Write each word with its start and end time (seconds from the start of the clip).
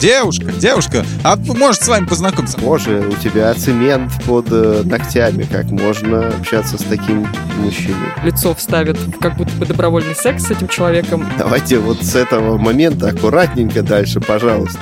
Девушка, 0.00 0.50
девушка, 0.52 1.04
а 1.22 1.36
может 1.36 1.82
с 1.82 1.88
вами 1.88 2.06
познакомиться? 2.06 2.56
Боже, 2.58 3.06
у 3.06 3.12
тебя 3.22 3.52
цемент 3.52 4.10
под 4.24 4.46
э, 4.50 4.80
ногтями. 4.82 5.42
Как 5.42 5.66
можно 5.66 6.28
общаться 6.28 6.78
с 6.78 6.82
таким 6.84 7.28
мужчиной? 7.58 8.08
Лицо 8.24 8.54
вставит 8.54 8.96
в 8.96 9.18
как 9.18 9.36
будто 9.36 9.52
бы 9.56 9.66
добровольный 9.66 10.14
секс 10.14 10.44
с 10.44 10.50
этим 10.50 10.68
человеком. 10.68 11.30
Давайте 11.36 11.78
вот 11.78 12.02
с 12.02 12.14
этого 12.14 12.56
момента 12.56 13.08
аккуратненько 13.08 13.82
дальше, 13.82 14.20
пожалуйста. 14.20 14.78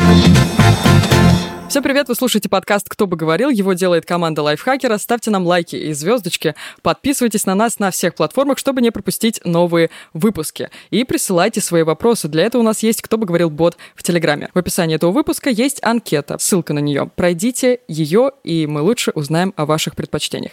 Всем 1.68 1.82
привет, 1.82 2.08
вы 2.08 2.14
слушаете 2.14 2.48
подкаст 2.48 2.88
«Кто 2.88 3.06
бы 3.06 3.18
говорил». 3.18 3.50
Его 3.50 3.74
делает 3.74 4.06
команда 4.06 4.42
Лайфхакера. 4.42 4.96
Ставьте 4.96 5.30
нам 5.30 5.46
лайки 5.46 5.76
и 5.76 5.92
звездочки. 5.92 6.54
Подписывайтесь 6.80 7.44
на 7.44 7.54
нас 7.54 7.78
на 7.78 7.90
всех 7.90 8.14
платформах, 8.14 8.56
чтобы 8.56 8.80
не 8.80 8.90
пропустить 8.90 9.42
новые 9.44 9.90
выпуски. 10.14 10.70
И 10.88 11.04
присылайте 11.04 11.60
свои 11.60 11.82
вопросы. 11.82 12.26
Для 12.28 12.44
этого 12.44 12.62
у 12.62 12.64
нас 12.64 12.82
есть 12.82 13.02
«Кто 13.02 13.18
бы 13.18 13.26
говорил» 13.26 13.50
бот 13.50 13.76
в 13.94 14.02
Телеграме. 14.02 14.48
В 14.54 14.58
описании 14.58 14.96
этого 14.96 15.10
выпуска 15.12 15.50
есть 15.50 15.84
анкета. 15.84 16.38
Ссылка 16.38 16.72
на 16.72 16.78
нее. 16.78 17.10
Пройдите 17.14 17.80
ее, 17.86 18.32
и 18.44 18.66
мы 18.66 18.80
лучше 18.80 19.10
узнаем 19.14 19.52
о 19.54 19.66
ваших 19.66 19.94
предпочтениях. 19.94 20.52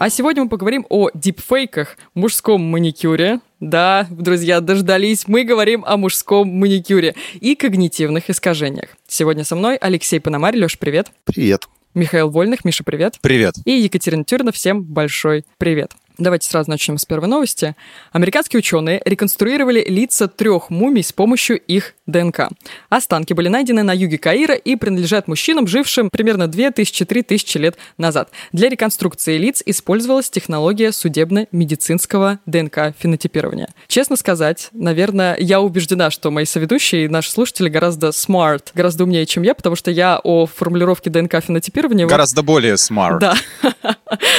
А 0.00 0.08
сегодня 0.08 0.44
мы 0.44 0.48
поговорим 0.48 0.86
о 0.88 1.10
дипфейках, 1.12 1.98
мужском 2.14 2.62
маникюре. 2.62 3.40
Да, 3.60 4.06
друзья, 4.08 4.62
дождались. 4.62 5.28
Мы 5.28 5.44
говорим 5.44 5.84
о 5.84 5.98
мужском 5.98 6.48
маникюре 6.48 7.14
и 7.34 7.54
когнитивных 7.54 8.30
искажениях. 8.30 8.96
Сегодня 9.06 9.44
со 9.44 9.56
мной 9.56 9.76
Алексей 9.76 10.18
Пономарь. 10.18 10.56
Леш, 10.56 10.78
привет. 10.78 11.12
Привет. 11.24 11.68
Михаил 11.92 12.30
Вольных. 12.30 12.64
Миша, 12.64 12.82
привет. 12.82 13.18
Привет. 13.20 13.56
И 13.66 13.72
Екатерина 13.72 14.24
Тюрина. 14.24 14.52
Всем 14.52 14.82
большой 14.84 15.44
привет. 15.58 15.92
Давайте 16.16 16.48
сразу 16.48 16.70
начнем 16.70 16.96
с 16.96 17.04
первой 17.04 17.28
новости. 17.28 17.76
Американские 18.12 18.60
ученые 18.60 19.02
реконструировали 19.04 19.84
лица 19.86 20.28
трех 20.28 20.70
мумий 20.70 21.02
с 21.02 21.12
помощью 21.12 21.58
их 21.58 21.94
ДНК. 22.10 22.48
Останки 22.88 23.32
были 23.32 23.48
найдены 23.48 23.82
на 23.82 23.92
юге 23.92 24.18
Каира 24.18 24.54
и 24.54 24.76
принадлежат 24.76 25.28
мужчинам, 25.28 25.66
жившим 25.66 26.10
примерно 26.10 26.44
2000-3000 26.44 27.58
лет 27.58 27.76
назад. 27.98 28.30
Для 28.52 28.68
реконструкции 28.68 29.38
лиц 29.38 29.62
использовалась 29.64 30.30
технология 30.30 30.92
судебно-медицинского 30.92 32.38
ДНК-фенотипирования. 32.46 33.68
Честно 33.88 34.16
сказать, 34.16 34.68
наверное, 34.72 35.36
я 35.38 35.60
убеждена, 35.60 36.10
что 36.10 36.30
мои 36.30 36.44
соведущие 36.44 37.04
и 37.04 37.08
наши 37.08 37.30
слушатели 37.30 37.68
гораздо 37.68 38.08
smart, 38.08 38.68
гораздо 38.74 39.04
умнее, 39.04 39.26
чем 39.26 39.42
я, 39.42 39.54
потому 39.54 39.76
что 39.76 39.90
я 39.90 40.20
о 40.22 40.46
формулировке 40.46 41.10
ДНК-фенотипирования... 41.10 42.06
Гораздо 42.06 42.42
более 42.42 42.74
smart. 42.74 43.18
Да. 43.18 43.34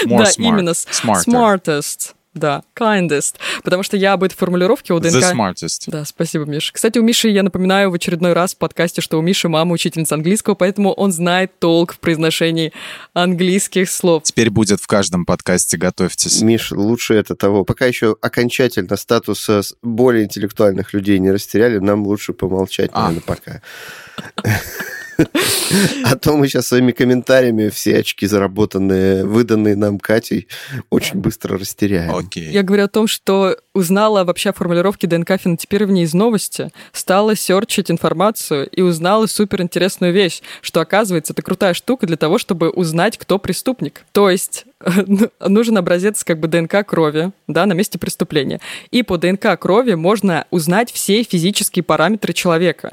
More 0.05 0.17
да, 0.17 0.23
smart. 0.23 0.35
именно. 0.37 0.69
Smarter. 0.71 1.25
Smartest. 1.25 2.13
Да, 2.33 2.63
kindest. 2.79 3.35
Потому 3.63 3.83
что 3.83 3.97
я 3.97 4.13
об 4.13 4.23
этой 4.23 4.35
формулировке 4.35 4.93
у 4.93 4.99
ДНК... 4.99 5.15
The 5.15 5.33
smartest. 5.33 5.83
Да, 5.87 6.05
спасибо, 6.05 6.45
Миша. 6.45 6.71
Кстати, 6.73 6.97
у 6.97 7.03
Миши, 7.03 7.29
я 7.29 7.43
напоминаю 7.43 7.91
в 7.91 7.93
очередной 7.93 8.31
раз 8.31 8.53
в 8.53 8.57
подкасте, 8.57 9.01
что 9.01 9.19
у 9.19 9.21
Миши 9.21 9.49
мама 9.49 9.73
учительница 9.73 10.15
английского, 10.15 10.55
поэтому 10.55 10.93
он 10.93 11.11
знает 11.11 11.59
толк 11.59 11.93
в 11.93 11.99
произношении 11.99 12.71
английских 13.13 13.89
слов. 13.89 14.23
Теперь 14.23 14.49
будет 14.49 14.79
в 14.79 14.87
каждом 14.87 15.25
подкасте, 15.25 15.75
готовьтесь. 15.77 16.41
Миш, 16.41 16.71
лучше 16.71 17.15
это 17.15 17.35
того. 17.35 17.65
Пока 17.65 17.85
еще 17.85 18.15
окончательно 18.21 18.95
статус 18.95 19.49
э, 19.49 19.61
более 19.81 20.23
интеллектуальных 20.23 20.93
людей 20.93 21.19
не 21.19 21.31
растеряли, 21.31 21.79
нам 21.79 22.07
лучше 22.07 22.31
помолчать, 22.31 22.91
А. 22.93 23.09
наверное, 23.09 23.23
пока. 23.25 23.61
А 26.03 26.15
то 26.17 26.35
мы 26.35 26.47
сейчас 26.47 26.67
своими 26.67 26.91
комментариями 26.91 27.69
все 27.69 27.99
очки, 27.99 28.27
заработанные, 28.27 29.25
выданные 29.25 29.75
нам 29.75 29.99
Катей, 29.99 30.47
очень 30.89 31.19
быстро 31.19 31.57
растеряем. 31.57 32.13
Окей. 32.13 32.49
Я 32.49 32.63
говорю 32.63 32.85
о 32.85 32.89
том, 32.89 33.07
что 33.07 33.57
узнала 33.73 34.23
вообще 34.25 34.49
о 34.49 34.53
формулировке 34.53 35.07
ДНК-фенотипирования 35.07 36.03
из 36.03 36.13
новости, 36.13 36.71
стала 36.91 37.35
серчить 37.35 37.89
информацию 37.89 38.67
и 38.67 38.81
узнала 38.81 39.27
суперинтересную 39.27 40.11
вещь, 40.11 40.41
что, 40.61 40.81
оказывается, 40.81 41.33
это 41.33 41.41
крутая 41.41 41.73
штука 41.73 42.05
для 42.05 42.17
того, 42.17 42.37
чтобы 42.37 42.69
узнать, 42.69 43.17
кто 43.17 43.39
преступник. 43.39 44.03
То 44.11 44.29
есть 44.29 44.65
ну, 45.07 45.29
нужен 45.39 45.77
образец 45.77 46.23
как 46.23 46.39
бы 46.39 46.47
ДНК 46.47 46.85
крови, 46.85 47.31
да, 47.47 47.65
на 47.65 47.73
месте 47.73 47.97
преступления. 47.97 48.59
И 48.91 49.03
по 49.03 49.17
ДНК 49.17 49.57
крови 49.59 49.93
можно 49.93 50.45
узнать 50.49 50.91
все 50.91 51.23
физические 51.23 51.83
параметры 51.83 52.33
человека. 52.33 52.91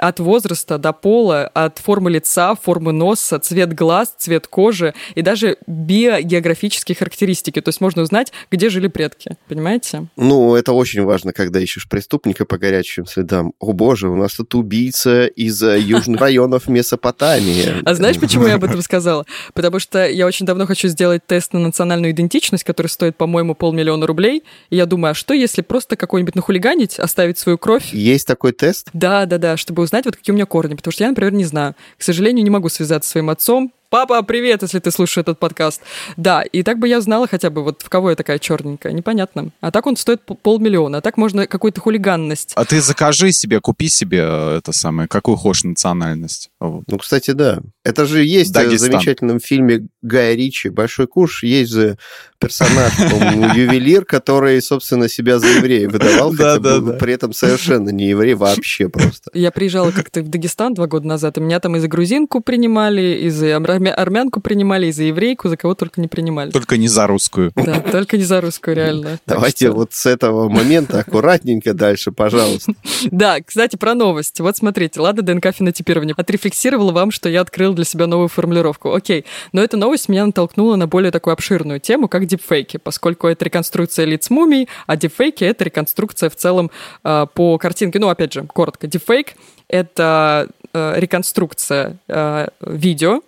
От 0.00 0.18
возраста 0.18 0.78
до 0.78 0.94
пола, 0.94 1.46
от 1.52 1.78
формы 1.78 2.10
лица, 2.10 2.54
формы 2.54 2.92
носа, 2.92 3.38
цвет 3.38 3.74
глаз, 3.74 4.14
цвет 4.16 4.46
кожи 4.46 4.94
и 5.14 5.20
даже 5.20 5.58
биогеографические 5.66 6.96
характеристики. 6.96 7.60
То 7.60 7.68
есть 7.68 7.82
можно 7.82 8.00
узнать, 8.00 8.32
где 8.50 8.70
жили 8.70 8.88
предки. 8.88 9.36
Понимаете? 9.46 10.06
Ну, 10.16 10.54
это 10.54 10.72
очень 10.72 11.04
важно, 11.04 11.34
когда 11.34 11.60
ищешь 11.60 11.86
преступника 11.86 12.46
по 12.46 12.56
горячим 12.56 13.04
следам. 13.04 13.52
О 13.58 13.74
боже, 13.74 14.08
у 14.08 14.16
нас 14.16 14.36
тут 14.36 14.54
убийца 14.54 15.26
из 15.26 15.62
э, 15.62 15.78
южных 15.80 16.18
районов 16.18 16.66
Месопотамии. 16.68 17.82
А 17.84 17.94
знаешь, 17.94 18.18
почему 18.18 18.46
я 18.46 18.54
об 18.54 18.64
этом 18.64 18.80
сказала? 18.80 19.26
Потому 19.52 19.80
что 19.80 20.08
я 20.08 20.26
очень 20.26 20.46
давно 20.46 20.64
хочу 20.64 20.88
сделать 20.88 21.26
тест 21.26 21.52
на 21.52 21.58
национальную 21.58 22.12
идентичность, 22.12 22.64
который 22.64 22.86
стоит, 22.86 23.16
по-моему, 23.16 23.54
полмиллиона 23.54 24.06
рублей. 24.06 24.44
И 24.70 24.76
я 24.76 24.86
думаю, 24.86 25.10
а 25.12 25.14
что, 25.14 25.34
если 25.34 25.60
просто 25.60 25.96
какой-нибудь 25.96 26.36
нахулиганить, 26.36 26.98
оставить 26.98 27.36
свою 27.36 27.58
кровь? 27.58 27.92
Есть 27.92 28.26
такой 28.26 28.52
тест? 28.52 28.88
Да, 28.94 29.26
да, 29.26 29.36
да, 29.36 29.56
чтобы 29.58 29.82
узнать, 29.90 30.04
вот 30.04 30.16
какие 30.16 30.32
у 30.32 30.36
меня 30.36 30.46
корни. 30.46 30.74
Потому 30.74 30.92
что 30.92 31.02
я, 31.04 31.10
например, 31.10 31.32
не 31.32 31.44
знаю. 31.44 31.74
К 31.98 32.02
сожалению, 32.02 32.44
не 32.44 32.50
могу 32.50 32.68
связаться 32.68 33.08
со 33.08 33.12
своим 33.12 33.30
отцом. 33.30 33.72
Папа, 33.90 34.22
привет, 34.22 34.62
если 34.62 34.78
ты 34.78 34.92
слушаешь 34.92 35.18
этот 35.18 35.40
подкаст. 35.40 35.82
Да, 36.16 36.42
и 36.42 36.62
так 36.62 36.78
бы 36.78 36.86
я 36.86 37.00
знала 37.00 37.26
хотя 37.26 37.50
бы, 37.50 37.64
вот 37.64 37.82
в 37.82 37.88
кого 37.88 38.10
я 38.10 38.16
такая 38.16 38.38
черненькая, 38.38 38.92
непонятно. 38.92 39.50
А 39.60 39.72
так 39.72 39.84
он 39.84 39.96
стоит 39.96 40.24
пол- 40.24 40.38
полмиллиона. 40.40 40.98
А 40.98 41.00
так 41.00 41.16
можно 41.16 41.48
какую-то 41.48 41.80
хулиганность. 41.80 42.52
А 42.54 42.64
ты 42.64 42.80
закажи 42.80 43.32
себе, 43.32 43.60
купи 43.60 43.88
себе 43.88 44.20
э, 44.22 44.58
это 44.58 44.70
самое, 44.70 45.08
какую 45.08 45.36
хочешь 45.36 45.64
национальность. 45.64 46.50
Ну, 46.60 46.84
кстати, 47.00 47.32
да. 47.32 47.58
Это 47.82 48.04
же 48.04 48.22
есть 48.24 48.54
э, 48.54 48.60
в 48.60 48.64
Дагестан. 48.64 48.90
замечательном 48.92 49.40
фильме 49.40 49.86
Гая 50.02 50.34
Ричи 50.34 50.68
«Большой 50.68 51.06
куш». 51.06 51.42
Есть 51.42 51.72
же 51.72 51.96
персонаж, 52.38 52.92
по-моему, 52.96 53.54
ювелир, 53.54 54.04
который, 54.04 54.60
собственно, 54.62 55.08
себя 55.08 55.38
за 55.38 55.46
еврея 55.48 55.88
выдавал, 55.88 56.32
Да, 56.32 56.52
хотя 56.54 56.58
да, 56.58 56.78
был 56.80 56.92
да. 56.92 56.98
при 56.98 57.14
этом 57.14 57.32
совершенно 57.32 57.88
не 57.90 58.08
еврей 58.08 58.34
вообще 58.34 58.88
просто. 58.88 59.30
Я 59.34 59.50
приезжала 59.50 59.90
как-то 59.92 60.22
в 60.22 60.28
Дагестан 60.28 60.74
два 60.74 60.86
года 60.86 61.06
назад, 61.06 61.38
и 61.38 61.40
меня 61.40 61.58
там 61.60 61.76
и 61.76 61.80
за 61.80 61.88
грузинку 61.88 62.40
принимали, 62.40 63.18
и 63.22 63.30
за 63.30 63.46
армя- 63.56 63.92
армянку 63.94 64.40
принимали, 64.40 64.86
и 64.88 64.92
за 64.92 65.04
еврейку, 65.04 65.48
за 65.48 65.56
кого 65.56 65.74
только 65.74 66.00
не 66.02 66.08
принимали. 66.08 66.50
Только 66.50 66.76
не 66.76 66.88
за 66.88 67.06
русскую. 67.06 67.52
Да, 67.56 67.80
только 67.80 68.16
не 68.18 68.24
за 68.24 68.40
русскую, 68.42 68.76
реально. 68.76 69.18
Давайте 69.26 69.66
что- 69.68 69.74
вот 69.76 69.92
с 69.94 70.04
этого 70.06 70.48
момента 70.50 71.00
аккуратненько 71.00 71.72
дальше, 71.74 72.12
пожалуйста. 72.12 72.72
Да, 73.10 73.38
кстати, 73.40 73.76
про 73.76 73.94
новость. 73.94 74.40
Вот 74.40 74.56
смотрите, 74.56 75.00
Лада 75.00 75.22
ДНК 75.22 75.54
фенотипирование 75.54 76.14
отрефлексировала 76.16 76.92
вам, 76.92 77.10
что 77.10 77.28
я 77.28 77.40
открыл 77.40 77.69
для 77.74 77.84
себя 77.84 78.06
новую 78.06 78.28
формулировку. 78.28 78.92
Окей, 78.92 79.24
но 79.52 79.62
эта 79.62 79.76
новость 79.76 80.08
меня 80.08 80.26
натолкнула 80.26 80.76
на 80.76 80.86
более 80.86 81.10
такую 81.10 81.32
обширную 81.32 81.80
тему, 81.80 82.08
как 82.08 82.26
дипфейки, 82.26 82.76
поскольку 82.76 83.26
это 83.26 83.44
реконструкция 83.44 84.06
лиц 84.06 84.30
мумий, 84.30 84.68
а 84.86 84.96
дипфейки— 84.96 85.44
это 85.50 85.64
реконструкция 85.64 86.30
в 86.30 86.36
целом 86.36 86.70
э, 87.04 87.26
по 87.34 87.58
картинке. 87.58 87.98
Ну, 87.98 88.08
опять 88.08 88.32
же, 88.32 88.44
коротко. 88.44 88.86
Дипфейк— 88.86 89.34
это 89.68 90.48
э, 90.72 90.94
реконструкция 90.96 91.96
э, 92.08 92.48
видео, 92.60 93.20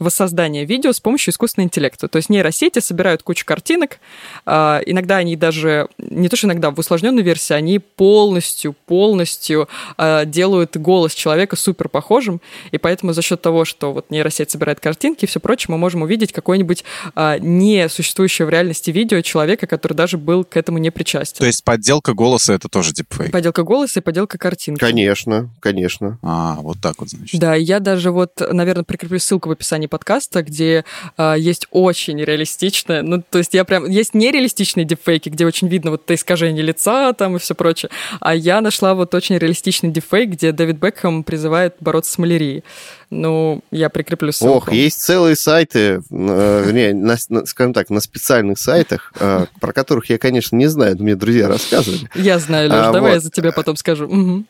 воссоздание 0.00 0.64
видео 0.64 0.92
с 0.92 1.00
помощью 1.00 1.32
искусственного 1.32 1.66
интеллекта. 1.66 2.08
То 2.08 2.16
есть 2.16 2.30
нейросети 2.30 2.78
собирают 2.80 3.22
кучу 3.22 3.44
картинок. 3.44 3.98
а, 4.46 4.80
Иногда 4.86 5.16
они 5.18 5.36
даже, 5.36 5.88
не 5.98 6.28
то 6.28 6.36
что 6.36 6.46
иногда, 6.46 6.70
в 6.70 6.78
усложненной 6.78 7.22
версии, 7.22 7.52
они 7.52 7.78
полностью, 7.78 8.72
полностью 8.86 9.68
а, 9.96 10.24
делают 10.24 10.76
голос 10.76 11.14
человека 11.14 11.56
супер 11.56 11.88
похожим. 11.88 12.40
И 12.72 12.78
поэтому 12.78 13.12
за 13.12 13.22
счет 13.22 13.42
того, 13.42 13.64
что 13.64 13.92
вот 13.92 14.10
нейросеть 14.10 14.50
собирает 14.50 14.80
картинки 14.80 15.24
и 15.24 15.28
все 15.28 15.40
прочее, 15.40 15.66
мы 15.68 15.78
можем 15.78 16.02
увидеть 16.02 16.32
какое-нибудь 16.32 16.84
а, 17.14 17.38
не 17.38 17.88
существующее 17.88 18.46
в 18.46 18.50
реальности 18.50 18.90
видео 18.90 19.20
человека, 19.20 19.66
который 19.66 19.94
даже 19.94 20.16
был 20.18 20.44
к 20.44 20.56
этому 20.56 20.78
не 20.78 20.90
причастен. 20.90 21.38
То 21.38 21.46
есть 21.46 21.62
подделка 21.62 22.14
голоса— 22.14 22.52
это 22.54 22.68
тоже 22.68 22.92
дипфейк? 22.92 23.30
Поделка 23.30 23.62
голоса 23.62 24.00
и 24.00 24.02
поделка 24.02 24.38
картинки. 24.38 24.80
Конечно, 24.80 25.50
конечно. 25.60 26.18
А, 26.22 26.56
вот 26.60 26.78
так 26.80 26.96
вот, 26.98 27.10
значит. 27.10 27.38
Да, 27.38 27.54
я 27.54 27.80
даже 27.80 28.10
вот, 28.10 28.40
наверное, 28.50 28.84
прикреплю 28.84 29.18
ссылку 29.18 29.48
в 29.48 29.52
описании 29.52 29.86
подкаста, 29.90 30.42
где 30.42 30.84
а, 31.16 31.34
есть 31.34 31.66
очень 31.70 32.22
реалистичное, 32.22 33.02
ну, 33.02 33.22
то 33.28 33.38
есть 33.38 33.52
я 33.54 33.64
прям... 33.64 33.86
Есть 33.86 34.14
нереалистичные 34.14 34.84
дипфейки, 34.84 35.28
где 35.28 35.44
очень 35.44 35.68
видно 35.68 35.90
вот 35.90 36.04
это 36.04 36.14
искажение 36.14 36.62
лица 36.62 37.12
там 37.12 37.36
и 37.36 37.38
все 37.38 37.54
прочее, 37.54 37.90
а 38.20 38.34
я 38.34 38.60
нашла 38.60 38.94
вот 38.94 39.14
очень 39.14 39.36
реалистичный 39.36 39.90
дипфейк, 39.90 40.30
где 40.30 40.52
Дэвид 40.52 40.76
Бекхэм 40.76 41.24
призывает 41.24 41.74
бороться 41.80 42.12
с 42.12 42.18
малярией. 42.18 42.64
Ну, 43.10 43.60
я 43.72 43.88
прикреплю 43.88 44.30
ссылку. 44.30 44.56
Ох, 44.58 44.72
есть 44.72 45.00
целые 45.02 45.34
сайты, 45.34 45.78
э, 45.78 46.00
вернее, 46.10 46.94
на, 46.94 47.16
на- 47.28 47.44
скажем 47.44 47.72
так, 47.74 47.90
на 47.90 47.98
специальных 48.00 48.58
сайтах, 48.60 49.12
э, 49.18 49.46
про 49.60 49.72
которых 49.72 50.08
я, 50.10 50.18
конечно, 50.18 50.54
не 50.54 50.68
знаю, 50.68 50.96
но 50.96 51.02
мне 51.04 51.16
друзья 51.16 51.48
рассказывали. 51.48 52.08
Я 52.14 52.38
знаю, 52.38 52.68
Леш, 52.70 52.78
А, 52.78 52.92
давай 52.92 53.10
вот. 53.10 53.14
я 53.16 53.20
за 53.20 53.30
тебя 53.30 53.50
потом 53.52 53.74
скажу. 53.76 54.44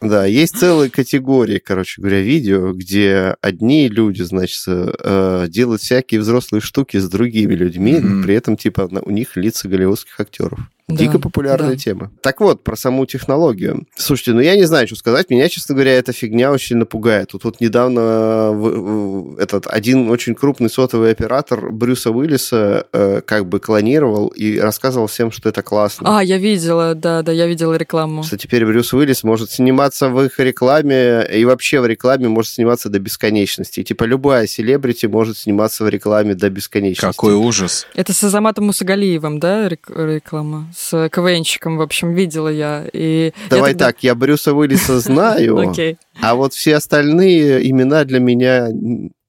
Да, 0.00 0.24
есть 0.26 0.58
целые 0.58 0.90
категории, 0.90 1.58
короче 1.64 2.00
говоря, 2.02 2.20
видео, 2.20 2.72
где 2.72 3.36
одни 3.42 3.88
люди, 3.88 4.22
значит, 4.22 4.64
э, 4.66 5.46
делают 5.48 5.80
всякие 5.82 6.20
взрослые 6.20 6.60
штуки 6.60 6.96
с 6.96 7.08
другими 7.08 7.54
людьми, 7.54 7.94
Мгм. 7.94 8.22
при 8.24 8.34
этом, 8.34 8.56
типа, 8.56 8.88
у 9.02 9.10
них 9.10 9.36
лица 9.36 9.68
голливудских 9.68 10.18
актеров. 10.18 10.58
Дико 10.96 11.12
Да, 11.14 11.18
популярная 11.18 11.70
да. 11.70 11.76
тема. 11.76 12.10
Так 12.22 12.40
вот, 12.40 12.62
про 12.64 12.76
саму 12.76 13.06
технологию. 13.06 13.86
Слушайте, 13.96 14.32
ну 14.32 14.40
я 14.40 14.56
не 14.56 14.64
знаю, 14.64 14.86
что 14.86 14.96
сказать. 14.96 15.30
Меня, 15.30 15.48
честно 15.48 15.74
говоря, 15.74 15.92
эта 15.92 16.12
фигня 16.12 16.52
очень 16.52 16.76
напугает. 16.76 17.28
Тут 17.28 17.44
вот 17.44 17.60
недавно 17.60 18.00
э, 18.00 18.50
в- 18.52 19.34
в- 19.34 19.38
этот 19.38 19.66
один 19.66 20.10
очень 20.10 20.34
крупный 20.34 20.70
сотовый 20.70 21.10
оператор 21.10 21.70
Брюса 21.70 22.10
Уиллиса 22.10 22.86
э, 22.92 23.20
как 23.24 23.46
бы 23.46 23.60
клонировал 23.60 24.28
и 24.28 24.58
рассказывал 24.58 25.06
всем, 25.06 25.30
что 25.30 25.48
это 25.48 25.62
классно. 25.62 26.18
А, 26.18 26.22
я 26.22 26.38
видела, 26.38 26.94
да, 26.94 27.22
да, 27.22 27.32
я 27.32 27.46
видела 27.46 27.74
рекламу. 27.74 28.22
Что 28.22 28.36
теперь 28.38 28.64
Брюс 28.66 28.92
Уиллис 28.92 29.24
может 29.24 29.50
сниматься 29.50 30.08
в 30.08 30.22
их 30.24 30.38
рекламе 30.38 31.26
и 31.32 31.44
вообще 31.44 31.80
в 31.80 31.86
рекламе 31.86 32.28
может 32.28 32.52
сниматься 32.52 32.88
до 32.88 32.98
бесконечности. 32.98 33.80
И, 33.80 33.84
типа 33.84 34.04
любая 34.04 34.46
селебрити 34.46 35.06
может 35.06 35.36
сниматься 35.38 35.84
в 35.84 35.88
рекламе 35.88 36.34
до 36.34 36.50
бесконечности. 36.50 37.04
Какой 37.16 37.34
ужас. 37.34 37.86
Это 37.94 38.12
с 38.12 38.22
Азаматом 38.24 38.66
Мусагалиевым, 38.66 39.38
да, 39.40 39.68
рек- 39.68 39.90
реклама? 39.90 40.72
С 40.80 41.10
КВНщиком, 41.10 41.76
в 41.76 41.82
общем, 41.82 42.14
видела 42.14 42.48
я. 42.48 42.86
И 42.94 43.32
я 43.34 43.48
Давай 43.50 43.72
тогда- 43.72 43.86
так, 43.86 44.02
я 44.02 44.14
Брюса 44.14 44.54
Уиллиса 44.54 44.98
знаю, 45.00 45.74
а 46.22 46.34
вот 46.34 46.54
все 46.54 46.76
остальные 46.76 47.68
имена 47.70 48.04
для 48.04 48.18
меня 48.18 48.68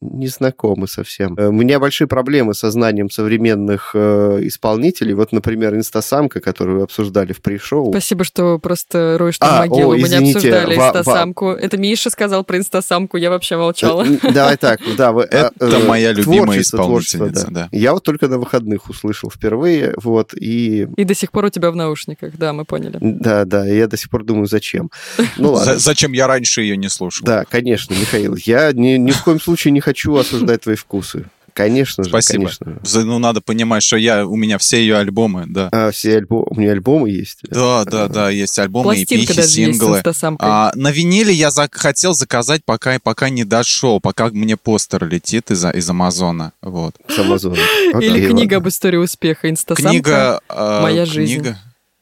не 0.01 0.27
знакомы 0.27 0.88
совсем. 0.88 1.36
Э, 1.38 1.48
У 1.48 1.51
меня 1.51 1.80
большие 1.80 2.07
проблемы 2.07 2.53
со 2.53 2.71
знанием 2.71 3.09
современных 3.09 3.92
э, 3.94 4.39
исполнителей. 4.44 5.13
Вот, 5.13 5.31
например, 5.31 5.75
инстасамка, 5.75 6.39
которую 6.39 6.77
вы 6.80 6.83
обсуждали 6.83 7.33
в 7.33 7.42
пришоу. 7.42 7.92
Спасибо, 7.92 8.24
что 8.24 8.57
просто 8.59 9.18
роешь 9.19 9.38
там 9.38 9.50
А, 9.53 9.59
могилу. 9.68 9.92
о, 9.92 9.94
Мы 9.94 9.98
не 10.00 10.03
извините, 10.06 10.38
обсуждали 10.38 10.75
ва- 10.75 10.80
ва- 10.81 10.88
инстасамку. 10.88 11.50
Это 11.50 11.77
Миша 11.77 12.09
сказал 12.09 12.44
про 12.44 12.57
инстасамку, 12.57 13.18
я 13.18 13.30
вообще 13.30 13.57
молчала. 13.57 14.06
Э, 14.24 14.31
Давай 14.31 14.57
так, 14.57 14.80
да. 14.98 15.12
вы, 15.12 15.24
э, 15.24 15.27
Это 15.27 15.51
э, 15.77 15.86
моя 15.88 16.12
любимая 16.13 16.62
исполнительница, 16.62 17.47
да. 17.51 17.69
Я 17.71 17.94
вот 17.94 18.04
только 18.04 18.27
на 18.27 18.39
выходных 18.39 18.89
услышал 18.89 19.30
впервые, 19.30 19.94
вот, 20.01 20.33
и... 20.33 20.88
И 20.97 21.04
до 21.04 21.13
сих 21.13 21.31
пор 21.31 21.45
у 21.45 21.50
тебя 21.50 21.69
в 21.71 21.75
наушниках, 21.75 22.38
да, 22.38 22.54
мы 22.54 22.65
поняли. 22.65 22.97
Да, 23.01 23.45
да, 23.45 23.65
я 23.68 23.88
до 23.88 23.97
сих 23.97 24.09
пор 24.09 24.24
думаю, 24.24 24.47
зачем. 24.47 24.89
Ну 25.38 25.51
ладно. 25.54 25.74
За- 25.74 25.80
Зачем 25.80 26.13
я 26.13 26.25
раньше 26.27 26.62
ее 26.62 26.77
не 26.77 26.89
слушал? 26.89 27.25
Да, 27.25 27.44
конечно, 27.50 27.94
Михаил. 27.94 28.36
Я 28.36 28.71
ни, 28.71 28.97
ни 28.97 29.12
в 29.12 29.24
коем 29.24 29.39
случае 29.39 29.71
не 29.74 29.80
хочу 29.81 29.90
осуждать 30.19 30.61
твои 30.61 30.75
вкусы. 30.75 31.25
Конечно 31.53 32.05
же, 32.05 32.09
Спасибо. 32.09 32.43
конечно. 32.45 32.79
За- 32.83 33.03
Ну, 33.03 33.19
надо 33.19 33.41
понимать, 33.41 33.83
что 33.83 33.97
я, 33.97 34.25
у 34.25 34.38
меня 34.38 34.57
все 34.57 34.77
ее 34.77 34.95
альбомы, 34.95 35.43
да. 35.47 35.67
А, 35.73 35.91
все 35.91 36.15
альбомы, 36.15 36.45
у 36.49 36.55
меня 36.57 36.71
альбомы 36.71 37.09
есть. 37.09 37.39
Да, 37.43 37.83
да, 37.83 38.07
да, 38.07 38.29
есть 38.29 38.57
альбомы, 38.57 38.83
Пластинка 38.85 39.33
есть 39.33 39.49
с 39.49 39.53
синглы. 39.53 40.01
А, 40.39 40.71
на 40.75 40.91
виниле 40.91 41.33
я 41.33 41.51
за- 41.51 41.67
хотел 41.69 42.13
заказать, 42.13 42.63
пока, 42.63 42.97
пока 43.03 43.29
не 43.29 43.43
дошел, 43.43 43.99
пока 43.99 44.29
мне 44.29 44.55
постер 44.55 45.05
летит 45.05 45.51
из, 45.51 45.65
из 45.65 45.89
Амазона. 45.89 46.53
Вот. 46.61 46.95
С 47.09 47.19
Амазона. 47.19 47.55
Или 47.99 48.07
Окей, 48.11 48.27
книга 48.27 48.53
ладно. 48.53 48.57
об 48.57 48.67
истории 48.69 48.97
успеха. 48.97 49.49
Инстасамка. 49.49 49.91
Книга... 49.91 50.41
а, 50.47 50.81
«Моя 50.83 51.05
жизнь». 51.05 51.33
книга- 51.41 51.57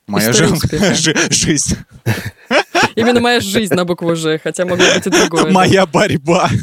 Моя 0.05 0.31
жи- 0.33 1.15
жизнь. 1.31 1.75
Именно 2.95 3.19
моя 3.19 3.39
жизнь 3.39 3.73
на 3.73 3.85
букву 3.85 4.15
Ж, 4.15 4.39
хотя 4.43 4.65
могло 4.65 4.85
быть 4.95 5.05
и 5.05 5.09
другое. 5.11 5.51
Моя 5.51 5.85
борьба. 5.85 6.49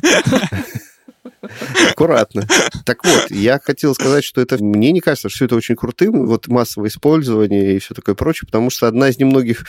Аккуратно. 1.91 2.47
Так 2.85 3.05
вот, 3.05 3.31
я 3.31 3.61
хотел 3.63 3.95
сказать, 3.95 4.25
что 4.25 4.41
это... 4.41 4.63
Мне 4.63 4.93
не 4.93 5.01
кажется, 5.01 5.29
что 5.29 5.45
это 5.45 5.57
очень 5.57 5.77
крутым, 5.77 6.27
вот 6.27 6.49
массовое 6.49 6.89
использование 6.89 7.77
и 7.77 7.79
все 7.79 7.95
такое 7.95 8.15
прочее, 8.15 8.47
потому 8.47 8.71
что 8.71 8.87
одна 8.87 9.09
из 9.09 9.19
немногих 9.19 9.65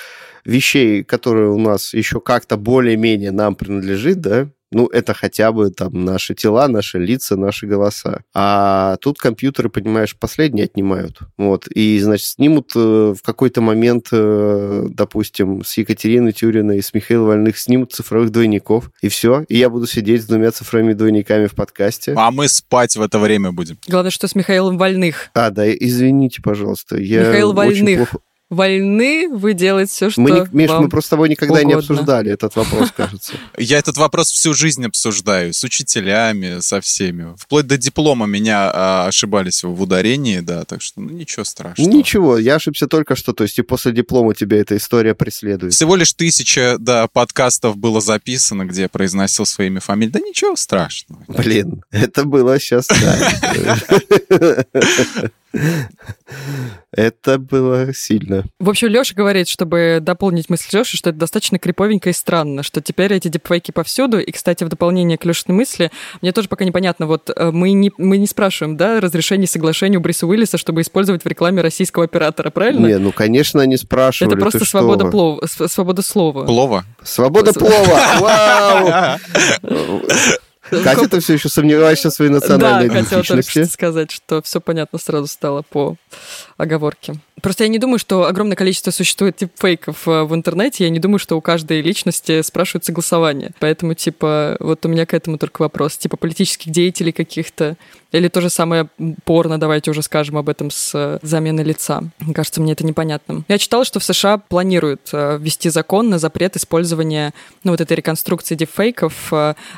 вещей, 0.46 1.04
которые 1.04 1.50
у 1.50 1.60
нас 1.60 1.94
еще 1.94 2.20
как-то 2.20 2.58
более-менее 2.58 3.32
нам 3.32 3.56
принадлежит, 3.56 4.22
да, 4.22 4.50
ну, 4.72 4.88
это 4.88 5.14
хотя 5.14 5.52
бы 5.52 5.70
там 5.72 6.04
наши 6.04 6.36
тела, 6.36 6.68
наши 6.68 7.00
лица, 7.00 7.38
наши 7.38 7.68
голоса. 7.68 8.22
А 8.34 8.98
тут 8.98 9.18
компьютеры, 9.18 9.70
понимаешь, 9.70 10.16
последние 10.18 10.66
отнимают. 10.66 11.20
Вот. 11.38 11.68
И, 11.68 12.00
значит, 12.00 12.28
снимут 12.28 12.72
э, 12.76 13.14
в 13.18 13.22
какой-то 13.24 13.62
момент, 13.62 14.08
э, 14.12 14.88
допустим, 14.90 15.64
с 15.64 15.78
Екатериной 15.78 16.34
Тюриной 16.34 16.80
и 16.80 16.82
с 16.82 16.94
Михаилом 16.94 17.28
Вольных 17.28 17.58
снимут 17.58 17.94
цифровых 17.94 18.32
двойников. 18.32 18.92
И 19.02 19.08
все. 19.08 19.46
И 19.48 19.58
я 19.58 19.70
буду 19.70 19.88
сидеть 19.88 20.24
с 20.24 20.26
двумя 20.26 20.52
цифровыми 20.52 20.94
двойниками 20.94 21.48
в 21.48 21.56
подкасте. 21.56 22.14
А 22.18 22.32
мы 22.32 22.50
спать 22.50 22.96
в 22.96 23.02
это 23.02 23.20
время 23.20 23.52
будем. 23.52 23.78
Главное, 23.88 24.12
что 24.12 24.28
с 24.28 24.36
Михаилом 24.36 24.78
Вольных. 24.78 25.30
А, 25.34 25.50
да, 25.50 25.72
извините, 25.72 26.42
пожалуйста. 26.42 26.98
Я 26.98 27.22
Михаил 27.30 27.50
очень 27.58 27.84
Вольных. 27.86 27.98
плохо- 27.98 28.20
Вольны 28.50 29.28
вы 29.30 29.54
делать 29.54 29.90
все, 29.90 30.10
что 30.10 30.22
Мы, 30.22 30.32
не- 30.32 30.48
Миш, 30.54 30.70
вам... 30.70 30.84
мы 30.84 30.90
просто 30.90 31.08
с 31.08 31.10
тобой 31.10 31.28
никогда 31.28 31.64
не 31.64 31.76
угодно. 31.76 31.80
обсуждали 31.80 32.32
этот 32.32 32.56
вопрос, 32.56 32.92
кажется. 32.96 33.34
Я 33.58 33.78
этот 33.78 33.98
вопрос 33.98 34.32
всю 34.32 34.54
жизнь 34.54 34.86
обсуждаю 34.86 35.54
с 35.54 35.62
учителями, 35.66 36.62
со 36.62 36.80
всеми. 36.80 37.36
Вплоть 37.38 37.68
до 37.68 37.78
диплома 37.78 38.26
меня 38.26 38.72
а, 38.74 39.08
ошибались 39.08 39.64
в 39.64 39.82
ударении, 39.82 40.40
да, 40.40 40.64
так 40.64 40.82
что 40.82 41.02
ну, 41.02 41.10
ничего 41.10 41.44
страшного. 41.44 41.90
Ничего, 41.90 42.38
я 42.38 42.56
ошибся 42.56 42.88
только 42.88 43.18
что, 43.18 43.34
то 43.34 43.44
есть 43.44 43.60
и 43.60 43.64
после 43.64 43.92
диплома 43.92 44.34
тебя 44.34 44.58
эта 44.58 44.78
история 44.78 45.14
преследует. 45.14 45.74
Всего 45.74 45.98
лишь 45.98 46.14
тысяча, 46.14 46.78
да, 46.80 47.08
подкастов 47.08 47.76
было 47.76 48.00
записано, 48.00 48.64
где 48.64 48.84
я 48.84 48.90
произносил 48.90 49.46
своими 49.46 49.80
фамилии. 49.80 50.12
Да 50.12 50.20
ничего 50.22 50.56
страшного. 50.56 51.22
Блин, 51.28 51.84
это 51.92 52.24
было 52.24 52.58
сейчас, 52.62 52.88
да. 52.88 54.66
Это 56.92 57.38
было 57.38 57.94
сильно. 57.94 58.46
В 58.60 58.70
общем, 58.70 58.88
Леша 58.88 59.14
говорит, 59.16 59.48
чтобы 59.48 60.00
дополнить 60.02 60.50
мысль 60.50 60.78
Леши, 60.78 60.98
что 60.98 61.10
это 61.10 61.20
достаточно 61.20 61.60
криповенько 61.60 62.10
и 62.10 62.14
странно, 62.14 62.64
что 62.64 62.82
теперь 62.82 63.14
эти 63.14 63.28
дипфейки 63.28 63.72
повсюду. 63.72 64.20
И, 64.20 64.32
кстати, 64.32 64.64
в 64.64 64.70
дополнение 64.70 65.18
к 65.18 65.26
Лешиной 65.26 65.56
мысли, 65.56 65.92
мне 66.22 66.32
тоже 66.32 66.48
пока 66.48 66.66
непонятно, 66.66 67.06
вот 67.06 67.30
э, 67.36 67.52
мы 67.52 67.72
не, 67.74 67.92
мы 67.98 68.18
не 68.18 68.28
спрашиваем, 68.28 68.78
да, 68.78 69.00
разрешение 69.00 69.46
и 69.46 69.50
соглашение 69.50 70.00
у 70.00 70.02
Бриса 70.02 70.26
Уиллиса, 70.28 70.58
чтобы 70.58 70.82
использовать 70.82 71.24
в 71.24 71.28
рекламе 71.28 71.62
российского 71.62 72.06
оператора, 72.06 72.50
правильно? 72.50 72.88
Не, 72.88 72.98
ну, 72.98 73.12
конечно, 73.12 73.62
они 73.62 73.78
спрашивали. 73.78 74.34
это 74.34 74.42
просто 74.42 74.60
ты 74.60 74.66
что? 74.66 74.80
свобода, 74.80 75.06
плова, 75.06 75.46
свобода 75.46 76.02
слова. 76.02 76.46
Плова. 76.46 76.86
Свобода 77.04 77.54
плова! 77.54 78.02
Вау! 78.20 79.22
Катя, 80.70 81.10
ты 81.10 81.20
все 81.20 81.34
еще 81.34 81.50
сомневаешься 81.50 82.10
в 82.10 82.14
своей 82.14 82.32
национальной 82.32 82.90
Да, 82.90 83.04
хотела 83.04 83.24
только 83.24 83.66
сказать, 83.66 84.12
что 84.12 84.42
все 84.42 84.60
понятно 84.62 85.00
сразу 85.00 85.28
стало 85.28 85.62
по 85.62 85.96
оговорке. 86.58 87.20
Просто 87.42 87.64
я 87.64 87.68
не 87.70 87.78
думаю, 87.78 88.00
что 88.00 88.26
огромное 88.26 88.56
количество 88.56 88.92
существует 88.92 89.38
типфейков 89.38 90.08
э, 90.08 90.24
в 90.24 90.34
интернете. 90.34 90.86
Я 90.86 90.90
не 90.90 91.00
думаю, 91.00 91.20
что 91.20 91.38
у 91.38 91.42
каждой 91.42 91.82
личности 91.82 92.42
спрашивают 92.42 92.86
согласование. 92.86 93.52
Поэтому, 93.60 93.94
типа, 93.94 94.58
вот 94.60 94.86
у 94.86 94.90
меня 94.90 95.06
к 95.06 95.14
этому 95.14 95.38
только 95.38 95.62
вопрос. 95.62 95.98
Типа 95.98 96.18
политических 96.18 96.72
деятелей 96.72 97.12
каких-то. 97.12 97.78
Или 98.12 98.30
то 98.30 98.42
же 98.42 98.50
самое 98.50 98.88
порно, 99.26 99.60
давайте 99.60 99.92
уже 99.92 100.02
скажем 100.02 100.38
об 100.38 100.50
этом 100.50 100.72
с 100.72 100.92
э, 100.96 101.20
заменой 101.22 101.64
лица. 101.64 102.02
Мне 102.20 102.34
кажется, 102.34 102.62
мне 102.62 102.74
это 102.74 102.86
непонятным. 102.86 103.46
Я 103.48 103.58
читала, 103.58 103.86
что 103.86 104.00
в 104.00 104.04
США 104.04 104.40
планируют 104.40 105.10
э, 105.14 105.38
ввести 105.40 105.70
закон 105.70 106.10
на 106.10 106.18
запрет 106.18 106.56
использования 106.56 107.34
ну, 107.64 107.72
вот 107.72 107.82
этой 107.82 107.98
реконструкции 107.98 108.56
дипфейков 108.56 109.32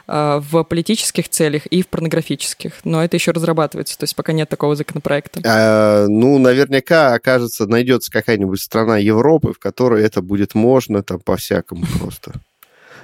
в 0.08 0.63
политических 0.70 1.28
целях 1.30 1.66
и 1.66 1.82
в 1.82 1.88
порнографических. 1.88 2.74
Но 2.84 3.04
это 3.04 3.18
еще 3.18 3.32
разрабатывается, 3.32 3.98
то 3.98 4.04
есть 4.04 4.16
пока 4.16 4.32
нет 4.32 4.48
такого 4.48 4.75
законопроекта. 4.75 5.42
А, 5.46 6.08
ну, 6.08 6.38
наверняка 6.38 7.13
окажется, 7.13 7.49
найдется 7.60 8.12
какая-нибудь 8.12 8.62
страна 8.62 8.98
Европы, 8.98 9.53
в 9.53 9.60
которой 9.60 10.03
это 10.03 10.22
будет 10.22 10.56
можно, 10.56 11.03
там, 11.03 11.20
по-всякому 11.20 11.86
просто. 12.00 12.34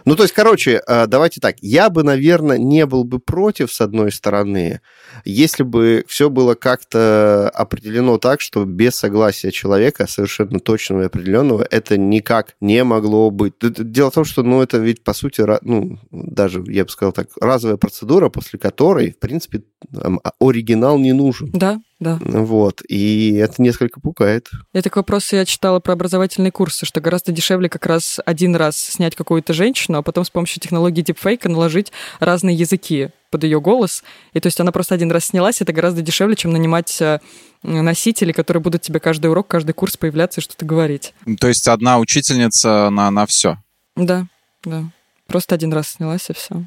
Ну, 0.05 0.15
то 0.15 0.21
есть, 0.23 0.35
короче, 0.35 0.81
а, 0.85 1.07
давайте 1.07 1.41
так. 1.41 1.55
Я 1.61 1.89
бы, 1.89 2.03
наверное, 2.03 2.59
не 2.59 2.85
был 2.85 3.03
бы 3.03 3.19
против, 3.19 3.73
с 3.73 3.81
одной 3.81 4.11
стороны, 4.11 4.81
если 5.25 5.63
бы 5.63 6.05
все 6.07 6.29
было 6.29 6.53
как-то 6.53 7.49
определено 7.49 8.19
так, 8.19 8.39
что 8.39 8.65
без 8.65 8.95
согласия 8.95 9.51
человека, 9.51 10.05
совершенно 10.07 10.59
точного 10.59 11.01
и 11.01 11.05
определенного, 11.05 11.67
это 11.69 11.97
никак 11.97 12.55
не 12.61 12.83
могло 12.83 13.31
быть. 13.31 13.53
Дело 13.59 14.11
в 14.11 14.13
том, 14.13 14.25
что, 14.25 14.43
ну, 14.43 14.61
это 14.61 14.77
ведь, 14.77 15.03
по 15.03 15.13
сути, 15.13 15.43
ну, 15.63 15.97
даже, 16.11 16.63
я 16.67 16.85
бы 16.85 16.91
сказал 16.91 17.11
так, 17.11 17.29
разовая 17.41 17.77
процедура, 17.77 18.29
после 18.29 18.59
которой, 18.59 19.11
в 19.11 19.17
принципе, 19.17 19.63
а- 19.91 20.31
оригинал 20.39 20.99
не 20.99 21.13
нужен. 21.13 21.49
Да, 21.51 21.79
да. 21.99 22.19
Вот, 22.21 22.81
и 22.89 23.35
это 23.35 23.61
несколько 23.61 24.01
пугает. 24.01 24.49
Это 24.73 24.89
к 24.89 24.97
вопросу 24.97 25.37
я 25.37 25.45
читала 25.45 25.79
про 25.79 25.93
образовательные 25.93 26.51
курсы, 26.51 26.85
что 26.85 26.99
гораздо 26.99 27.31
дешевле 27.31 27.69
как 27.69 27.85
раз 27.85 28.19
один 28.25 28.55
раз 28.55 28.77
снять 28.77 29.15
какую-то 29.15 29.53
женщину, 29.53 29.99
а 29.99 30.01
потом 30.01 30.25
с 30.25 30.29
помощью 30.29 30.61
технологии 30.61 31.01
дипфейка 31.01 31.47
наложить 31.47 31.93
разные 32.19 32.55
языки 32.55 33.09
под 33.31 33.45
ее 33.45 33.61
голос. 33.61 34.03
И 34.33 34.41
то 34.41 34.47
есть 34.47 34.59
она 34.59 34.73
просто 34.73 34.93
один 34.93 35.09
раз 35.09 35.25
снялась, 35.25 35.61
это 35.61 35.71
гораздо 35.71 36.01
дешевле, 36.01 36.35
чем 36.35 36.51
нанимать 36.51 37.01
э, 37.01 37.19
носителей, 37.63 38.33
которые 38.33 38.61
будут 38.61 38.81
тебе 38.81 38.99
каждый 38.99 39.27
урок, 39.27 39.47
каждый 39.47 39.71
курс 39.71 39.95
появляться 39.95 40.41
и 40.41 40.43
что-то 40.43 40.65
говорить. 40.65 41.13
То 41.39 41.47
есть 41.47 41.67
одна 41.67 41.99
учительница 41.99 42.89
на, 42.89 43.09
на 43.09 43.25
все. 43.25 43.57
Да, 43.95 44.27
да. 44.65 44.83
Просто 45.27 45.55
один 45.55 45.71
раз 45.71 45.93
снялась 45.93 46.29
и 46.29 46.33
все. 46.33 46.65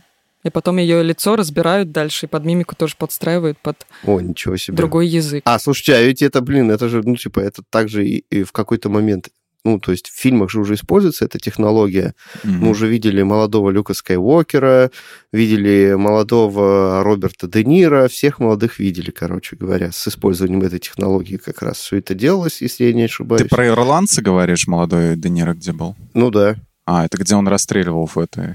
И 0.49 0.51
потом 0.51 0.79
ее 0.79 1.03
лицо 1.03 1.37
разбирают 1.37 1.93
дальше, 1.93 2.25
и 2.27 2.29
под 2.29 2.45
мимику 2.45 2.75
тоже 2.75 2.95
подстраивают 2.99 3.59
под 3.59 3.87
О, 4.05 4.19
ничего 4.21 4.57
себе. 4.57 4.77
другой 4.77 5.07
язык. 5.07 5.43
А, 5.45 5.59
слушайте, 5.59 5.95
а 5.95 6.03
ведь 6.03 6.23
это, 6.23 6.41
блин, 6.41 6.71
это 6.71 6.89
же, 6.89 7.03
ну, 7.05 7.17
типа, 7.17 7.41
это 7.41 7.63
также 7.69 8.07
и, 8.07 8.25
и 8.31 8.43
в 8.45 8.53
какой-то 8.53 8.89
момент 8.89 9.29
Ну, 9.65 9.79
то 9.79 9.93
есть 9.93 10.09
в 10.09 10.19
фильмах 10.19 10.51
же 10.51 10.61
уже 10.61 10.75
используется 10.75 11.25
эта 11.27 11.39
технология. 11.39 12.15
Мгм. 12.45 12.59
Мы 12.61 12.71
уже 12.71 12.89
видели 12.89 13.23
молодого 13.23 13.71
Люка 13.71 13.93
Скайуокера, 13.93 14.91
видели 15.33 15.95
молодого 15.99 17.03
Роберта 17.03 17.47
Де 17.49 17.65
Ниро, 17.65 18.09
всех 18.09 18.39
молодых 18.39 18.79
видели, 18.79 19.11
короче 19.11 19.57
говоря, 19.57 19.91
с 19.93 20.09
использованием 20.09 20.63
этой 20.63 20.79
технологии 20.79 21.37
как 21.37 21.61
раз 21.61 21.77
все 21.79 21.97
это 21.99 22.15
делалось, 22.15 22.63
если 22.63 22.85
я 22.85 22.93
не 22.95 23.03
ошибаюсь. 23.05 23.43
Ты 23.43 23.49
про 23.49 23.67
ирландца 23.67 24.23
говоришь, 24.23 24.67
молодой 24.67 25.17
Де 25.17 25.29
Ниро, 25.29 25.53
где 25.55 25.73
был? 25.73 25.95
Ну 26.15 26.31
да. 26.31 26.57
А, 26.87 27.05
это 27.05 27.19
где 27.19 27.35
он 27.35 27.47
расстреливал 27.49 28.07
в 28.07 28.17
этой 28.17 28.55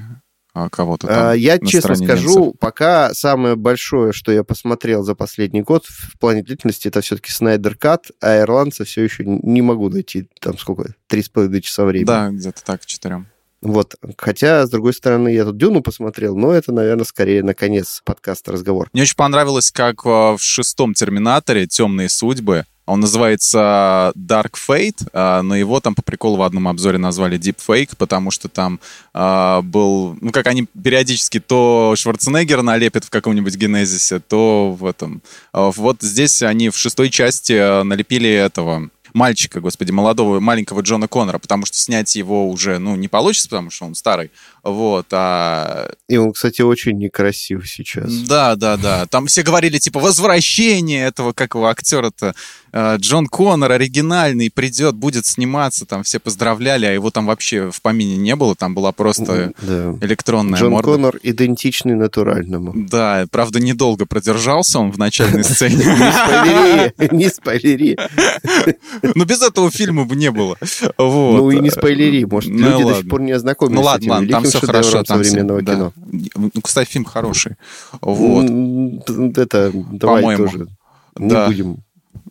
кого-то 0.69 1.07
там. 1.07 1.27
А, 1.29 1.33
Я 1.33 1.57
честно 1.59 1.95
скажу, 1.95 2.45
немцев. 2.45 2.59
пока 2.59 3.13
самое 3.13 3.55
большое, 3.55 4.13
что 4.13 4.31
я 4.31 4.43
посмотрел 4.43 5.03
за 5.03 5.15
последний 5.15 5.61
год 5.61 5.85
в 5.85 6.17
плане 6.19 6.43
длительности, 6.43 6.87
это 6.87 7.01
все-таки 7.01 7.31
Снайдер 7.31 7.75
Кат, 7.75 8.11
а 8.21 8.39
ирландца 8.39 8.85
все 8.85 9.03
еще 9.03 9.23
не 9.25 9.61
могу 9.61 9.89
найти, 9.89 10.27
там 10.39 10.57
сколько, 10.57 10.93
три 11.07 11.23
с 11.23 11.29
половиной 11.29 11.61
часа 11.61 11.85
времени. 11.85 12.07
Да, 12.07 12.29
где-то 12.29 12.63
так, 12.63 12.81
к 12.81 12.85
четырем. 12.85 13.27
Вот. 13.63 13.95
Хотя, 14.17 14.67
с 14.67 14.69
другой 14.69 14.93
стороны, 14.93 15.29
я 15.29 15.45
тут 15.45 15.57
Дюну 15.57 15.81
посмотрел, 15.81 16.35
но 16.35 16.51
это, 16.51 16.73
наверное, 16.73 17.05
скорее 17.05 17.43
на 17.43 17.53
конец 17.53 18.01
подкаста 18.03 18.51
разговор. 18.51 18.89
Мне 18.91 19.03
очень 19.03 19.15
понравилось, 19.15 19.71
как 19.71 20.05
а, 20.05 20.35
в 20.35 20.41
шестом 20.41 20.93
Терминаторе 20.93 21.65
«Темные 21.65 22.09
судьбы» 22.09 22.65
Он 22.85 22.99
называется 22.99 24.11
Dark 24.15 24.53
Fate, 24.55 25.07
а, 25.13 25.41
но 25.41 25.55
его 25.55 25.79
там 25.79 25.95
по 25.95 26.01
приколу 26.01 26.37
в 26.37 26.41
одном 26.41 26.67
обзоре 26.67 26.97
назвали 26.97 27.39
Deep 27.39 27.57
Fake, 27.65 27.95
потому 27.97 28.29
что 28.29 28.49
там 28.49 28.79
а, 29.13 29.61
был, 29.61 30.17
ну 30.19 30.31
как 30.31 30.47
они 30.47 30.67
периодически 30.81 31.39
то 31.39 31.93
Шварценеггера 31.95 32.61
налепят 32.61 33.05
в 33.05 33.09
каком-нибудь 33.09 33.55
генезисе, 33.55 34.19
то 34.19 34.75
в 34.77 34.85
этом. 34.85 35.21
А, 35.53 35.71
Вот 35.71 36.01
здесь 36.01 36.41
они 36.41 36.69
в 36.69 36.77
шестой 36.77 37.09
части 37.09 37.83
налепили 37.83 38.29
этого 38.29 38.89
мальчика, 39.13 39.61
господи, 39.61 39.91
молодого, 39.91 40.39
маленького 40.39 40.81
Джона 40.81 41.07
Коннора, 41.07 41.37
потому 41.37 41.65
что 41.65 41.77
снять 41.77 42.15
его 42.15 42.49
уже, 42.49 42.79
ну, 42.79 42.95
не 42.95 43.07
получится, 43.07 43.49
потому 43.49 43.69
что 43.69 43.85
он 43.85 43.95
старый. 43.95 44.31
Вот, 44.63 45.07
а... 45.11 45.91
И 46.09 46.17
он, 46.17 46.33
кстати, 46.33 46.61
очень 46.61 46.97
некрасив 46.97 47.69
сейчас. 47.69 48.11
Да, 48.11 48.55
да, 48.55 48.77
да. 48.77 49.05
Там 49.05 49.27
все 49.27 49.43
говорили, 49.43 49.77
типа, 49.77 49.99
возвращение 49.99 51.05
этого, 51.05 51.33
как 51.33 51.55
его 51.55 51.67
актера-то, 51.67 52.33
Джон 52.75 53.27
Коннор 53.27 53.71
оригинальный 53.71 54.49
придет, 54.49 54.95
будет 54.95 55.25
сниматься, 55.25 55.85
там 55.85 56.01
все 56.03 56.19
поздравляли, 56.19 56.85
а 56.85 56.91
его 56.91 57.11
там 57.11 57.27
вообще 57.27 57.69
в 57.71 57.81
помине 57.81 58.17
не 58.17 58.35
было, 58.35 58.55
там 58.55 58.73
была 58.73 58.91
просто 58.91 59.53
Да. 59.61 59.95
электронная 60.01 60.59
Джон 60.59 60.71
морда. 60.71 60.91
Коннор 60.91 61.19
идентичный 61.21 61.93
натуральному. 61.95 62.71
Да, 62.75 63.25
правда, 63.29 63.59
недолго 63.59 64.05
продержался 64.05 64.79
он 64.79 64.91
в 64.91 64.97
начальной 64.97 65.43
сцене. 65.43 65.83
Не 65.85 66.09
спойлери, 66.09 67.15
не 67.15 67.29
спойлери. 67.29 67.97
Но 69.15 69.25
без 69.25 69.41
этого 69.41 69.69
фильма 69.69 70.05
бы 70.05 70.15
не 70.15 70.31
было. 70.31 70.57
Ну 70.97 71.51
и 71.51 71.59
не 71.59 71.69
спойлери, 71.69 72.25
может, 72.25 72.51
Ну 72.51 72.57
люди 72.57 72.83
до 72.83 72.95
сих 72.95 73.07
пор 73.09 73.21
не 73.21 73.31
ознакомились 73.33 73.75
Ну 73.77 73.83
с 73.83 73.85
ладно, 73.85 74.11
ладно, 74.13 74.27
там 74.29 74.43
все 74.45 74.59
хорошо. 74.59 75.03
современного 75.05 75.61
кино. 75.61 75.93
Ну, 76.35 76.49
кстати, 76.63 76.89
фильм 76.89 77.05
хороший. 77.05 77.53
Вот. 78.01 78.45
Это, 79.37 79.71
давай 79.73 80.37
тоже 80.37 80.67
не 81.19 81.45
будем 81.47 81.77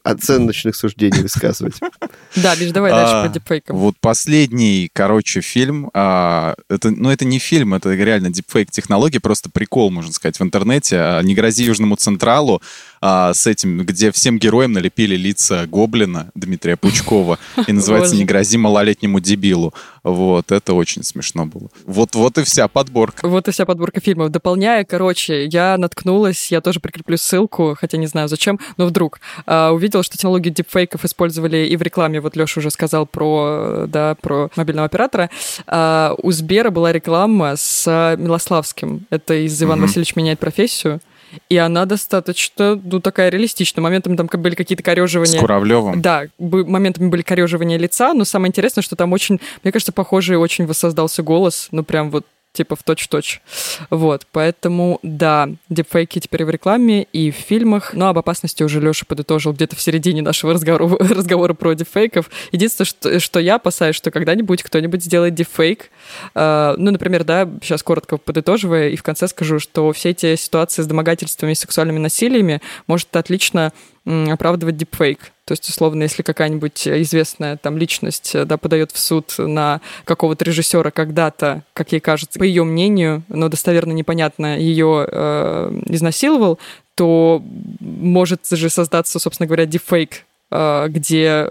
оценочных 0.03 0.75
суждений 0.77 1.23
высказывать. 1.23 1.77
Да, 2.37 2.57
Биш, 2.57 2.71
давай 2.71 2.93
А, 2.93 2.95
дальше 2.97 3.29
по 3.29 3.35
дипфейкам. 3.35 3.77
Вот 3.77 3.95
последний, 4.01 4.91
короче, 4.93 5.41
фильм. 5.41 5.91
а, 5.95 6.55
это, 6.69 6.91
ну, 6.91 7.11
это 7.11 7.25
не 7.25 7.39
фильм, 7.39 7.75
это 7.75 7.93
реально 7.95 8.31
дипфейк 8.31 8.71
технологии, 8.71 9.19
просто 9.19 9.51
прикол, 9.51 9.91
можно 9.91 10.13
сказать, 10.13 10.39
в 10.39 10.43
интернете. 10.43 10.97
А, 10.99 11.21
Не 11.23 11.35
грози 11.35 11.65
Южному 11.65 11.97
Централу 11.97 12.63
с 13.05 13.49
этим, 13.49 13.85
где 13.85 14.13
всем 14.13 14.39
героям 14.39 14.73
налепили 14.73 15.17
лица 15.17 15.67
Гоблина 15.67 16.31
Дмитрия 16.37 16.77
Пучкова. 16.77 17.37
И 17.67 17.73
называется. 17.73 18.15
«Не 18.15 18.25
грози 18.25 18.57
малолетнему 18.59 19.19
дебилу». 19.19 19.75
Вот, 20.05 20.51
это 20.53 20.75
очень 20.75 21.03
смешно 21.05 21.47
было. 21.47 21.69
Вот, 21.85 22.15
вот 22.15 22.39
и 22.39 22.43
вся 22.45 22.67
подборка. 22.69 23.27
Вот 23.27 23.47
и 23.47 23.51
вся 23.53 23.65
подборка 23.67 24.01
фильмов. 24.01 24.31
Дополняя, 24.31 24.85
короче, 24.85 25.47
я 25.47 25.77
наткнулась, 25.79 26.51
я 26.51 26.61
тоже 26.61 26.81
прикреплю 26.81 27.17
ссылку, 27.17 27.77
хотя 27.79 27.99
не 27.99 28.07
знаю 28.09 28.29
зачем, 28.29 28.59
но 28.77 28.87
вдруг 28.87 29.21
а, 29.47 29.73
увидела, 29.93 30.03
что 30.03 30.17
технологию 30.17 30.53
дипфейков 30.53 31.05
использовали 31.05 31.67
и 31.67 31.77
в 31.77 31.83
рекламе. 31.83 32.21
Вот 32.21 32.37
Леша 32.37 32.61
уже 32.61 32.71
сказал 32.71 33.07
про, 33.07 33.85
да, 33.87 34.15
про 34.21 34.51
мобильного 34.57 34.87
оператора. 34.87 35.31
А, 35.67 36.15
у 36.23 36.33
Сбера 36.33 36.71
была 36.71 36.93
реклама 36.93 37.55
с 37.57 38.17
Милославским. 38.19 39.07
Это 39.11 39.35
из 39.35 39.63
Иван 39.63 39.79
Мгм. 39.79 39.87
Васильевич 39.87 40.17
меняет 40.17 40.39
профессию. 40.39 41.01
И 41.49 41.57
она 41.57 41.87
достаточно, 41.87 42.79
ну, 42.83 43.01
такая 43.01 43.31
реалистичная. 43.31 43.83
Моментами 43.83 44.17
там 44.17 44.29
были 44.31 44.55
какие-то 44.55 44.83
С 44.83 44.85
кореживания. 44.85 45.41
Куравлевым. 45.41 46.03
Да, 46.03 46.25
моментами 46.39 47.09
были 47.09 47.23
кореживания 47.23 47.79
лица, 47.79 48.13
но 48.13 48.25
самое 48.25 48.49
интересное, 48.49 48.83
что 48.83 48.97
там 48.97 49.13
очень, 49.13 49.41
мне 49.63 49.73
кажется, 49.73 49.93
похожий 49.93 50.37
очень 50.37 50.67
воссоздался 50.67 51.23
голос, 51.23 51.69
ну 51.71 51.85
прям 51.85 52.11
вот 52.11 52.27
типа 52.53 52.77
в 52.77 52.83
точь-в-точь. 52.83 53.41
Вот, 53.91 54.27
поэтому, 54.31 55.01
да, 55.03 55.49
дипфейки 55.69 56.19
теперь 56.19 56.45
в 56.45 56.51
рекламе, 56.51 57.05
и 57.05 57.31
в 57.31 57.37
фильмах. 57.37 57.95
Но 57.95 58.09
об 58.09 58.19
опасности 58.19 58.63
уже 58.63 58.81
Леша 58.81 59.07
подытожил 59.07 59.53
где-то 59.53 59.77
в 59.77 59.81
середине 59.81 60.23
нашего 60.23 60.53
разговора, 60.53 60.97
разговора 61.15 61.55
про 61.55 61.75
дипфейков. 61.75 62.31
Единственное, 62.53 62.87
что, 62.87 63.21
что 63.21 63.41
я 63.41 63.57
опасаюсь, 63.57 63.97
что 63.97 64.11
когда-нибудь 64.11 64.63
кто-нибудь 64.63 65.03
сделает 65.03 65.35
дипфейк. 65.35 65.91
Э, 66.35 66.75
ну, 66.77 66.91
например, 66.91 67.25
да, 67.25 67.49
сейчас 67.63 67.83
коротко 67.83 68.19
подытоживая, 68.19 68.91
и 68.91 68.97
в 68.97 69.03
конце 69.03 69.29
скажу, 69.29 69.59
что 69.59 69.93
все 69.93 70.11
эти 70.11 70.37
ситуации 70.37 70.83
с 70.83 70.87
домогательствами 70.87 71.53
и 71.53 71.55
сексуальными 71.55 71.99
насилиями 71.99 72.61
может 72.87 73.15
отлично 73.17 73.73
оправдывать 74.05 74.77
дипфейк. 74.77 75.32
То 75.45 75.53
есть, 75.53 75.69
условно, 75.69 76.05
если 76.05 76.23
какая-нибудь 76.23 76.87
известная 76.87 77.57
там 77.57 77.77
личность 77.77 78.35
э, 78.35 78.45
да, 78.45 78.57
подает 78.57 78.93
в 78.93 78.99
суд 78.99 79.35
на 79.39 79.81
какого-то 80.05 80.45
режиссера 80.45 80.91
когда-то, 80.91 81.65
как 81.75 81.91
ей 81.93 82.01
кажется, 82.01 82.39
по 82.39 82.45
ее 82.45 82.63
мнению, 82.63 83.25
но 83.29 83.49
достоверно 83.49 83.93
непонятно, 83.93 84.57
ее 84.57 85.07
э, 85.11 85.81
изнасиловал, 85.89 86.61
то 86.95 87.43
может 87.81 88.47
же 88.49 88.71
создаться, 88.71 89.19
собственно 89.19 89.49
говоря, 89.49 89.67
дипфейк 89.67 90.11
э, 90.13 90.32
где 90.91 91.47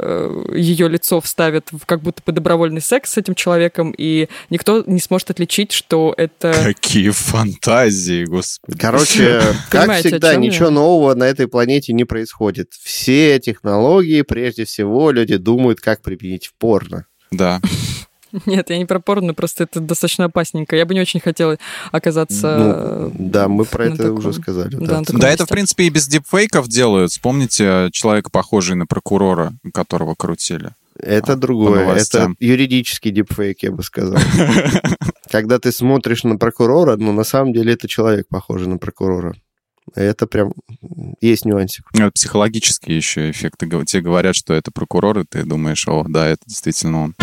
ее 0.54 0.88
лицо 0.88 1.22
вставят 1.22 1.70
в 1.72 1.86
как 1.86 2.02
будто 2.02 2.22
бы 2.26 2.32
добровольный 2.32 2.82
секс 2.82 3.14
с 3.14 3.18
этим 3.18 3.36
человеком, 3.36 3.94
и 3.98 4.30
никто 4.50 4.84
не 4.86 5.00
сможет 5.00 5.32
отличить, 5.32 5.72
что 5.72 6.14
это... 6.18 6.54
Какие 6.64 7.10
фантазии, 7.10 8.26
господи. 8.26 8.78
Короче, 8.78 9.42
как 9.70 10.00
всегда, 10.00 10.36
ничего 10.36 10.70
нового 10.70 11.16
на 11.16 11.24
этой 11.24 11.48
планете 11.48 11.94
не 11.94 12.06
происходит. 12.06 12.74
Все 12.74 13.40
технологии, 13.40 14.22
прежде 14.22 14.66
всего, 14.66 15.12
люди 15.12 15.38
думают, 15.38 15.80
как 15.80 16.02
применить 16.02 16.48
в 16.48 16.54
порно. 16.56 17.06
Да. 17.32 17.62
Нет, 18.46 18.70
я 18.70 18.78
не 18.78 18.86
про 18.86 19.00
порно, 19.00 19.34
просто 19.34 19.64
это 19.64 19.80
достаточно 19.80 20.26
опасненько. 20.26 20.76
Я 20.76 20.86
бы 20.86 20.94
не 20.94 21.02
очень 21.02 21.20
хотела 21.20 21.58
оказаться... 21.92 22.48
э, 22.48 23.10
Ну, 23.14 23.30
да, 23.30 23.48
мы 23.48 23.66
про 23.66 23.86
это 23.86 23.98
таком- 23.98 24.18
уже 24.18 24.34
сказали. 24.34 24.76
да, 24.76 25.02
да. 25.02 25.18
Да, 25.20 25.30
это, 25.30 25.46
в 25.46 25.50
принципе, 25.50 25.86
и 25.86 25.90
без 25.90 26.08
дипфейков 26.08 26.68
делают. 26.68 27.12
Вспомните 27.12 27.90
человека, 27.92 28.30
похожий 28.32 28.76
на 28.76 28.86
прокурора, 28.86 29.54
которого 29.74 30.16
крутили. 30.16 30.72
Это 30.98 31.34
А, 31.34 31.36
другое. 31.36 31.96
Это 31.96 32.34
юридический 32.40 33.12
дипфейк, 33.12 33.64
я 33.64 33.72
бы 33.72 33.82
сказал. 33.84 34.18
Когда 35.32 35.60
ты 35.60 35.72
смотришь 35.72 36.24
на 36.24 36.38
прокурора, 36.38 36.96
ну, 36.98 37.12
на 37.14 37.24
самом 37.24 37.54
деле, 37.54 37.74
это 37.74 37.88
человек, 37.88 38.28
похожий 38.30 38.68
на 38.68 38.78
прокурора. 38.78 39.34
Это 39.96 40.28
прям 40.28 40.54
есть 41.20 41.46
нюансик. 41.46 41.86
Это 41.94 42.12
Психологические 42.12 42.98
еще 42.98 43.30
эффекты. 43.32 43.68
Тебе 43.68 44.02
говорят, 44.02 44.36
что 44.36 44.54
это 44.54 44.72
прокурор, 44.72 45.20
и 45.20 45.26
ты 45.26 45.44
думаешь, 45.44 45.88
о, 45.88 46.06
да, 46.08 46.28
это 46.28 46.42
действительно 46.46 47.04
он. 47.04 47.16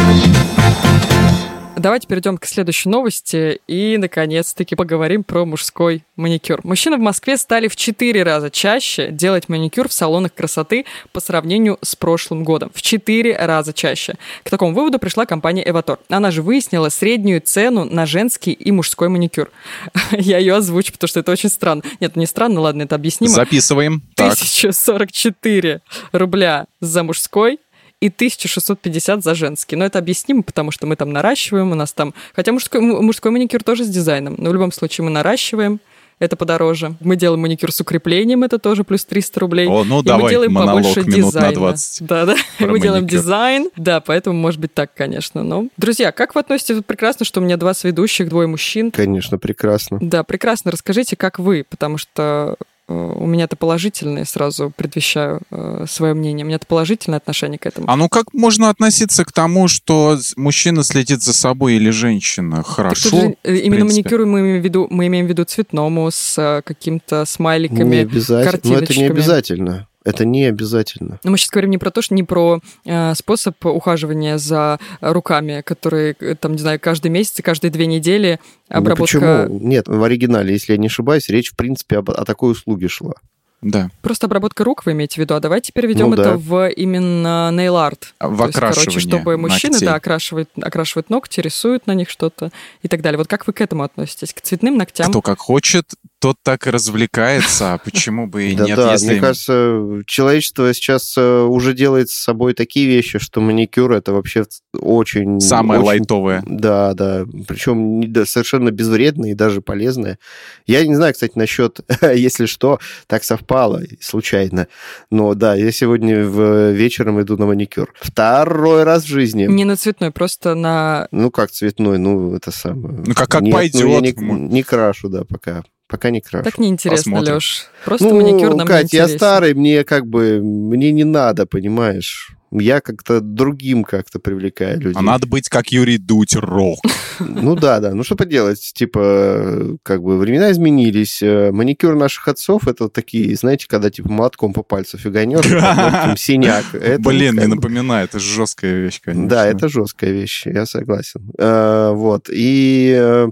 Давайте 1.78 2.08
перейдем 2.08 2.38
к 2.38 2.44
следующей 2.44 2.88
новости 2.88 3.60
и, 3.68 3.96
наконец-таки, 3.98 4.74
поговорим 4.74 5.22
про 5.22 5.44
мужской 5.44 6.02
маникюр. 6.16 6.60
Мужчины 6.64 6.96
в 6.96 7.00
Москве 7.00 7.36
стали 7.36 7.68
в 7.68 7.76
4 7.76 8.22
раза 8.24 8.50
чаще 8.50 9.10
делать 9.12 9.48
маникюр 9.48 9.88
в 9.88 9.92
салонах 9.92 10.34
красоты 10.34 10.86
по 11.12 11.20
сравнению 11.20 11.78
с 11.82 11.94
прошлым 11.94 12.42
годом. 12.42 12.70
В 12.74 12.82
4 12.82 13.36
раза 13.36 13.72
чаще. 13.72 14.14
К 14.42 14.50
такому 14.50 14.74
выводу 14.74 14.98
пришла 14.98 15.24
компания 15.24 15.62
Эватор. 15.68 16.00
Она 16.08 16.32
же 16.32 16.42
выяснила 16.42 16.88
среднюю 16.88 17.40
цену 17.40 17.84
на 17.84 18.06
женский 18.06 18.52
и 18.52 18.72
мужской 18.72 19.08
маникюр. 19.08 19.50
Я 20.10 20.38
ее 20.38 20.56
озвучу, 20.56 20.92
потому 20.92 21.08
что 21.08 21.20
это 21.20 21.30
очень 21.30 21.48
странно. 21.48 21.82
Нет, 22.00 22.16
не 22.16 22.26
странно, 22.26 22.60
ладно, 22.60 22.82
это 22.82 22.96
объяснимо. 22.96 23.32
Записываем. 23.32 24.02
Так. 24.16 24.32
1044 24.32 25.80
рубля 26.12 26.66
за 26.80 27.04
мужской 27.04 27.60
и 28.00 28.08
1650 28.08 29.22
за 29.22 29.34
женский. 29.34 29.76
Но 29.76 29.84
это 29.84 29.98
объяснимо, 29.98 30.42
потому 30.42 30.70
что 30.70 30.86
мы 30.86 30.96
там 30.96 31.12
наращиваем, 31.12 31.72
у 31.72 31.74
нас 31.74 31.92
там... 31.92 32.14
Хотя 32.34 32.52
мужской, 32.52 32.80
мужской 32.80 33.30
маникюр 33.32 33.62
тоже 33.62 33.84
с 33.84 33.88
дизайном, 33.88 34.36
но 34.38 34.50
в 34.50 34.52
любом 34.52 34.72
случае 34.72 35.04
мы 35.04 35.10
наращиваем, 35.10 35.80
это 36.20 36.36
подороже. 36.36 36.94
Мы 37.00 37.16
делаем 37.16 37.40
маникюр 37.42 37.72
с 37.72 37.80
укреплением, 37.80 38.42
это 38.42 38.58
тоже 38.58 38.82
плюс 38.82 39.04
300 39.04 39.40
рублей. 39.40 39.68
О, 39.68 39.84
ну 39.84 40.00
и 40.00 40.04
давай, 40.04 40.24
мы 40.24 40.30
делаем 40.30 40.52
монолог 40.52 40.82
побольше 40.82 41.00
минут 41.00 41.34
на 41.34 41.40
дизайна. 41.40 41.54
20. 41.54 42.06
Да, 42.06 42.26
да. 42.26 42.36
Мы 42.58 42.80
делаем 42.80 43.02
маникюр. 43.04 43.20
дизайн. 43.20 43.70
Да, 43.76 44.00
поэтому 44.00 44.36
может 44.36 44.60
быть 44.60 44.74
так, 44.74 44.92
конечно. 44.94 45.44
Но, 45.44 45.68
друзья, 45.76 46.10
как 46.10 46.34
вы 46.34 46.40
относитесь? 46.40 46.76
Тут 46.76 46.86
прекрасно, 46.86 47.24
что 47.24 47.40
у 47.40 47.44
меня 47.44 47.56
два 47.56 47.72
сведущих, 47.72 48.28
двое 48.28 48.48
мужчин. 48.48 48.90
Конечно, 48.90 49.38
прекрасно. 49.38 49.98
Да, 50.00 50.24
прекрасно. 50.24 50.72
Расскажите, 50.72 51.14
как 51.14 51.38
вы, 51.38 51.64
потому 51.68 51.98
что 51.98 52.56
у 52.88 53.26
меня 53.26 53.44
это 53.44 53.56
положительное, 53.56 54.24
сразу 54.24 54.72
предвещаю 54.74 55.40
э, 55.50 55.84
свое 55.88 56.14
мнение. 56.14 56.44
У 56.44 56.46
меня 56.46 56.56
это 56.56 56.66
положительное 56.66 57.18
отношение 57.18 57.58
к 57.58 57.66
этому. 57.66 57.88
А 57.88 57.96
ну 57.96 58.08
как 58.08 58.32
можно 58.32 58.70
относиться 58.70 59.24
к 59.24 59.32
тому, 59.32 59.68
что 59.68 60.18
мужчина 60.36 60.82
следит 60.82 61.22
за 61.22 61.34
собой 61.34 61.74
или 61.74 61.90
женщина? 61.90 62.62
Хорошо. 62.62 63.10
Же, 63.10 63.36
именно 63.44 63.84
маникюр 63.84 64.24
мы 64.24 64.40
имеем 64.40 64.62
в 64.62 64.64
виду, 64.64 64.86
мы 64.90 65.06
имеем 65.08 65.26
в 65.26 65.28
виду 65.28 65.44
цветному 65.44 66.10
с 66.10 66.62
каким-то 66.64 67.26
смайликами, 67.26 67.96
не 67.96 68.02
обязательно. 68.02 68.60
Но 68.64 68.78
это 68.78 68.94
не 68.96 69.04
обязательно. 69.04 69.88
Это 70.08 70.24
не 70.24 70.44
обязательно. 70.46 71.18
Но 71.22 71.30
мы 71.30 71.38
сейчас 71.38 71.50
говорим 71.50 71.70
не 71.70 71.78
про 71.78 71.90
то, 71.90 72.00
что 72.00 72.14
не 72.14 72.22
про 72.22 72.60
э, 72.84 73.14
способ 73.14 73.64
ухаживания 73.66 74.38
за 74.38 74.78
руками, 75.00 75.60
которые, 75.60 76.16
э, 76.18 76.34
там, 76.34 76.52
не 76.52 76.58
знаю, 76.58 76.80
каждый 76.80 77.10
месяц, 77.10 77.40
каждые 77.42 77.70
две 77.70 77.86
недели 77.86 78.40
обработка... 78.68 79.18
Ну, 79.18 79.44
почему? 79.44 79.68
Нет, 79.68 79.86
в 79.86 80.02
оригинале, 80.02 80.52
если 80.52 80.72
я 80.72 80.78
не 80.78 80.86
ошибаюсь, 80.86 81.28
речь, 81.28 81.50
в 81.50 81.56
принципе, 81.56 81.98
об, 81.98 82.10
о 82.10 82.24
такой 82.24 82.52
услуге 82.52 82.88
шла. 82.88 83.14
Да. 83.60 83.90
Просто 84.02 84.26
обработка 84.26 84.62
рук 84.62 84.86
вы 84.86 84.92
имеете 84.92 85.16
в 85.16 85.18
виду, 85.18 85.34
а 85.34 85.40
давайте 85.40 85.72
переведем 85.72 86.10
ну, 86.10 86.14
это 86.14 86.22
да. 86.22 86.36
в 86.36 86.68
именно 86.70 87.50
nail 87.52 87.74
art. 87.74 87.98
В 88.20 88.36
То 88.38 88.44
окрашивание 88.44 88.46
есть, 88.46 88.84
короче, 88.84 89.00
чтобы 89.00 89.36
мужчины, 89.36 89.72
ногтей. 89.72 89.88
да, 89.88 89.94
окрашивают, 89.96 90.50
окрашивают 90.60 91.10
ногти, 91.10 91.40
рисуют 91.40 91.86
на 91.86 91.94
них 91.94 92.08
что-то 92.08 92.52
и 92.82 92.88
так 92.88 93.02
далее. 93.02 93.18
Вот 93.18 93.26
как 93.26 93.46
вы 93.48 93.52
к 93.52 93.60
этому 93.60 93.82
относитесь? 93.82 94.32
К 94.32 94.40
цветным 94.40 94.76
ногтям? 94.76 95.10
Кто 95.10 95.22
как 95.22 95.40
хочет, 95.40 95.86
тот 96.20 96.36
так 96.42 96.66
и 96.66 96.70
развлекается, 96.70 97.74
а 97.74 97.78
почему 97.78 98.26
бы 98.26 98.44
и 98.44 98.56
нет? 98.56 98.76
Да, 98.76 98.96
мне 99.00 99.20
кажется, 99.20 100.02
человечество 100.06 100.72
сейчас 100.74 101.14
э, 101.16 101.42
уже 101.42 101.74
делает 101.74 102.10
с 102.10 102.14
собой 102.14 102.54
такие 102.54 102.86
вещи, 102.86 103.18
что 103.18 103.40
маникюр 103.40 103.92
это 103.92 104.12
вообще 104.12 104.44
очень... 104.74 105.40
Самое 105.40 105.80
лайтовое. 105.80 106.42
Да, 106.46 106.94
да, 106.94 107.24
причем 107.46 108.02
совершенно 108.26 108.70
безвредное 108.70 109.30
и 109.30 109.34
даже 109.34 109.60
полезное. 109.60 110.18
Я 110.66 110.84
не 110.86 110.94
знаю, 110.96 111.14
кстати, 111.14 111.32
насчет, 111.36 111.80
если 112.02 112.46
что, 112.46 112.80
так 113.06 113.22
совпало 113.22 113.82
случайно, 114.00 114.66
но 115.10 115.34
да, 115.34 115.54
я 115.54 115.70
сегодня 115.70 116.24
в 116.24 116.72
вечером 116.72 117.20
иду 117.20 117.36
на 117.36 117.46
маникюр. 117.46 117.94
Второй 118.00 118.82
раз 118.82 119.04
в 119.04 119.08
жизни. 119.08 119.46
Не 119.46 119.64
на 119.64 119.76
цветной, 119.76 120.10
просто 120.10 120.54
на... 120.54 121.06
Ну, 121.12 121.30
как 121.30 121.50
цветной, 121.52 121.98
ну, 121.98 122.34
это 122.34 122.50
самое... 122.50 123.04
Ну, 123.06 123.14
как, 123.14 123.28
как 123.28 123.42
Нет, 123.42 123.54
пойдет. 123.54 123.82
Ну, 123.82 123.88
я 123.88 124.00
не, 124.00 124.12
не 124.12 124.62
крашу, 124.64 125.08
да, 125.08 125.24
пока 125.24 125.62
пока 125.88 126.10
не 126.10 126.20
крашу. 126.20 126.44
Так 126.44 126.58
неинтересно, 126.58 127.12
Посмотрим. 127.12 127.34
Леш. 127.34 127.66
Просто 127.84 128.08
ну, 128.08 128.20
маникюр 128.20 128.54
нам 128.54 128.66
Кать, 128.66 128.92
я 128.92 129.08
старый, 129.08 129.54
мне 129.54 129.84
как 129.84 130.06
бы, 130.06 130.40
мне 130.42 130.92
не 130.92 131.04
надо, 131.04 131.46
понимаешь? 131.46 132.34
Я 132.50 132.80
как-то 132.80 133.20
другим 133.20 133.84
как-то 133.84 134.18
привлекаю 134.18 134.80
людей. 134.80 134.94
А 134.96 135.02
надо 135.02 135.26
быть 135.26 135.50
как 135.50 135.68
Юрий 135.68 135.98
Дудь, 135.98 136.34
рок. 136.34 136.80
Ну 137.20 137.56
да, 137.56 137.80
да. 137.80 137.94
Ну 137.94 138.04
что 138.04 138.14
поделать? 138.14 138.60
Типа, 138.74 139.76
как 139.82 140.02
бы 140.02 140.16
времена 140.18 140.52
изменились. 140.52 141.20
Э, 141.20 141.50
маникюр 141.50 141.96
наших 141.96 142.28
отцов 142.28 142.68
это 142.68 142.88
такие, 142.88 143.34
знаете, 143.34 143.66
когда 143.68 143.90
типа 143.90 144.08
молотком 144.08 144.52
по 144.52 144.62
пальцу 144.62 144.98
фиганешь, 144.98 145.44
синяк. 146.18 146.64
Блин, 147.00 147.40
не 147.40 147.48
напоминай, 147.48 148.04
это 148.04 148.20
жесткая 148.20 148.76
вещь, 148.76 149.00
конечно. 149.02 149.28
Да, 149.28 149.46
это 149.46 149.68
жесткая 149.68 150.12
вещь, 150.12 150.46
я 150.46 150.64
согласен. 150.64 151.28
Э, 151.38 151.90
вот. 151.92 152.28
И 152.30 152.96
Э, 152.98 153.28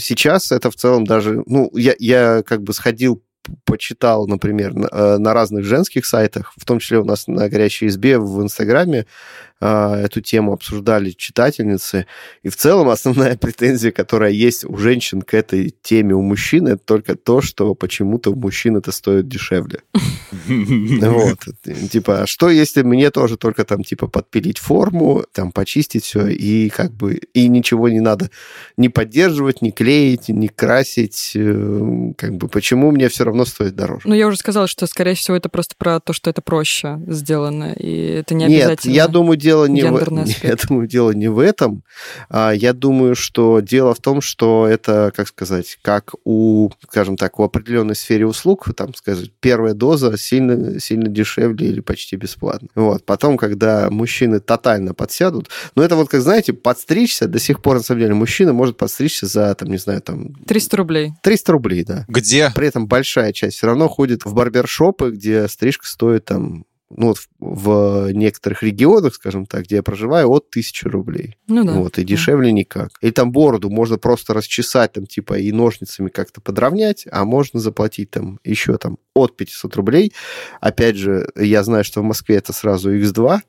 сейчас 0.00 0.52
это 0.52 0.70
в 0.70 0.76
целом 0.76 1.04
даже, 1.04 1.42
ну, 1.46 1.70
я, 1.74 1.94
я 1.98 2.42
как 2.42 2.62
бы 2.62 2.72
сходил 2.72 3.22
почитал, 3.64 4.26
например, 4.26 4.74
на, 4.74 4.88
э, 4.90 5.18
на 5.18 5.32
разных 5.32 5.64
женских 5.64 6.06
сайтах, 6.06 6.52
в 6.56 6.64
том 6.64 6.78
числе 6.78 6.98
у 6.98 7.04
нас 7.04 7.26
на 7.26 7.48
«Горящей 7.48 7.88
избе» 7.88 8.18
в 8.18 8.42
Инстаграме, 8.42 9.06
эту 9.60 10.20
тему 10.20 10.52
обсуждали 10.52 11.10
читательницы. 11.10 12.06
И 12.42 12.48
в 12.48 12.56
целом 12.56 12.88
основная 12.88 13.36
претензия, 13.36 13.90
которая 13.90 14.30
есть 14.30 14.64
у 14.64 14.76
женщин 14.76 15.22
к 15.22 15.34
этой 15.34 15.74
теме 15.82 16.14
у 16.14 16.22
мужчин, 16.22 16.68
это 16.68 16.82
только 16.84 17.16
то, 17.16 17.40
что 17.40 17.74
почему-то 17.74 18.30
у 18.30 18.36
мужчин 18.36 18.76
это 18.76 18.92
стоит 18.92 19.28
дешевле. 19.28 19.80
Вот. 20.48 21.38
Типа, 21.90 22.22
а 22.22 22.26
что 22.26 22.50
если 22.50 22.82
мне 22.82 23.10
тоже 23.10 23.36
только 23.36 23.64
там, 23.64 23.82
типа, 23.82 24.06
подпилить 24.06 24.58
форму, 24.58 25.24
там, 25.32 25.52
почистить 25.52 26.04
все, 26.04 26.26
и 26.28 26.68
как 26.68 26.92
бы, 26.92 27.20
и 27.34 27.48
ничего 27.48 27.88
не 27.88 28.00
надо 28.00 28.30
не 28.76 28.88
поддерживать, 28.88 29.62
не 29.62 29.72
клеить, 29.72 30.28
не 30.28 30.48
красить, 30.48 31.32
э, 31.34 32.12
как 32.16 32.36
бы, 32.36 32.48
почему 32.48 32.90
мне 32.90 33.08
все 33.08 33.24
равно 33.24 33.44
стоит 33.44 33.74
дороже? 33.74 34.02
Ну, 34.06 34.14
я 34.14 34.26
уже 34.26 34.36
сказала, 34.36 34.66
что, 34.66 34.86
скорее 34.86 35.14
всего, 35.14 35.36
это 35.36 35.48
просто 35.48 35.74
про 35.76 36.00
то, 36.00 36.12
что 36.12 36.30
это 36.30 36.42
проще 36.42 37.00
сделано, 37.06 37.72
и 37.72 38.06
это 38.06 38.34
не 38.34 38.44
обязательно. 38.44 38.90
Нет, 38.90 38.96
я 38.96 39.08
думаю, 39.08 39.36
дело 39.48 39.64
не 39.66 39.82
в... 39.82 40.44
Я 40.44 40.56
думаю, 40.56 40.88
дело 40.88 41.10
не 41.12 41.28
в 41.28 41.38
этом. 41.38 41.82
А, 42.28 42.52
я 42.52 42.72
думаю, 42.72 43.14
что 43.14 43.60
дело 43.60 43.94
в 43.94 44.00
том, 44.00 44.20
что 44.20 44.66
это, 44.66 45.12
как 45.14 45.28
сказать, 45.28 45.78
как 45.82 46.12
у, 46.24 46.70
скажем 46.88 47.16
так, 47.16 47.38
у 47.38 47.44
определенной 47.44 47.94
сфере 47.94 48.26
услуг, 48.26 48.68
там, 48.76 48.94
скажем, 48.94 49.28
первая 49.40 49.74
доза 49.74 50.16
сильно, 50.18 50.80
сильно 50.80 51.08
дешевле 51.08 51.68
или 51.68 51.80
почти 51.80 52.16
бесплатно. 52.16 52.68
Вот. 52.74 53.04
Потом, 53.04 53.36
когда 53.36 53.90
мужчины 53.90 54.40
тотально 54.40 54.94
подсядут, 54.94 55.48
ну, 55.74 55.82
это 55.82 55.96
вот, 55.96 56.08
как 56.08 56.20
знаете, 56.20 56.52
подстричься, 56.52 57.26
до 57.26 57.38
сих 57.38 57.62
пор, 57.62 57.76
на 57.76 57.82
самом 57.82 58.00
деле, 58.00 58.14
мужчина 58.14 58.52
может 58.52 58.76
подстричься 58.76 59.26
за, 59.26 59.54
там, 59.54 59.70
не 59.70 59.78
знаю, 59.78 60.00
там... 60.02 60.34
300 60.46 60.76
рублей. 60.76 61.12
300 61.22 61.52
рублей, 61.52 61.84
да. 61.84 62.04
Где? 62.08 62.52
При 62.54 62.68
этом 62.68 62.86
большая 62.86 63.32
часть 63.32 63.56
все 63.56 63.66
равно 63.66 63.88
ходит 63.88 64.24
в 64.24 64.34
барбершопы, 64.34 65.10
где 65.10 65.48
стрижка 65.48 65.86
стоит 65.86 66.24
там 66.24 66.64
ну, 66.90 67.08
вот 67.08 67.18
в 67.38 68.10
некоторых 68.12 68.62
регионах, 68.62 69.14
скажем 69.14 69.46
так, 69.46 69.64
где 69.64 69.76
я 69.76 69.82
проживаю, 69.82 70.30
от 70.30 70.50
тысячи 70.50 70.86
рублей. 70.86 71.36
Ну 71.46 71.64
да. 71.64 71.72
Вот, 71.72 71.98
и 71.98 72.04
дешевле 72.04 72.50
никак. 72.50 72.90
Или 73.00 73.10
там 73.10 73.30
бороду 73.30 73.68
можно 73.68 73.98
просто 73.98 74.34
расчесать, 74.34 74.92
там, 74.92 75.06
типа, 75.06 75.38
и 75.38 75.52
ножницами 75.52 76.08
как-то 76.08 76.40
подровнять, 76.40 77.06
а 77.10 77.24
можно 77.24 77.60
заплатить 77.60 78.10
там 78.10 78.40
еще 78.42 78.78
там 78.78 78.98
от 79.14 79.36
500 79.36 79.76
рублей. 79.76 80.12
Опять 80.60 80.96
же, 80.96 81.28
я 81.36 81.62
знаю, 81.62 81.84
что 81.84 82.00
в 82.00 82.04
Москве 82.04 82.36
это 82.36 82.52
сразу 82.52 82.94
X2, 82.94 83.40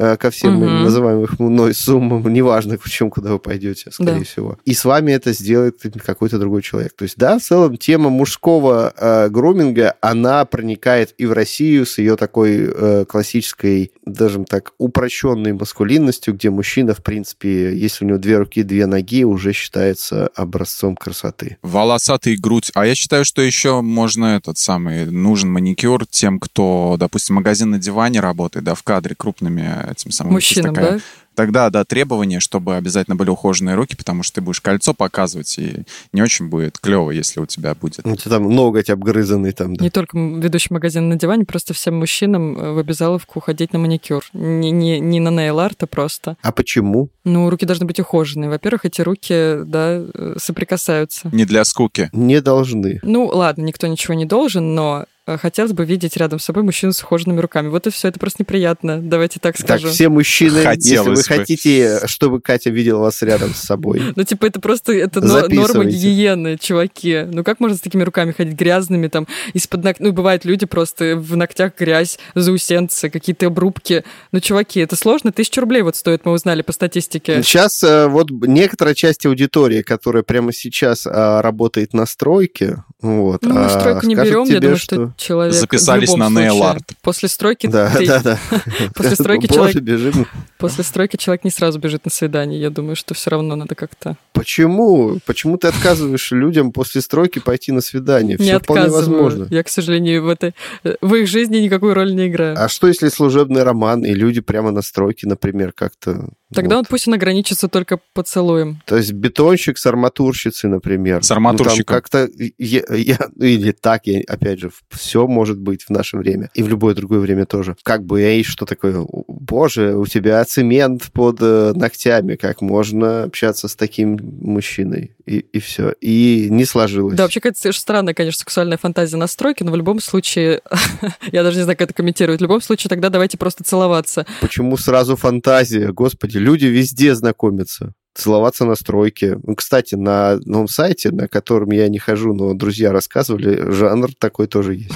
Э, 0.00 0.16
ко 0.16 0.30
всем 0.30 0.62
угу. 0.62 0.70
называемым 0.70 1.28
мной 1.40 1.74
суммам, 1.74 2.32
неважно, 2.32 2.78
в 2.78 2.88
чем, 2.88 3.10
куда 3.10 3.32
вы 3.32 3.40
пойдете, 3.40 3.90
скорее 3.90 4.20
да. 4.20 4.24
всего. 4.24 4.56
И 4.64 4.72
с 4.72 4.84
вами 4.84 5.10
это 5.10 5.32
сделает 5.32 5.82
какой-то 6.06 6.38
другой 6.38 6.62
человек. 6.62 6.92
То 6.94 7.02
есть, 7.02 7.16
да, 7.16 7.36
в 7.36 7.42
целом 7.42 7.76
тема 7.76 8.08
мужского 8.08 8.94
э, 8.96 9.28
груминга, 9.28 9.96
она 10.00 10.44
проникает 10.44 11.14
и 11.18 11.26
в 11.26 11.32
Россию 11.32 11.84
с 11.84 11.98
ее 11.98 12.14
такой 12.14 12.67
э, 12.74 13.04
классической, 13.06 13.92
даже 14.04 14.44
так, 14.44 14.72
упрощенной 14.78 15.52
маскулинностью, 15.52 16.34
где 16.34 16.50
мужчина, 16.50 16.94
в 16.94 17.02
принципе, 17.02 17.76
если 17.76 18.04
у 18.04 18.08
него 18.08 18.18
две 18.18 18.38
руки, 18.38 18.62
две 18.62 18.86
ноги, 18.86 19.24
уже 19.24 19.52
считается 19.52 20.28
образцом 20.34 20.96
красоты. 20.96 21.58
Волосатый 21.62 22.36
грудь. 22.36 22.70
А 22.74 22.86
я 22.86 22.94
считаю, 22.94 23.24
что 23.24 23.42
еще 23.42 23.80
можно 23.80 24.36
этот 24.36 24.58
самый, 24.58 25.06
нужен 25.06 25.50
маникюр 25.50 26.06
тем, 26.06 26.38
кто, 26.40 26.96
допустим, 26.98 27.36
магазин 27.36 27.70
на 27.70 27.78
диване 27.78 28.20
работает, 28.20 28.64
да, 28.64 28.74
в 28.74 28.82
кадре 28.82 29.14
крупными 29.16 29.90
этим 29.90 30.10
самым. 30.10 30.34
Мужчинам, 30.34 30.74
такая, 30.74 30.92
да? 30.92 31.00
Тогда, 31.38 31.70
да, 31.70 31.84
требование, 31.84 32.40
чтобы 32.40 32.74
обязательно 32.74 33.14
были 33.14 33.30
ухоженные 33.30 33.76
руки, 33.76 33.94
потому 33.94 34.24
что 34.24 34.34
ты 34.34 34.40
будешь 34.40 34.60
кольцо 34.60 34.92
показывать, 34.92 35.56
и 35.56 35.84
не 36.12 36.20
очень 36.20 36.48
будет 36.48 36.80
клево, 36.80 37.12
если 37.12 37.38
у 37.38 37.46
тебя 37.46 37.76
будет. 37.76 38.04
У 38.04 38.16
тебя 38.16 38.32
там 38.32 38.52
ноготь 38.52 38.90
обгрызанный 38.90 39.52
там, 39.52 39.76
да. 39.76 39.84
Не 39.84 39.90
только 39.90 40.18
ведущий 40.18 40.74
магазин 40.74 41.08
на 41.08 41.14
диване, 41.14 41.44
просто 41.44 41.74
всем 41.74 41.96
мужчинам 41.96 42.58
э, 42.58 42.72
в 42.72 42.78
обязаловку 42.78 43.38
ходить 43.38 43.72
на 43.72 43.78
маникюр. 43.78 44.24
Не, 44.32 44.72
не, 44.72 44.98
не 44.98 45.20
на 45.20 45.28
нейл-арт, 45.28 45.84
а 45.84 45.86
просто. 45.86 46.36
А 46.42 46.50
почему? 46.50 47.08
Ну, 47.22 47.50
руки 47.50 47.64
должны 47.64 47.86
быть 47.86 48.00
ухоженные. 48.00 48.50
Во-первых, 48.50 48.84
эти 48.86 49.00
руки, 49.00 49.62
да, 49.64 50.02
э, 50.12 50.34
соприкасаются. 50.38 51.30
Не 51.30 51.44
для 51.44 51.64
скуки. 51.64 52.10
Не 52.12 52.40
должны. 52.40 52.98
Ну, 53.04 53.26
ладно, 53.26 53.62
никто 53.62 53.86
ничего 53.86 54.14
не 54.14 54.24
должен, 54.24 54.74
но 54.74 55.04
хотелось 55.36 55.72
бы 55.72 55.84
видеть 55.84 56.16
рядом 56.16 56.38
с 56.38 56.44
собой 56.44 56.62
мужчину 56.62 56.92
с 56.92 57.02
ухоженными 57.02 57.40
руками. 57.40 57.68
Вот 57.68 57.86
и 57.86 57.90
все, 57.90 58.08
это 58.08 58.18
просто 58.18 58.42
неприятно. 58.42 59.00
Давайте 59.00 59.40
так 59.40 59.58
скажем. 59.58 59.88
Так, 59.88 59.94
все 59.94 60.08
мужчины, 60.08 60.62
хотелось 60.62 60.86
если 60.86 61.08
вы 61.08 61.14
бы. 61.14 61.22
хотите, 61.22 62.00
чтобы 62.06 62.40
Катя 62.40 62.70
видела 62.70 63.00
вас 63.00 63.22
рядом 63.22 63.54
с 63.54 63.58
собой. 63.58 64.02
Ну, 64.16 64.24
типа, 64.24 64.46
это 64.46 64.60
просто 64.60 64.92
это 64.92 65.20
норма 65.20 65.84
гигиены, 65.84 66.56
чуваки. 66.58 67.24
Ну, 67.30 67.44
как 67.44 67.60
можно 67.60 67.76
с 67.76 67.80
такими 67.80 68.02
руками 68.02 68.32
ходить 68.32 68.54
грязными, 68.54 69.08
там, 69.08 69.26
из-под 69.52 69.84
ног... 69.84 69.96
Ну, 69.98 70.12
бывают 70.12 70.44
люди 70.44 70.66
просто 70.66 71.16
в 71.16 71.36
ногтях 71.36 71.72
грязь, 71.78 72.18
заусенцы, 72.34 73.10
какие-то 73.10 73.46
обрубки. 73.46 74.04
Ну, 74.32 74.40
чуваки, 74.40 74.80
это 74.80 74.96
сложно. 74.96 75.32
Тысячу 75.32 75.60
рублей 75.60 75.82
вот 75.82 75.96
стоит, 75.96 76.24
мы 76.24 76.32
узнали 76.32 76.62
по 76.62 76.72
статистике. 76.72 77.42
Сейчас 77.42 77.82
э, 77.82 78.06
вот 78.08 78.30
некоторая 78.30 78.94
часть 78.94 79.26
аудитории, 79.26 79.82
которая 79.82 80.22
прямо 80.22 80.52
сейчас 80.52 81.06
а, 81.06 81.42
работает 81.42 81.92
на 81.92 82.06
стройке, 82.06 82.84
вот, 83.00 83.42
ну, 83.42 83.54
мы 83.54 83.64
а, 83.64 83.68
стройку 83.68 84.06
не 84.06 84.14
берем, 84.14 84.44
я 84.44 84.60
думаю, 84.60 84.76
что 84.76 85.12
человек... 85.18 85.54
Записались 85.54 86.14
на 86.14 86.28
art. 86.28 86.82
После 87.02 87.28
стройки 87.28 87.66
да, 87.66 87.90
ты... 87.90 88.06
да, 88.06 88.20
да. 88.20 88.38
После 88.94 89.16
стройки 89.16 89.46
человек... 89.46 89.76
бежим. 89.76 90.26
После 90.56 90.84
стройки 90.84 91.16
человек 91.16 91.44
не 91.44 91.50
сразу 91.50 91.78
бежит 91.78 92.04
на 92.04 92.10
свидание. 92.10 92.60
Я 92.60 92.70
думаю, 92.70 92.96
что 92.96 93.14
все 93.14 93.30
равно 93.30 93.56
надо 93.56 93.74
как-то... 93.74 94.16
Почему? 94.32 95.18
Почему 95.26 95.58
ты 95.58 95.68
отказываешь 95.68 96.30
людям 96.30 96.72
после 96.72 97.00
стройки 97.02 97.38
пойти 97.38 97.72
на 97.72 97.80
свидание? 97.80 98.38
Все 98.38 98.52
не 98.54 98.58
вполне 98.58 98.88
возможно. 98.88 99.46
Я, 99.50 99.62
к 99.62 99.68
сожалению, 99.68 100.24
в, 100.24 100.28
этой... 100.28 100.54
в 101.00 101.14
их 101.14 101.28
жизни 101.28 101.58
никакую 101.58 101.94
роль 101.94 102.14
не 102.14 102.28
играю. 102.28 102.56
А 102.58 102.68
что, 102.68 102.86
если 102.86 103.08
служебный 103.08 103.62
роман, 103.62 104.04
и 104.04 104.14
люди 104.14 104.40
прямо 104.40 104.70
на 104.70 104.82
стройке, 104.82 105.26
например, 105.26 105.72
как-то... 105.72 106.28
Тогда 106.54 106.76
вот. 106.76 106.80
он 106.80 106.84
пусть 106.88 107.06
он 107.08 107.14
ограничится 107.14 107.68
только 107.68 107.98
поцелуем. 108.14 108.82
То 108.86 108.96
есть 108.96 109.12
бетонщик 109.12 109.76
с 109.76 109.84
арматурщицей, 109.86 110.70
например. 110.70 111.22
С 111.22 111.30
арматурщиком. 111.30 111.78
Ну, 111.78 111.84
как-то... 111.84 112.28
Я, 112.58 112.82
я, 112.90 113.18
или 113.38 113.72
так, 113.72 114.06
я, 114.06 114.22
опять 114.26 114.60
же, 114.60 114.70
все 114.90 115.26
может 115.26 115.58
быть 115.58 115.84
в 115.84 115.90
наше 115.90 116.16
время. 116.16 116.50
И 116.54 116.62
в 116.62 116.68
любое 116.68 116.94
другое 116.94 117.20
время 117.20 117.44
тоже. 117.44 117.76
Как 117.82 118.04
бы, 118.04 118.22
эй, 118.22 118.42
что 118.44 118.64
такое? 118.64 119.06
Боже, 119.26 119.94
у 119.94 120.06
тебя 120.06 120.42
цемент 120.44 121.10
под 121.12 121.38
э, 121.40 121.72
ногтями. 121.74 122.36
Как 122.36 122.62
можно 122.62 123.24
общаться 123.24 123.68
с 123.68 123.76
таким 123.76 124.18
мужчиной? 124.22 125.16
И, 125.26 125.38
и 125.38 125.58
все. 125.60 125.92
И 126.00 126.48
не 126.50 126.64
сложилось. 126.64 127.16
Да, 127.16 127.24
вообще 127.24 127.40
какая-то 127.40 127.72
странная, 127.72 128.14
конечно, 128.14 128.38
сексуальная 128.38 128.78
фантазия 128.78 129.16
настройки, 129.18 129.62
но 129.62 129.72
в 129.72 129.76
любом 129.76 130.00
случае, 130.00 130.62
я 131.32 131.42
даже 131.42 131.58
не 131.58 131.64
знаю, 131.64 131.76
как 131.76 131.88
это 131.88 131.94
комментировать, 131.94 132.40
в 132.40 132.42
любом 132.42 132.62
случае 132.62 132.88
тогда 132.88 133.10
давайте 133.10 133.36
просто 133.36 133.64
целоваться. 133.64 134.26
Почему 134.40 134.76
сразу 134.78 135.16
фантазия? 135.16 135.92
Господи, 135.92 136.37
люди 136.38 136.66
везде 136.66 137.14
знакомятся 137.14 137.94
целоваться 138.18 138.64
на 138.64 138.74
стройке. 138.74 139.38
Ну, 139.44 139.54
кстати, 139.54 139.94
на 139.94 140.38
новом 140.44 140.68
сайте, 140.68 141.10
на 141.10 141.28
котором 141.28 141.70
я 141.70 141.88
не 141.88 141.98
хожу, 141.98 142.34
но 142.34 142.52
друзья 142.52 142.90
рассказывали, 142.90 143.70
жанр 143.70 144.10
такой 144.18 144.48
тоже 144.48 144.74
есть. 144.74 144.94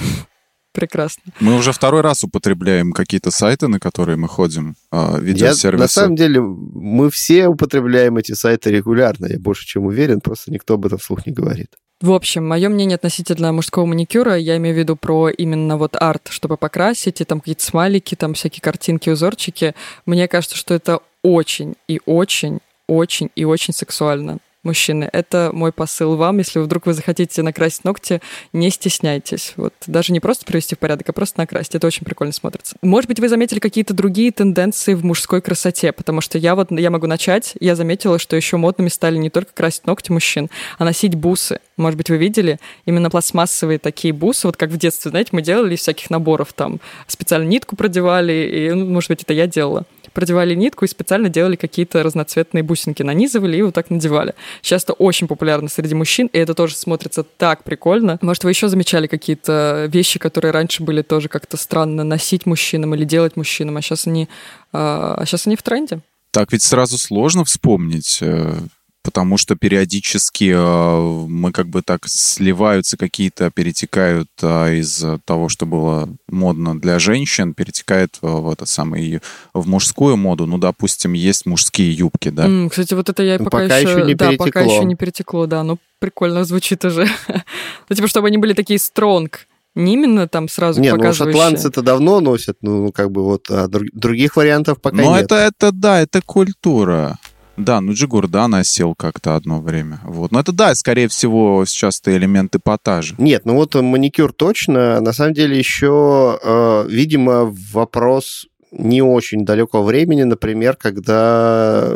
Прекрасно. 0.73 1.31
Мы 1.39 1.55
уже 1.55 1.71
второй 1.71 2.01
раз 2.01 2.23
употребляем 2.23 2.93
какие-то 2.93 3.29
сайты, 3.29 3.67
на 3.67 3.79
которые 3.79 4.17
мы 4.17 4.27
ходим, 4.27 4.75
а, 4.91 5.19
видеосервисы. 5.19 5.77
Я, 5.77 5.83
на 5.83 5.87
самом 5.87 6.15
деле, 6.15 6.41
мы 6.41 7.11
все 7.11 7.47
употребляем 7.47 8.17
эти 8.17 8.31
сайты 8.33 8.71
регулярно, 8.71 9.27
я 9.27 9.39
больше 9.39 9.67
чем 9.67 9.85
уверен, 9.85 10.19
просто 10.19 10.51
никто 10.51 10.73
об 10.73 10.85
этом 10.87 10.97
вслух 10.97 11.27
не 11.27 11.31
говорит. 11.31 11.69
В 12.03 12.11
общем, 12.11 12.45
мое 12.45 12.67
мнение 12.67 12.97
относительно 12.97 13.53
мужского 13.53 13.85
маникюра, 13.85 14.35
я 14.35 14.57
имею 14.57 14.75
в 14.75 14.77
виду 14.77 14.97
про 14.97 15.29
именно 15.29 15.77
вот 15.77 15.95
арт, 15.97 16.27
чтобы 16.31 16.57
покрасить, 16.57 17.21
и 17.21 17.23
там 17.23 17.39
какие-то 17.39 17.63
смайлики, 17.63 18.15
там 18.15 18.33
всякие 18.33 18.59
картинки, 18.59 19.09
узорчики. 19.09 19.73
Мне 20.05 20.27
кажется, 20.27 20.57
что 20.57 20.73
это 20.73 20.99
очень 21.21 21.75
и 21.87 22.01
очень, 22.05 22.59
очень 22.87 23.29
и 23.37 23.45
очень 23.45 23.73
сексуально 23.73 24.39
мужчины. 24.63 25.09
Это 25.11 25.51
мой 25.53 25.71
посыл 25.71 26.15
вам. 26.15 26.39
Если 26.39 26.59
вдруг 26.59 26.85
вы 26.85 26.93
захотите 26.93 27.41
накрасить 27.43 27.83
ногти, 27.83 28.21
не 28.53 28.69
стесняйтесь. 28.69 29.53
Вот 29.57 29.73
даже 29.87 30.13
не 30.13 30.19
просто 30.19 30.45
привести 30.45 30.75
в 30.75 30.79
порядок, 30.79 31.09
а 31.09 31.13
просто 31.13 31.39
накрасить. 31.39 31.75
Это 31.75 31.87
очень 31.87 32.05
прикольно 32.05 32.33
смотрится. 32.33 32.75
Может 32.81 33.07
быть, 33.07 33.19
вы 33.19 33.29
заметили 33.29 33.59
какие-то 33.59 33.93
другие 33.93 34.31
тенденции 34.31 34.93
в 34.93 35.03
мужской 35.03 35.41
красоте, 35.41 35.91
потому 35.91 36.21
что 36.21 36.37
я 36.37 36.55
вот, 36.55 36.71
я 36.71 36.89
могу 36.89 37.07
начать, 37.07 37.53
я 37.59 37.75
заметила, 37.75 38.19
что 38.19 38.35
еще 38.35 38.57
модными 38.57 38.89
стали 38.89 39.17
не 39.17 39.29
только 39.29 39.53
красить 39.53 39.85
ногти 39.85 40.11
мужчин, 40.11 40.49
а 40.77 40.85
носить 40.85 41.15
бусы. 41.15 41.59
Может 41.77 41.97
быть, 41.97 42.09
вы 42.09 42.17
видели 42.17 42.59
именно 42.85 43.09
пластмассовые 43.09 43.79
такие 43.79 44.13
бусы, 44.13 44.47
вот 44.47 44.57
как 44.57 44.69
в 44.69 44.77
детстве, 44.77 45.09
знаете, 45.09 45.29
мы 45.33 45.41
делали 45.41 45.75
из 45.75 45.79
всяких 45.79 46.09
наборов, 46.09 46.53
там 46.53 46.79
специально 47.07 47.47
нитку 47.47 47.75
продевали, 47.75 48.49
и, 48.53 48.71
ну, 48.71 48.85
может 48.85 49.09
быть, 49.09 49.23
это 49.23 49.33
я 49.33 49.47
делала 49.47 49.85
продевали 50.13 50.55
нитку 50.55 50.85
и 50.85 50.87
специально 50.87 51.29
делали 51.29 51.55
какие-то 51.55 52.03
разноцветные 52.03 52.63
бусинки, 52.63 53.03
нанизывали 53.03 53.57
и 53.57 53.61
вот 53.61 53.73
так 53.73 53.89
надевали. 53.89 54.35
Сейчас 54.61 54.83
это 54.83 54.93
очень 54.93 55.27
популярно 55.27 55.69
среди 55.69 55.95
мужчин, 55.95 56.27
и 56.27 56.37
это 56.37 56.53
тоже 56.53 56.75
смотрится 56.75 57.23
так 57.23 57.63
прикольно. 57.63 58.17
Может, 58.21 58.43
вы 58.43 58.51
еще 58.51 58.67
замечали 58.67 59.07
какие-то 59.07 59.87
вещи, 59.89 60.19
которые 60.19 60.51
раньше 60.51 60.83
были 60.83 61.01
тоже 61.01 61.29
как-то 61.29 61.57
странно 61.57 62.03
носить 62.03 62.45
мужчинам 62.45 62.95
или 62.95 63.03
делать 63.03 63.35
мужчинам, 63.35 63.77
а 63.77 63.81
сейчас 63.81 64.07
они, 64.07 64.29
а 64.71 65.23
сейчас 65.25 65.47
они 65.47 65.55
в 65.55 65.63
тренде? 65.63 65.99
Так 66.31 66.51
ведь 66.51 66.63
сразу 66.63 66.97
сложно 66.97 67.45
вспомнить 67.45 68.17
э, 68.21 68.55
потому 69.03 69.37
что 69.37 69.55
периодически 69.55 70.53
э, 70.55 71.27
мы 71.27 71.51
как 71.51 71.67
бы 71.67 71.81
так 71.81 72.07
сливаются 72.07 72.97
какие-то, 72.97 73.51
перетекают 73.51 74.29
э, 74.41 74.77
из 74.77 75.05
того, 75.25 75.49
что 75.49 75.65
было 75.65 76.09
модно 76.29 76.79
для 76.79 76.97
женщин, 76.99 77.53
перетекает 77.53 78.17
в, 78.21 78.27
в 78.27 78.51
это 78.51 78.65
самое 78.65 79.21
в 79.53 79.67
мужскую 79.67 80.17
моду. 80.17 80.47
Ну, 80.47 80.57
допустим, 80.57 81.13
есть 81.13 81.45
мужские 81.45 81.91
юбки, 81.91 82.29
да. 82.29 82.47
Mm, 82.47 82.69
кстати, 82.69 82.93
вот 82.93 83.09
это 83.09 83.21
я 83.21 83.37
ну, 83.37 83.45
пока, 83.45 83.59
пока 83.59 83.77
еще, 83.77 83.91
еще 83.91 84.01
не 84.03 84.15
да, 84.15 84.27
перетекло. 84.27 84.45
пока 84.45 84.61
еще 84.61 84.85
не 84.85 84.95
перетекло, 84.95 85.45
да, 85.45 85.63
ну 85.63 85.77
прикольно 85.99 86.45
звучит 86.45 86.85
уже. 86.85 87.07
ну, 87.89 87.95
типа, 87.95 88.07
чтобы 88.07 88.27
они 88.27 88.37
были 88.37 88.53
такие 88.53 88.79
стронг. 88.79 89.47
Не 89.75 89.93
именно 89.93 90.27
там 90.27 90.49
сразу 90.49 90.79
не, 90.79 90.91
показывающие. 90.91 91.25
ну 91.25 91.31
шотландцы 91.31 91.67
это 91.69 91.81
давно 91.81 92.19
носят, 92.19 92.57
ну 92.61 92.91
как 92.91 93.11
бы 93.11 93.23
вот, 93.23 93.49
а 93.49 93.67
других 93.67 94.35
вариантов 94.35 94.79
пока 94.79 94.97
Но 94.97 95.01
нет. 95.01 95.11
Ну 95.11 95.17
это, 95.17 95.35
это 95.35 95.71
да, 95.71 95.99
это 96.01 96.21
культура. 96.21 97.17
Да, 97.57 97.81
ну 97.81 97.93
Джигур, 97.93 98.27
да, 98.27 98.47
носил 98.47 98.95
как-то 98.95 99.35
одно 99.35 99.61
время. 99.61 99.99
Вот. 100.03 100.31
Но 100.31 100.39
это, 100.39 100.51
да, 100.51 100.73
скорее 100.75 101.07
всего, 101.07 101.65
сейчас 101.65 101.99
это 101.99 102.15
элемент 102.15 102.55
эпатажа. 102.55 103.15
Нет, 103.17 103.45
ну 103.45 103.55
вот 103.55 103.75
маникюр 103.75 104.33
точно. 104.33 104.99
На 105.01 105.13
самом 105.13 105.33
деле 105.33 105.57
еще, 105.57 106.39
э, 106.41 106.85
видимо, 106.89 107.53
вопрос 107.71 108.47
не 108.71 109.03
очень 109.03 109.45
далекого 109.45 109.83
времени, 109.83 110.23
например, 110.23 110.75
когда 110.75 111.95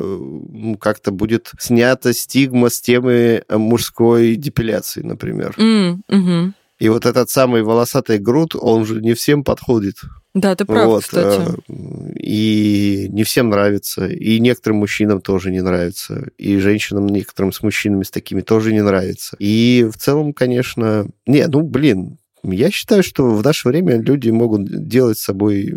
как-то 0.80 1.12
будет 1.12 1.52
снята 1.60 2.13
стигма 2.13 2.70
с 2.70 2.80
темы 2.80 3.43
мужской 3.50 4.36
депиляции, 4.36 5.02
например. 5.02 5.56
Mm, 5.58 6.00
угу. 6.08 6.54
И 6.80 6.90
вот 6.90 7.06
этот 7.06 7.30
самый 7.30 7.63
волосатый 7.63 8.20
груд, 8.20 8.56
он 8.56 8.86
же 8.86 9.02
не 9.02 9.13
всем 9.13 9.44
подходит. 9.44 9.96
Да, 10.34 10.56
ты 10.56 10.66
прав, 10.66 10.86
вот, 10.86 11.04
кстати. 11.04 11.42
Э, 11.68 12.13
и 12.20 13.08
не 13.10 13.24
всем 13.24 13.50
нравится, 13.50 14.06
и 14.06 14.40
некоторым 14.40 14.80
мужчинам 14.80 15.22
тоже 15.22 15.50
не 15.50 15.62
нравится, 15.62 16.30
и 16.38 16.58
женщинам 16.60 17.08
некоторым 17.08 17.52
с 17.52 17.63
мужчинами 17.63 18.04
с 18.04 18.12
такими 18.12 18.42
тоже 18.42 18.74
не 18.74 18.84
нравится. 18.84 19.36
И 19.40 19.90
в 19.92 19.98
целом, 19.98 20.34
конечно... 20.34 21.08
Не, 21.26 21.48
ну, 21.48 21.62
блин, 21.62 22.20
я 22.43 22.71
считаю, 22.71 23.04
что 23.04 23.26
в 23.30 23.43
наше 23.43 23.67
время 23.67 24.00
люди 24.00 24.30
могут 24.30 24.88
делать 24.88 25.17
с 25.17 25.23
собой 25.23 25.76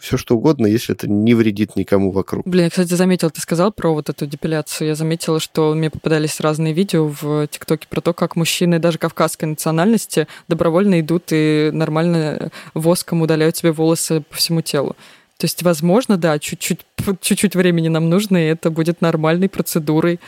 все, 0.00 0.16
что 0.16 0.36
угодно, 0.36 0.66
если 0.66 0.94
это 0.94 1.08
не 1.08 1.34
вредит 1.34 1.76
никому 1.76 2.10
вокруг. 2.10 2.46
Блин, 2.46 2.64
я, 2.64 2.70
кстати, 2.70 2.94
заметил, 2.94 3.30
ты 3.30 3.40
сказал 3.40 3.72
про 3.72 3.94
вот 3.94 4.08
эту 4.08 4.26
депиляцию. 4.26 4.88
Я 4.88 4.94
заметила, 4.94 5.40
что 5.40 5.74
мне 5.74 5.90
попадались 5.90 6.40
разные 6.40 6.72
видео 6.72 7.08
в 7.20 7.46
ТикТоке 7.46 7.86
про 7.88 8.00
то, 8.00 8.12
как 8.12 8.36
мужчины 8.36 8.78
даже 8.78 8.98
кавказской 8.98 9.46
национальности 9.46 10.26
добровольно 10.48 11.00
идут 11.00 11.24
и 11.30 11.70
нормально 11.72 12.50
воском 12.74 13.22
удаляют 13.22 13.56
себе 13.56 13.72
волосы 13.72 14.22
по 14.28 14.36
всему 14.36 14.62
телу. 14.62 14.96
То 15.38 15.46
есть, 15.46 15.62
возможно, 15.62 16.18
да, 16.18 16.38
чуть-чуть, 16.38 16.80
чуть-чуть 17.20 17.56
времени 17.56 17.88
нам 17.88 18.10
нужно, 18.10 18.36
и 18.36 18.48
это 18.48 18.70
будет 18.70 19.00
нормальной 19.00 19.48
процедурой. 19.48 20.20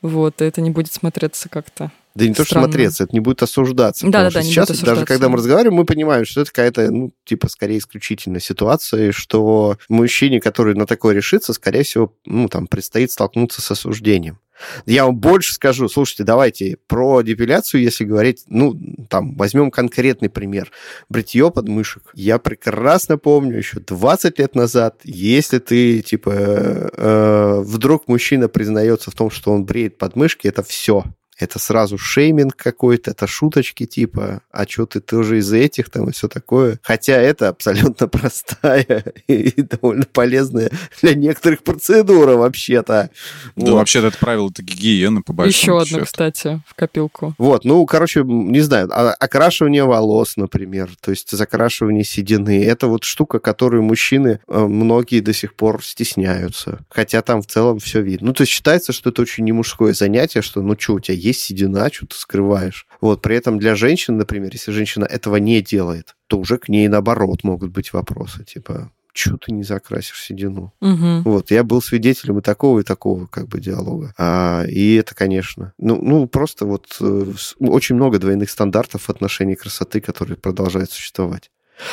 Вот, 0.00 0.40
и 0.40 0.44
это 0.44 0.60
не 0.60 0.70
будет 0.70 0.92
смотреться 0.92 1.48
как-то 1.48 1.90
да 2.14 2.26
не 2.26 2.34
то, 2.34 2.44
что 2.44 2.60
смотреться, 2.60 3.04
это 3.04 3.12
не 3.12 3.20
будет 3.20 3.42
осуждаться. 3.42 4.06
Да, 4.06 4.24
да, 4.24 4.30
да, 4.30 4.42
сейчас, 4.42 4.68
даже 4.80 5.04
когда 5.04 5.28
мы 5.28 5.38
разговариваем, 5.38 5.74
мы 5.74 5.84
понимаем, 5.84 6.24
что 6.24 6.42
это 6.42 6.50
какая-то, 6.50 6.90
ну, 6.90 7.12
типа, 7.24 7.48
скорее 7.48 7.78
исключительная 7.78 8.40
ситуация, 8.40 9.08
и 9.08 9.12
что 9.12 9.78
мужчине, 9.88 10.40
который 10.40 10.74
на 10.74 10.86
такое 10.86 11.14
решится, 11.14 11.52
скорее 11.52 11.82
всего, 11.82 12.14
ну, 12.24 12.48
там, 12.48 12.68
предстоит 12.68 13.10
столкнуться 13.10 13.60
с 13.60 13.70
осуждением. 13.70 14.38
Я 14.86 15.06
вам 15.06 15.16
больше 15.16 15.52
скажу. 15.52 15.88
Слушайте, 15.88 16.22
давайте 16.22 16.78
про 16.86 17.22
депиляцию, 17.22 17.82
если 17.82 18.04
говорить, 18.04 18.44
ну, 18.46 18.78
там, 19.10 19.34
возьмем 19.34 19.72
конкретный 19.72 20.30
пример. 20.30 20.70
Бритье 21.08 21.50
подмышек. 21.50 22.04
Я 22.14 22.38
прекрасно 22.38 23.18
помню 23.18 23.56
еще 23.56 23.80
20 23.80 24.38
лет 24.38 24.54
назад, 24.54 25.00
если 25.02 25.58
ты, 25.58 26.02
типа, 26.02 26.30
э, 26.30 27.60
вдруг 27.64 28.06
мужчина 28.06 28.48
признается 28.48 29.10
в 29.10 29.14
том, 29.14 29.30
что 29.30 29.52
он 29.52 29.64
бреет 29.64 29.98
подмышки, 29.98 30.46
это 30.46 30.62
все 30.62 31.04
это 31.38 31.58
сразу 31.58 31.98
шейминг 31.98 32.56
какой-то, 32.56 33.10
это 33.10 33.26
шуточки 33.26 33.86
типа, 33.86 34.42
а 34.50 34.66
что 34.66 34.86
ты 34.86 35.00
тоже 35.00 35.38
из 35.38 35.52
этих 35.52 35.90
там 35.90 36.08
и 36.08 36.12
все 36.12 36.28
такое. 36.28 36.78
Хотя 36.82 37.14
это 37.14 37.48
абсолютно 37.48 38.08
простая 38.08 39.04
и 39.26 39.62
довольно 39.62 40.06
полезная 40.12 40.70
для 41.00 41.14
некоторых 41.14 41.62
процедура 41.62 42.36
вообще-то. 42.36 43.10
Да, 43.56 43.66
вот. 43.66 43.74
вообще-то 43.74 44.08
это 44.08 44.18
правило 44.18 44.48
это 44.50 44.62
гигиены 44.62 45.22
по 45.22 45.32
большому 45.32 45.80
Еще 45.80 45.94
одно, 45.94 46.04
кстати, 46.04 46.62
в 46.66 46.74
копилку. 46.74 47.34
Вот, 47.38 47.64
ну, 47.64 47.84
короче, 47.86 48.22
не 48.24 48.60
знаю, 48.60 48.88
а, 48.92 49.12
окрашивание 49.14 49.84
волос, 49.84 50.36
например, 50.36 50.90
то 51.00 51.10
есть 51.10 51.30
закрашивание 51.30 52.04
седины, 52.04 52.64
это 52.64 52.86
вот 52.86 53.04
штука, 53.04 53.38
которую 53.38 53.82
мужчины 53.82 54.40
э, 54.46 54.58
многие 54.58 55.20
до 55.20 55.32
сих 55.32 55.54
пор 55.54 55.84
стесняются. 55.84 56.84
Хотя 56.88 57.22
там 57.22 57.42
в 57.42 57.46
целом 57.46 57.78
все 57.78 58.00
видно. 58.00 58.28
Ну, 58.28 58.32
то 58.32 58.42
есть 58.42 58.52
считается, 58.52 58.92
что 58.92 59.10
это 59.10 59.22
очень 59.22 59.44
не 59.44 59.52
мужское 59.52 59.92
занятие, 59.92 60.42
что 60.42 60.62
ну 60.62 60.76
что, 60.78 60.94
у 60.94 61.00
тебя 61.00 61.16
есть 61.24 61.40
седина, 61.40 61.90
что 61.92 62.06
ты 62.06 62.16
скрываешь. 62.16 62.86
Вот, 63.00 63.22
при 63.22 63.36
этом 63.36 63.58
для 63.58 63.74
женщин, 63.74 64.16
например, 64.16 64.50
если 64.52 64.72
женщина 64.72 65.04
этого 65.04 65.36
не 65.36 65.60
делает, 65.62 66.14
то 66.26 66.38
уже 66.38 66.58
к 66.58 66.68
ней, 66.68 66.88
наоборот, 66.88 67.44
могут 67.44 67.70
быть 67.70 67.92
вопросы, 67.92 68.44
типа, 68.44 68.90
что 69.12 69.36
ты 69.36 69.52
не 69.52 69.62
закрасишь 69.62 70.22
седину? 70.22 70.72
Угу. 70.80 71.22
Вот, 71.24 71.50
я 71.50 71.62
был 71.62 71.80
свидетелем 71.80 72.38
и 72.38 72.42
такого, 72.42 72.80
и 72.80 72.82
такого 72.82 73.26
как 73.26 73.48
бы 73.48 73.60
диалога. 73.60 74.12
А, 74.18 74.64
и 74.68 74.96
это, 74.96 75.14
конечно, 75.14 75.72
ну, 75.78 76.00
ну 76.02 76.26
просто 76.26 76.66
вот 76.66 76.86
э, 77.00 77.32
очень 77.60 77.94
много 77.94 78.18
двойных 78.18 78.50
стандартов 78.50 79.02
в 79.02 79.10
отношении 79.10 79.54
красоты, 79.54 80.00
которые 80.00 80.36
продолжают 80.36 80.90
существовать. 80.90 81.50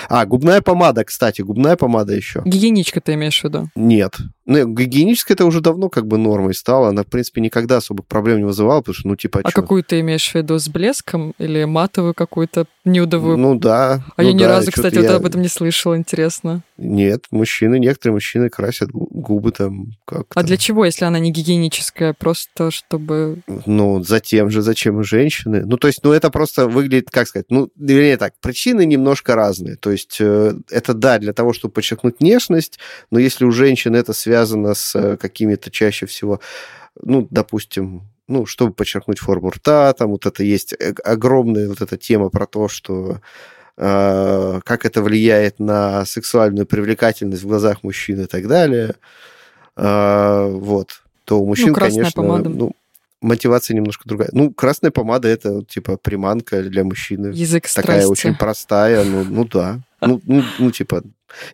А, 0.09 0.25
губная 0.25 0.61
помада, 0.61 1.03
кстати, 1.03 1.41
губная 1.41 1.75
помада 1.75 2.13
еще. 2.13 2.41
Гигиеничка 2.45 3.01
ты 3.01 3.13
имеешь 3.13 3.39
в 3.39 3.43
виду? 3.43 3.69
Нет. 3.75 4.17
Ну, 4.45 4.67
гигиеническая 4.67 5.35
это 5.35 5.45
уже 5.45 5.61
давно 5.61 5.89
как 5.89 6.07
бы 6.07 6.17
нормой 6.17 6.53
стала. 6.55 6.89
Она, 6.89 7.03
в 7.03 7.07
принципе, 7.07 7.41
никогда 7.41 7.77
особых 7.77 8.07
проблем 8.07 8.37
не 8.39 8.43
вызывала, 8.43 8.81
потому 8.81 8.95
что, 8.95 9.07
ну, 9.07 9.15
типа, 9.15 9.41
А 9.43 9.51
чё? 9.51 9.61
какую 9.61 9.83
ты 9.83 9.99
имеешь 9.99 10.29
в 10.31 10.35
виду? 10.35 10.57
С 10.57 10.67
блеском 10.67 11.33
или 11.37 11.63
матовую 11.63 12.13
какую-то 12.13 12.65
нюдовую? 12.83 13.37
Ну, 13.37 13.55
да. 13.55 14.03
а 14.17 14.21
ну, 14.21 14.27
я 14.27 14.33
ни 14.33 14.39
да, 14.39 14.47
разу, 14.47 14.71
кстати, 14.71 14.95
я- 14.95 15.01
вот 15.01 15.11
об 15.11 15.25
этом 15.27 15.41
не 15.41 15.47
слышала, 15.47 15.95
интересно. 15.95 16.63
Нет, 16.77 17.25
мужчины, 17.29 17.77
некоторые 17.77 18.15
мужчины 18.15 18.49
красят 18.49 18.89
гу- 18.89 19.07
губы 19.11 19.51
там 19.51 19.91
как-то. 20.05 20.39
А 20.39 20.43
для 20.43 20.57
чего, 20.57 20.85
если 20.85 21.05
она 21.05 21.19
не 21.19 21.31
гигиеническая? 21.31 22.13
Просто 22.13 22.71
чтобы... 22.71 23.41
Ну, 23.67 24.03
затем 24.03 24.49
же, 24.49 24.63
зачем 24.63 24.99
и 25.01 25.03
женщины? 25.03 25.63
Ну, 25.65 25.77
то 25.77 25.87
есть, 25.87 25.99
ну, 26.03 26.11
это 26.11 26.31
просто 26.31 26.67
выглядит, 26.67 27.11
как 27.11 27.27
сказать, 27.27 27.45
ну, 27.49 27.69
вернее 27.75 28.17
так, 28.17 28.33
причины 28.41 28.85
немножко 28.85 29.35
разные. 29.35 29.75
То 29.75 29.91
есть, 29.91 30.17
э, 30.19 30.55
это, 30.71 30.95
да, 30.95 31.19
для 31.19 31.33
того, 31.33 31.53
чтобы 31.53 31.73
подчеркнуть 31.75 32.15
внешность, 32.19 32.79
но 33.11 33.19
если 33.19 33.45
у 33.45 33.51
женщин 33.51 33.95
это 33.95 34.11
связано 34.13 34.31
с 34.45 34.95
э, 34.95 35.17
какими-то 35.17 35.71
чаще 35.71 36.05
всего, 36.05 36.39
ну, 37.01 37.27
допустим, 37.29 38.03
ну, 38.27 38.45
чтобы 38.45 38.73
подчеркнуть 38.73 39.19
форму 39.19 39.49
рта, 39.49 39.93
там 39.93 40.11
вот 40.11 40.25
это 40.25 40.43
есть 40.43 40.73
огромная 41.03 41.67
вот 41.67 41.81
эта 41.81 41.97
тема 41.97 42.29
про 42.29 42.45
то, 42.45 42.67
что 42.67 43.19
э, 43.77 44.59
как 44.63 44.85
это 44.85 45.01
влияет 45.01 45.59
на 45.59 46.05
сексуальную 46.05 46.65
привлекательность 46.65 47.43
в 47.43 47.47
глазах 47.47 47.83
мужчин 47.83 48.21
и 48.21 48.25
так 48.25 48.47
далее. 48.47 48.95
Э, 49.75 50.49
вот. 50.49 51.01
То 51.25 51.39
у 51.39 51.45
мужчин, 51.45 51.73
красная 51.73 52.03
конечно, 52.03 52.21
помада. 52.21 52.49
ну, 52.49 52.71
мотивация 53.21 53.75
немножко 53.75 54.07
другая. 54.07 54.29
Ну, 54.33 54.51
красная 54.51 54.91
помада 54.91 55.27
это 55.27 55.63
типа 55.63 55.97
приманка 55.97 56.61
для 56.63 56.83
мужчины. 56.83 57.27
Язык 57.27 57.67
Такая 57.67 58.01
страсти. 58.01 58.11
очень 58.11 58.35
простая, 58.35 59.03
ну, 59.03 59.23
ну 59.23 59.45
да. 59.45 59.79
Ну, 60.01 60.19
ну, 60.25 60.43
ну, 60.57 60.71
типа, 60.71 61.03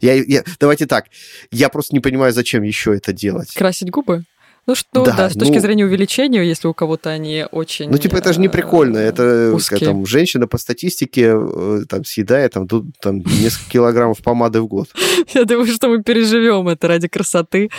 я, 0.02 0.14
я, 0.16 0.44
давайте 0.60 0.86
так, 0.86 1.06
я 1.52 1.70
просто 1.70 1.96
не 1.96 2.00
понимаю, 2.00 2.34
зачем 2.34 2.64
еще 2.64 2.96
это 2.96 3.14
делать. 3.14 3.54
Красить 3.54 3.90
губы? 3.90 4.24
Ну 4.68 4.76
что, 4.76 5.06
да, 5.06 5.16
Да, 5.16 5.30
с 5.30 5.34
точки 5.34 5.54
ну- 5.54 5.60
зрения 5.62 5.86
увеличения, 5.86 6.44
если 6.44 6.68
у 6.68 6.74
кого-то 6.74 7.10
они 7.10 7.46
очень... 7.52 7.90
Ну, 7.90 7.98
типа, 7.98 8.18
это 8.18 8.34
же 8.34 8.42
не 8.42 8.48
э, 8.48 8.50
прикольно. 8.50 8.98
Это 8.98 9.54
узкие. 9.54 9.80
как 9.80 9.88
там, 9.88 10.06
женщина 10.06 10.46
по 10.46 10.58
статистике 10.58 11.32
э, 11.34 11.82
там 11.88 12.04
съедает 12.04 12.52
там, 12.52 12.68
тут, 12.68 12.86
там 13.00 13.20
несколько 13.20 13.72
килограммов 13.72 14.22
помады 14.22 14.60
в 14.60 14.68
год. 14.68 14.90
Я 15.34 15.46
думаю, 15.46 15.68
что 15.68 15.88
мы 15.88 16.04
переживем 16.04 16.68
это 16.68 16.90
ради 16.90 17.08
красоты, 17.08 17.70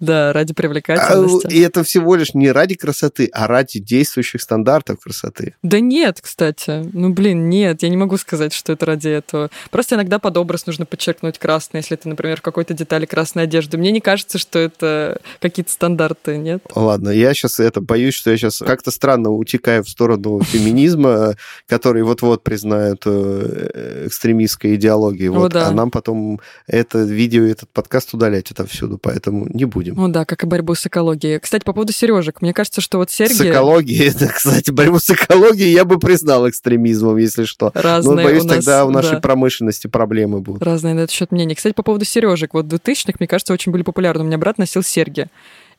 да, 0.00 0.32
ради 0.32 0.52
А, 0.52 0.54
привлекательности. 0.54 1.46
и 1.52 1.60
это 1.60 1.84
всего 1.84 2.14
лишь 2.14 2.32
не 2.32 2.50
ради 2.50 2.74
красоты, 2.74 3.28
а 3.32 3.46
ради 3.46 3.78
действующих 3.78 4.40
стандартов 4.40 4.98
красоты. 5.00 5.56
Да 5.62 5.78
нет, 5.80 6.20
кстати. 6.22 6.88
Ну, 6.92 7.10
блин, 7.10 7.50
нет, 7.50 7.82
я 7.82 7.90
не 7.90 7.98
могу 7.98 8.16
сказать, 8.16 8.54
что 8.54 8.72
это 8.72 8.86
ради 8.86 9.08
этого. 9.08 9.50
Просто 9.70 9.96
иногда 9.96 10.18
под 10.18 10.38
образ 10.38 10.66
нужно 10.66 10.86
подчеркнуть 10.86 11.38
красное, 11.38 11.82
если 11.82 11.96
ты, 11.96 12.08
например, 12.08 12.38
в 12.38 12.42
какой-то 12.42 12.72
детали 12.72 13.04
красной 13.04 13.42
одежды. 13.42 13.76
Мне 13.76 13.90
не 13.90 14.00
кажется, 14.00 14.38
что 14.38 14.58
это 14.58 15.20
какие-то 15.40 15.70
стандарты, 15.70 16.29
нет? 16.36 16.62
Ладно, 16.74 17.10
я 17.10 17.34
сейчас 17.34 17.60
это 17.60 17.80
боюсь, 17.80 18.14
что 18.14 18.30
я 18.30 18.36
сейчас 18.36 18.58
как-то 18.58 18.90
странно 18.90 19.30
утекаю 19.30 19.84
в 19.84 19.88
сторону 19.88 20.40
феминизма, 20.44 21.36
который 21.66 22.02
вот-вот 22.02 22.42
признают 22.42 23.02
э, 23.06 24.04
экстремистской 24.06 24.76
идеологией. 24.76 25.30
О, 25.30 25.34
Вот, 25.34 25.52
да. 25.52 25.68
А 25.68 25.70
нам 25.70 25.90
потом 25.90 26.40
это 26.66 26.98
видео, 27.02 27.44
и 27.44 27.50
этот 27.50 27.68
подкаст 27.70 28.14
удалять 28.14 28.50
отовсюду, 28.50 28.98
поэтому 28.98 29.46
не 29.48 29.64
будем. 29.64 29.94
Ну 29.94 30.08
да, 30.08 30.24
как 30.24 30.44
и 30.44 30.46
борьбу 30.46 30.74
с 30.74 30.86
экологией. 30.86 31.38
Кстати, 31.38 31.64
по 31.64 31.72
поводу 31.72 31.92
сережек. 31.92 32.42
Мне 32.42 32.52
кажется, 32.52 32.80
что 32.80 32.98
вот 32.98 33.10
серьги 33.10 33.32
С 33.32 33.40
экологией, 33.40 34.08
это, 34.10 34.28
кстати, 34.28 34.70
борьбу 34.70 34.98
с 34.98 35.10
экологией 35.10 35.72
я 35.72 35.84
бы 35.84 35.98
признал 35.98 36.48
экстремизмом, 36.48 37.16
если 37.16 37.44
что. 37.44 37.72
Но, 37.74 37.80
разные 37.80 38.24
боюсь, 38.24 38.44
у 38.44 38.46
нас... 38.46 38.56
тогда 38.56 38.84
у 38.84 38.90
нашей 38.90 39.14
да. 39.14 39.20
промышленности 39.20 39.86
проблемы 39.86 40.40
будут. 40.40 40.62
Разные 40.62 40.94
на 40.94 41.00
этот 41.00 41.10
счет 41.10 41.32
мнения. 41.32 41.54
Кстати, 41.54 41.74
по 41.74 41.82
поводу 41.82 42.04
сережек. 42.04 42.54
Вот 42.54 42.66
в 42.66 42.68
2000-х, 42.68 43.14
мне 43.18 43.28
кажется, 43.28 43.52
очень 43.52 43.72
были 43.72 43.82
популярны. 43.82 44.24
У 44.24 44.26
меня 44.26 44.38
брат 44.38 44.58
носил 44.58 44.82
серьги. 44.82 45.28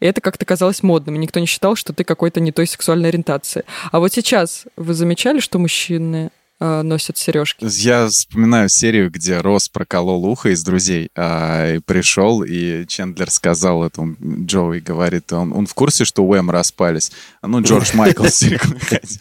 И 0.02 0.06
это 0.06 0.20
как-то 0.20 0.46
казалось 0.46 0.84
модным. 0.84 1.16
И 1.16 1.20
никто 1.20 1.40
не 1.40 1.46
считал, 1.46 1.78
что 1.78 1.94
ты 1.94 2.04
какой-то 2.04 2.42
не 2.42 2.52
той 2.52 2.68
сексуальной 2.68 3.10
ориентации. 3.10 3.64
А 3.92 4.00
вот 4.00 4.12
сейчас 4.12 4.66
вы 4.76 4.94
замечали, 4.94 5.40
что 5.40 5.60
мужчины 5.60 6.32
носят 6.62 7.18
сережки? 7.18 7.66
Я 7.70 8.08
вспоминаю 8.08 8.70
серию, 8.70 9.10
где 9.10 9.40
Рос 9.40 9.68
проколол 9.70 10.26
ухо 10.26 10.50
из 10.50 10.64
друзей, 10.64 11.10
а, 11.16 11.76
и 11.76 11.80
пришел, 11.80 12.44
и 12.44 12.86
Чендлер 12.88 13.32
сказал 13.32 13.84
этому 13.84 14.16
Джоуи, 14.22 14.80
говорит, 14.80 15.34
он, 15.34 15.54
он 15.54 15.66
в 15.66 15.74
курсе, 15.74 16.06
что 16.06 16.24
Уэм 16.24 16.52
распались. 16.52 17.12
Ну, 17.42 17.62
Джордж 17.62 17.92
Майкл 17.96 18.26
с 18.26 18.42
ходил. 18.42 19.20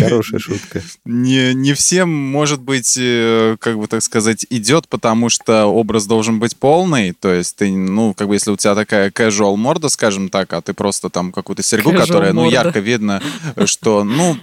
Хорошая 0.00 0.40
шутка. 0.40 0.82
Не, 1.04 1.54
не 1.54 1.74
всем, 1.74 2.10
может 2.10 2.60
быть, 2.60 2.96
э, 2.98 3.56
как 3.58 3.78
бы 3.78 3.86
так 3.86 4.02
сказать, 4.02 4.46
идет, 4.50 4.88
потому 4.88 5.28
что 5.28 5.66
образ 5.66 6.06
должен 6.06 6.38
быть 6.38 6.56
полный. 6.56 7.12
То 7.12 7.32
есть 7.32 7.56
ты, 7.56 7.70
ну, 7.70 8.14
как 8.14 8.28
бы 8.28 8.34
если 8.34 8.50
у 8.50 8.56
тебя 8.56 8.74
такая 8.74 9.10
casual 9.10 9.56
морда, 9.56 9.88
скажем 9.88 10.28
так, 10.28 10.52
а 10.52 10.60
ты 10.60 10.74
просто 10.74 11.10
там 11.10 11.32
какую-то 11.32 11.62
серьгу, 11.62 11.90
Casual 11.90 12.19
которая, 12.20 12.32
ну, 12.32 12.50
ярко 12.50 12.80
видно, 12.80 13.22
что, 13.66 14.04
ну, 14.04 14.36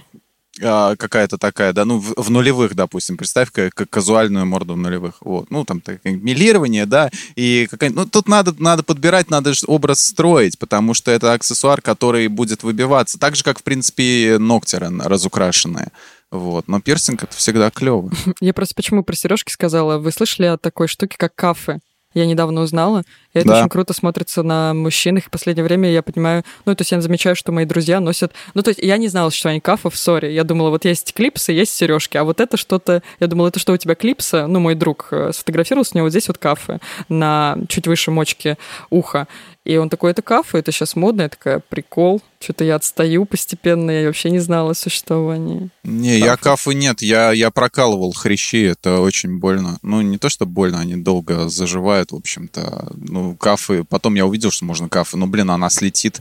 а, 0.60 0.96
какая-то 0.96 1.38
такая, 1.38 1.72
да, 1.72 1.84
ну, 1.84 1.98
в, 1.98 2.14
в 2.16 2.30
нулевых, 2.30 2.74
допустим, 2.74 3.16
представь 3.16 3.52
как, 3.52 3.74
как 3.74 3.88
казуальную 3.90 4.46
морду 4.46 4.74
в 4.74 4.76
нулевых, 4.76 5.14
вот, 5.20 5.50
ну, 5.50 5.64
там, 5.64 5.80
так, 5.80 6.04
милирование, 6.04 6.86
да, 6.86 7.10
и 7.36 7.68
какая 7.70 7.90
ну, 7.90 8.06
тут 8.06 8.28
надо, 8.28 8.54
надо 8.58 8.82
подбирать, 8.82 9.30
надо 9.30 9.52
образ 9.66 10.00
строить, 10.00 10.58
потому 10.58 10.94
что 10.94 11.10
это 11.10 11.32
аксессуар, 11.32 11.80
который 11.80 12.26
будет 12.28 12.62
выбиваться, 12.62 13.18
так 13.18 13.36
же, 13.36 13.44
как, 13.44 13.60
в 13.60 13.62
принципе, 13.62 14.38
ногти 14.38 14.76
разукрашенные, 14.76 15.92
вот, 16.30 16.66
но 16.66 16.80
пирсинг 16.80 17.22
это 17.22 17.36
всегда 17.36 17.70
клево. 17.70 18.10
Я 18.40 18.52
просто 18.52 18.74
почему 18.74 19.02
про 19.02 19.14
сережки 19.14 19.52
сказала? 19.52 19.98
Вы 19.98 20.12
слышали 20.12 20.46
о 20.46 20.58
такой 20.58 20.88
штуке, 20.88 21.16
как 21.18 21.34
кафе? 21.34 21.78
Я 22.14 22.26
недавно 22.26 22.62
узнала. 22.62 23.04
И 23.34 23.38
это 23.38 23.48
Да. 23.48 23.58
очень 23.60 23.68
круто 23.68 23.92
смотрится 23.92 24.42
на 24.42 24.74
мужчинах. 24.74 25.24
И 25.24 25.26
в 25.26 25.30
последнее 25.30 25.64
время 25.64 25.90
я 25.90 26.02
понимаю, 26.02 26.44
ну, 26.64 26.74
то 26.74 26.82
есть 26.82 26.92
я 26.92 27.00
замечаю, 27.00 27.36
что 27.36 27.52
мои 27.52 27.64
друзья 27.64 28.00
носят... 28.00 28.32
Ну, 28.54 28.62
то 28.62 28.70
есть 28.70 28.80
я 28.82 28.96
не 28.96 29.08
знала, 29.08 29.30
что 29.30 29.48
они 29.50 29.60
кафов, 29.60 29.96
сори. 29.96 30.32
Я 30.32 30.44
думала, 30.44 30.70
вот 30.70 30.84
есть 30.84 31.12
клипсы, 31.14 31.52
есть 31.52 31.72
сережки, 31.74 32.16
а 32.16 32.24
вот 32.24 32.40
это 32.40 32.56
что-то... 32.56 33.02
Я 33.20 33.26
думала, 33.26 33.48
это 33.48 33.58
что 33.58 33.72
у 33.72 33.76
тебя 33.76 33.94
клипсы? 33.94 34.46
Ну, 34.46 34.60
мой 34.60 34.74
друг 34.74 35.08
э, 35.10 35.32
сфотографировался, 35.32 35.92
у 35.94 35.98
него 35.98 36.06
вот 36.06 36.10
здесь 36.10 36.28
вот 36.28 36.38
кафы 36.38 36.80
на 37.08 37.56
чуть 37.68 37.86
выше 37.86 38.10
мочки 38.10 38.56
уха. 38.90 39.28
И 39.64 39.76
он 39.76 39.90
такой, 39.90 40.12
это 40.12 40.22
кафе, 40.22 40.60
это 40.60 40.72
сейчас 40.72 40.96
модно. 40.96 41.22
Я 41.22 41.28
такая, 41.28 41.60
прикол. 41.60 42.22
Что-то 42.40 42.64
я 42.64 42.76
отстаю 42.76 43.26
постепенно, 43.26 43.90
я 43.90 44.06
вообще 44.06 44.30
не 44.30 44.38
знала 44.38 44.70
о 44.70 44.74
существовании. 44.74 45.70
Не, 45.82 46.18
я 46.18 46.36
кафы 46.36 46.72
нет, 46.72 47.02
я, 47.02 47.32
я 47.32 47.50
прокалывал 47.50 48.12
хрящи, 48.12 48.64
это 48.64 49.00
очень 49.00 49.38
больно. 49.40 49.78
Ну, 49.82 50.00
не 50.02 50.18
то, 50.18 50.28
что 50.28 50.46
больно, 50.46 50.78
они 50.78 50.96
долго 50.96 51.48
заживают, 51.48 52.12
в 52.12 52.16
общем-то. 52.16 52.92
Ну, 52.94 53.27
кафы, 53.36 53.84
потом 53.84 54.14
я 54.14 54.26
увидел, 54.26 54.50
что 54.50 54.64
можно 54.64 54.88
кафы, 54.88 55.16
ну, 55.16 55.26
блин, 55.26 55.50
она 55.50 55.70
слетит, 55.70 56.20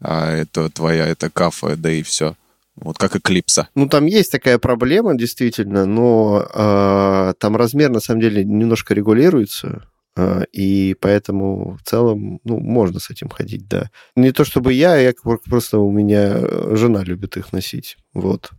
а 0.00 0.30
это 0.30 0.70
твоя, 0.70 1.06
это 1.06 1.30
кафа, 1.30 1.76
да 1.76 1.90
и 1.90 2.02
все. 2.02 2.36
Вот 2.76 2.98
как 2.98 3.16
эклипса. 3.16 3.68
Ну, 3.74 3.88
там 3.88 4.04
есть 4.04 4.30
такая 4.30 4.58
проблема, 4.58 5.16
действительно, 5.16 5.86
но 5.86 6.46
э, 6.52 7.34
там 7.38 7.56
размер, 7.56 7.90
на 7.90 8.00
самом 8.00 8.20
деле, 8.20 8.44
немножко 8.44 8.92
регулируется, 8.92 9.88
э, 10.14 10.44
и 10.52 10.94
поэтому 11.00 11.78
в 11.78 11.88
целом, 11.88 12.38
ну, 12.44 12.60
можно 12.60 13.00
с 13.00 13.08
этим 13.08 13.30
ходить, 13.30 13.66
да. 13.66 13.90
Не 14.14 14.30
то 14.32 14.44
чтобы 14.44 14.74
я, 14.74 14.96
я 14.96 15.14
просто 15.44 15.78
у 15.78 15.90
меня 15.90 16.34
э, 16.36 16.76
жена 16.76 17.02
любит 17.02 17.38
их 17.38 17.52
носить, 17.52 17.96
вот. 18.12 18.50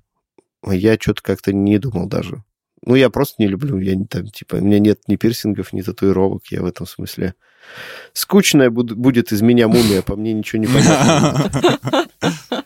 А 0.64 0.74
Я 0.74 0.96
что-то 0.96 1.22
как-то 1.22 1.54
не 1.54 1.78
думал 1.78 2.08
даже. 2.08 2.44
Ну, 2.86 2.96
я 2.96 3.10
просто 3.10 3.36
не 3.40 3.48
люблю, 3.48 3.80
я 3.80 3.96
не 3.96 4.06
там, 4.06 4.28
типа, 4.28 4.56
у 4.56 4.62
меня 4.62 4.80
нет 4.80 5.02
ни 5.08 5.16
пирсингов, 5.16 5.74
ни 5.74 5.82
татуировок, 5.82 6.44
я 6.52 6.62
в 6.62 6.66
этом 6.66 6.86
смысле... 6.88 7.34
Скучная 8.14 8.70
буд- 8.70 8.94
будет 8.94 9.34
из 9.34 9.42
меня 9.42 9.68
мумия, 9.68 10.02
по 10.02 10.16
мне 10.16 10.32
ничего 10.32 10.62
не 10.62 10.68
понятно. 10.68 11.52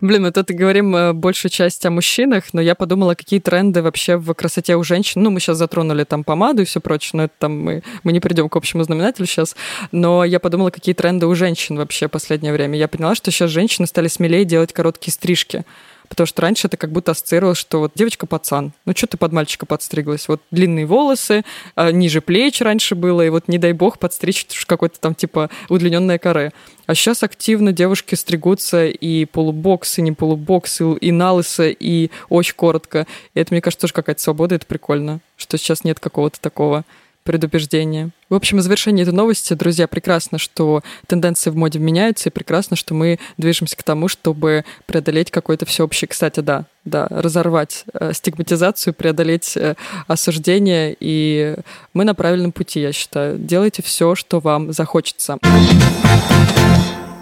Блин, 0.00 0.22
мы 0.22 0.30
тут 0.30 0.50
говорим 0.50 0.94
э, 0.94 1.12
большую 1.12 1.50
часть 1.50 1.84
о 1.86 1.90
мужчинах, 1.90 2.44
но 2.52 2.60
я 2.60 2.74
подумала, 2.74 3.14
какие 3.14 3.40
тренды 3.40 3.82
вообще 3.82 4.16
в 4.16 4.32
красоте 4.34 4.76
у 4.76 4.84
женщин. 4.84 5.22
Ну, 5.22 5.30
мы 5.30 5.40
сейчас 5.40 5.58
затронули 5.58 6.04
там 6.04 6.24
помаду 6.24 6.62
и 6.62 6.64
все 6.64 6.80
прочее, 6.80 7.10
но 7.14 7.24
это 7.24 7.34
там 7.38 7.58
мы, 7.60 7.82
мы 8.04 8.12
не 8.12 8.20
придем 8.20 8.48
к 8.48 8.56
общему 8.56 8.84
знаменателю 8.84 9.26
сейчас. 9.26 9.56
Но 9.90 10.24
я 10.24 10.40
подумала, 10.40 10.70
какие 10.70 10.94
тренды 10.94 11.26
у 11.26 11.34
женщин 11.34 11.76
вообще 11.76 12.06
в 12.06 12.10
последнее 12.10 12.52
время. 12.52 12.78
Я 12.78 12.88
поняла, 12.88 13.14
что 13.14 13.30
сейчас 13.30 13.50
женщины 13.50 13.86
стали 13.86 14.08
смелее 14.08 14.44
делать 14.44 14.72
короткие 14.72 15.12
стрижки. 15.12 15.64
Потому 16.08 16.26
что 16.26 16.42
раньше 16.42 16.66
это 16.66 16.76
как 16.76 16.90
будто 16.90 17.12
ассоциировалось, 17.12 17.58
что 17.58 17.80
вот 17.80 17.92
девочка-пацан, 17.94 18.72
ну 18.84 18.92
что 18.96 19.06
ты 19.06 19.16
под 19.16 19.32
мальчика 19.32 19.66
подстриглась? 19.66 20.28
Вот 20.28 20.40
длинные 20.50 20.86
волосы, 20.86 21.44
а, 21.74 21.92
ниже 21.92 22.20
плеч 22.20 22.60
раньше 22.60 22.94
было, 22.94 23.24
и 23.24 23.28
вот 23.28 23.48
не 23.48 23.58
дай 23.58 23.72
бог 23.72 23.98
подстричь 23.98 24.64
какой-то 24.66 24.98
там 25.00 25.14
типа 25.14 25.50
удлиненное 25.68 26.18
коре. 26.18 26.52
А 26.86 26.94
сейчас 26.94 27.22
активно 27.22 27.72
девушки 27.72 28.14
стригутся 28.14 28.86
и 28.86 29.26
полубокс, 29.26 29.98
и 29.98 30.02
не 30.02 30.12
полубокс, 30.12 30.80
и 30.80 31.12
на 31.12 31.32
лысо, 31.32 31.68
и 31.68 32.10
очень 32.30 32.54
коротко. 32.54 33.06
И 33.34 33.40
это, 33.40 33.52
мне 33.52 33.60
кажется, 33.60 33.82
тоже 33.82 33.92
какая-то 33.92 34.22
свобода, 34.22 34.54
это 34.54 34.66
прикольно, 34.66 35.20
что 35.36 35.58
сейчас 35.58 35.84
нет 35.84 36.00
какого-то 36.00 36.40
такого 36.40 36.84
предубеждения. 37.28 38.08
В 38.30 38.34
общем, 38.34 38.56
в 38.56 38.62
завершении 38.62 39.02
этой 39.02 39.12
новости, 39.12 39.52
друзья, 39.52 39.86
прекрасно, 39.86 40.38
что 40.38 40.82
тенденции 41.06 41.50
в 41.50 41.56
моде 41.56 41.78
меняются, 41.78 42.30
и 42.30 42.32
прекрасно, 42.32 42.74
что 42.74 42.94
мы 42.94 43.18
движемся 43.36 43.76
к 43.76 43.82
тому, 43.82 44.08
чтобы 44.08 44.64
преодолеть 44.86 45.30
какой-то 45.30 45.66
всеобщий, 45.66 46.08
кстати, 46.08 46.40
да, 46.40 46.64
да, 46.86 47.06
разорвать 47.10 47.84
э, 47.92 48.14
стигматизацию, 48.14 48.94
преодолеть 48.94 49.58
э, 49.58 49.74
осуждение, 50.06 50.96
и 50.98 51.56
мы 51.92 52.04
на 52.04 52.14
правильном 52.14 52.52
пути, 52.52 52.80
я 52.80 52.94
считаю. 52.94 53.36
Делайте 53.36 53.82
все, 53.82 54.14
что 54.14 54.40
вам 54.40 54.72
захочется. 54.72 55.36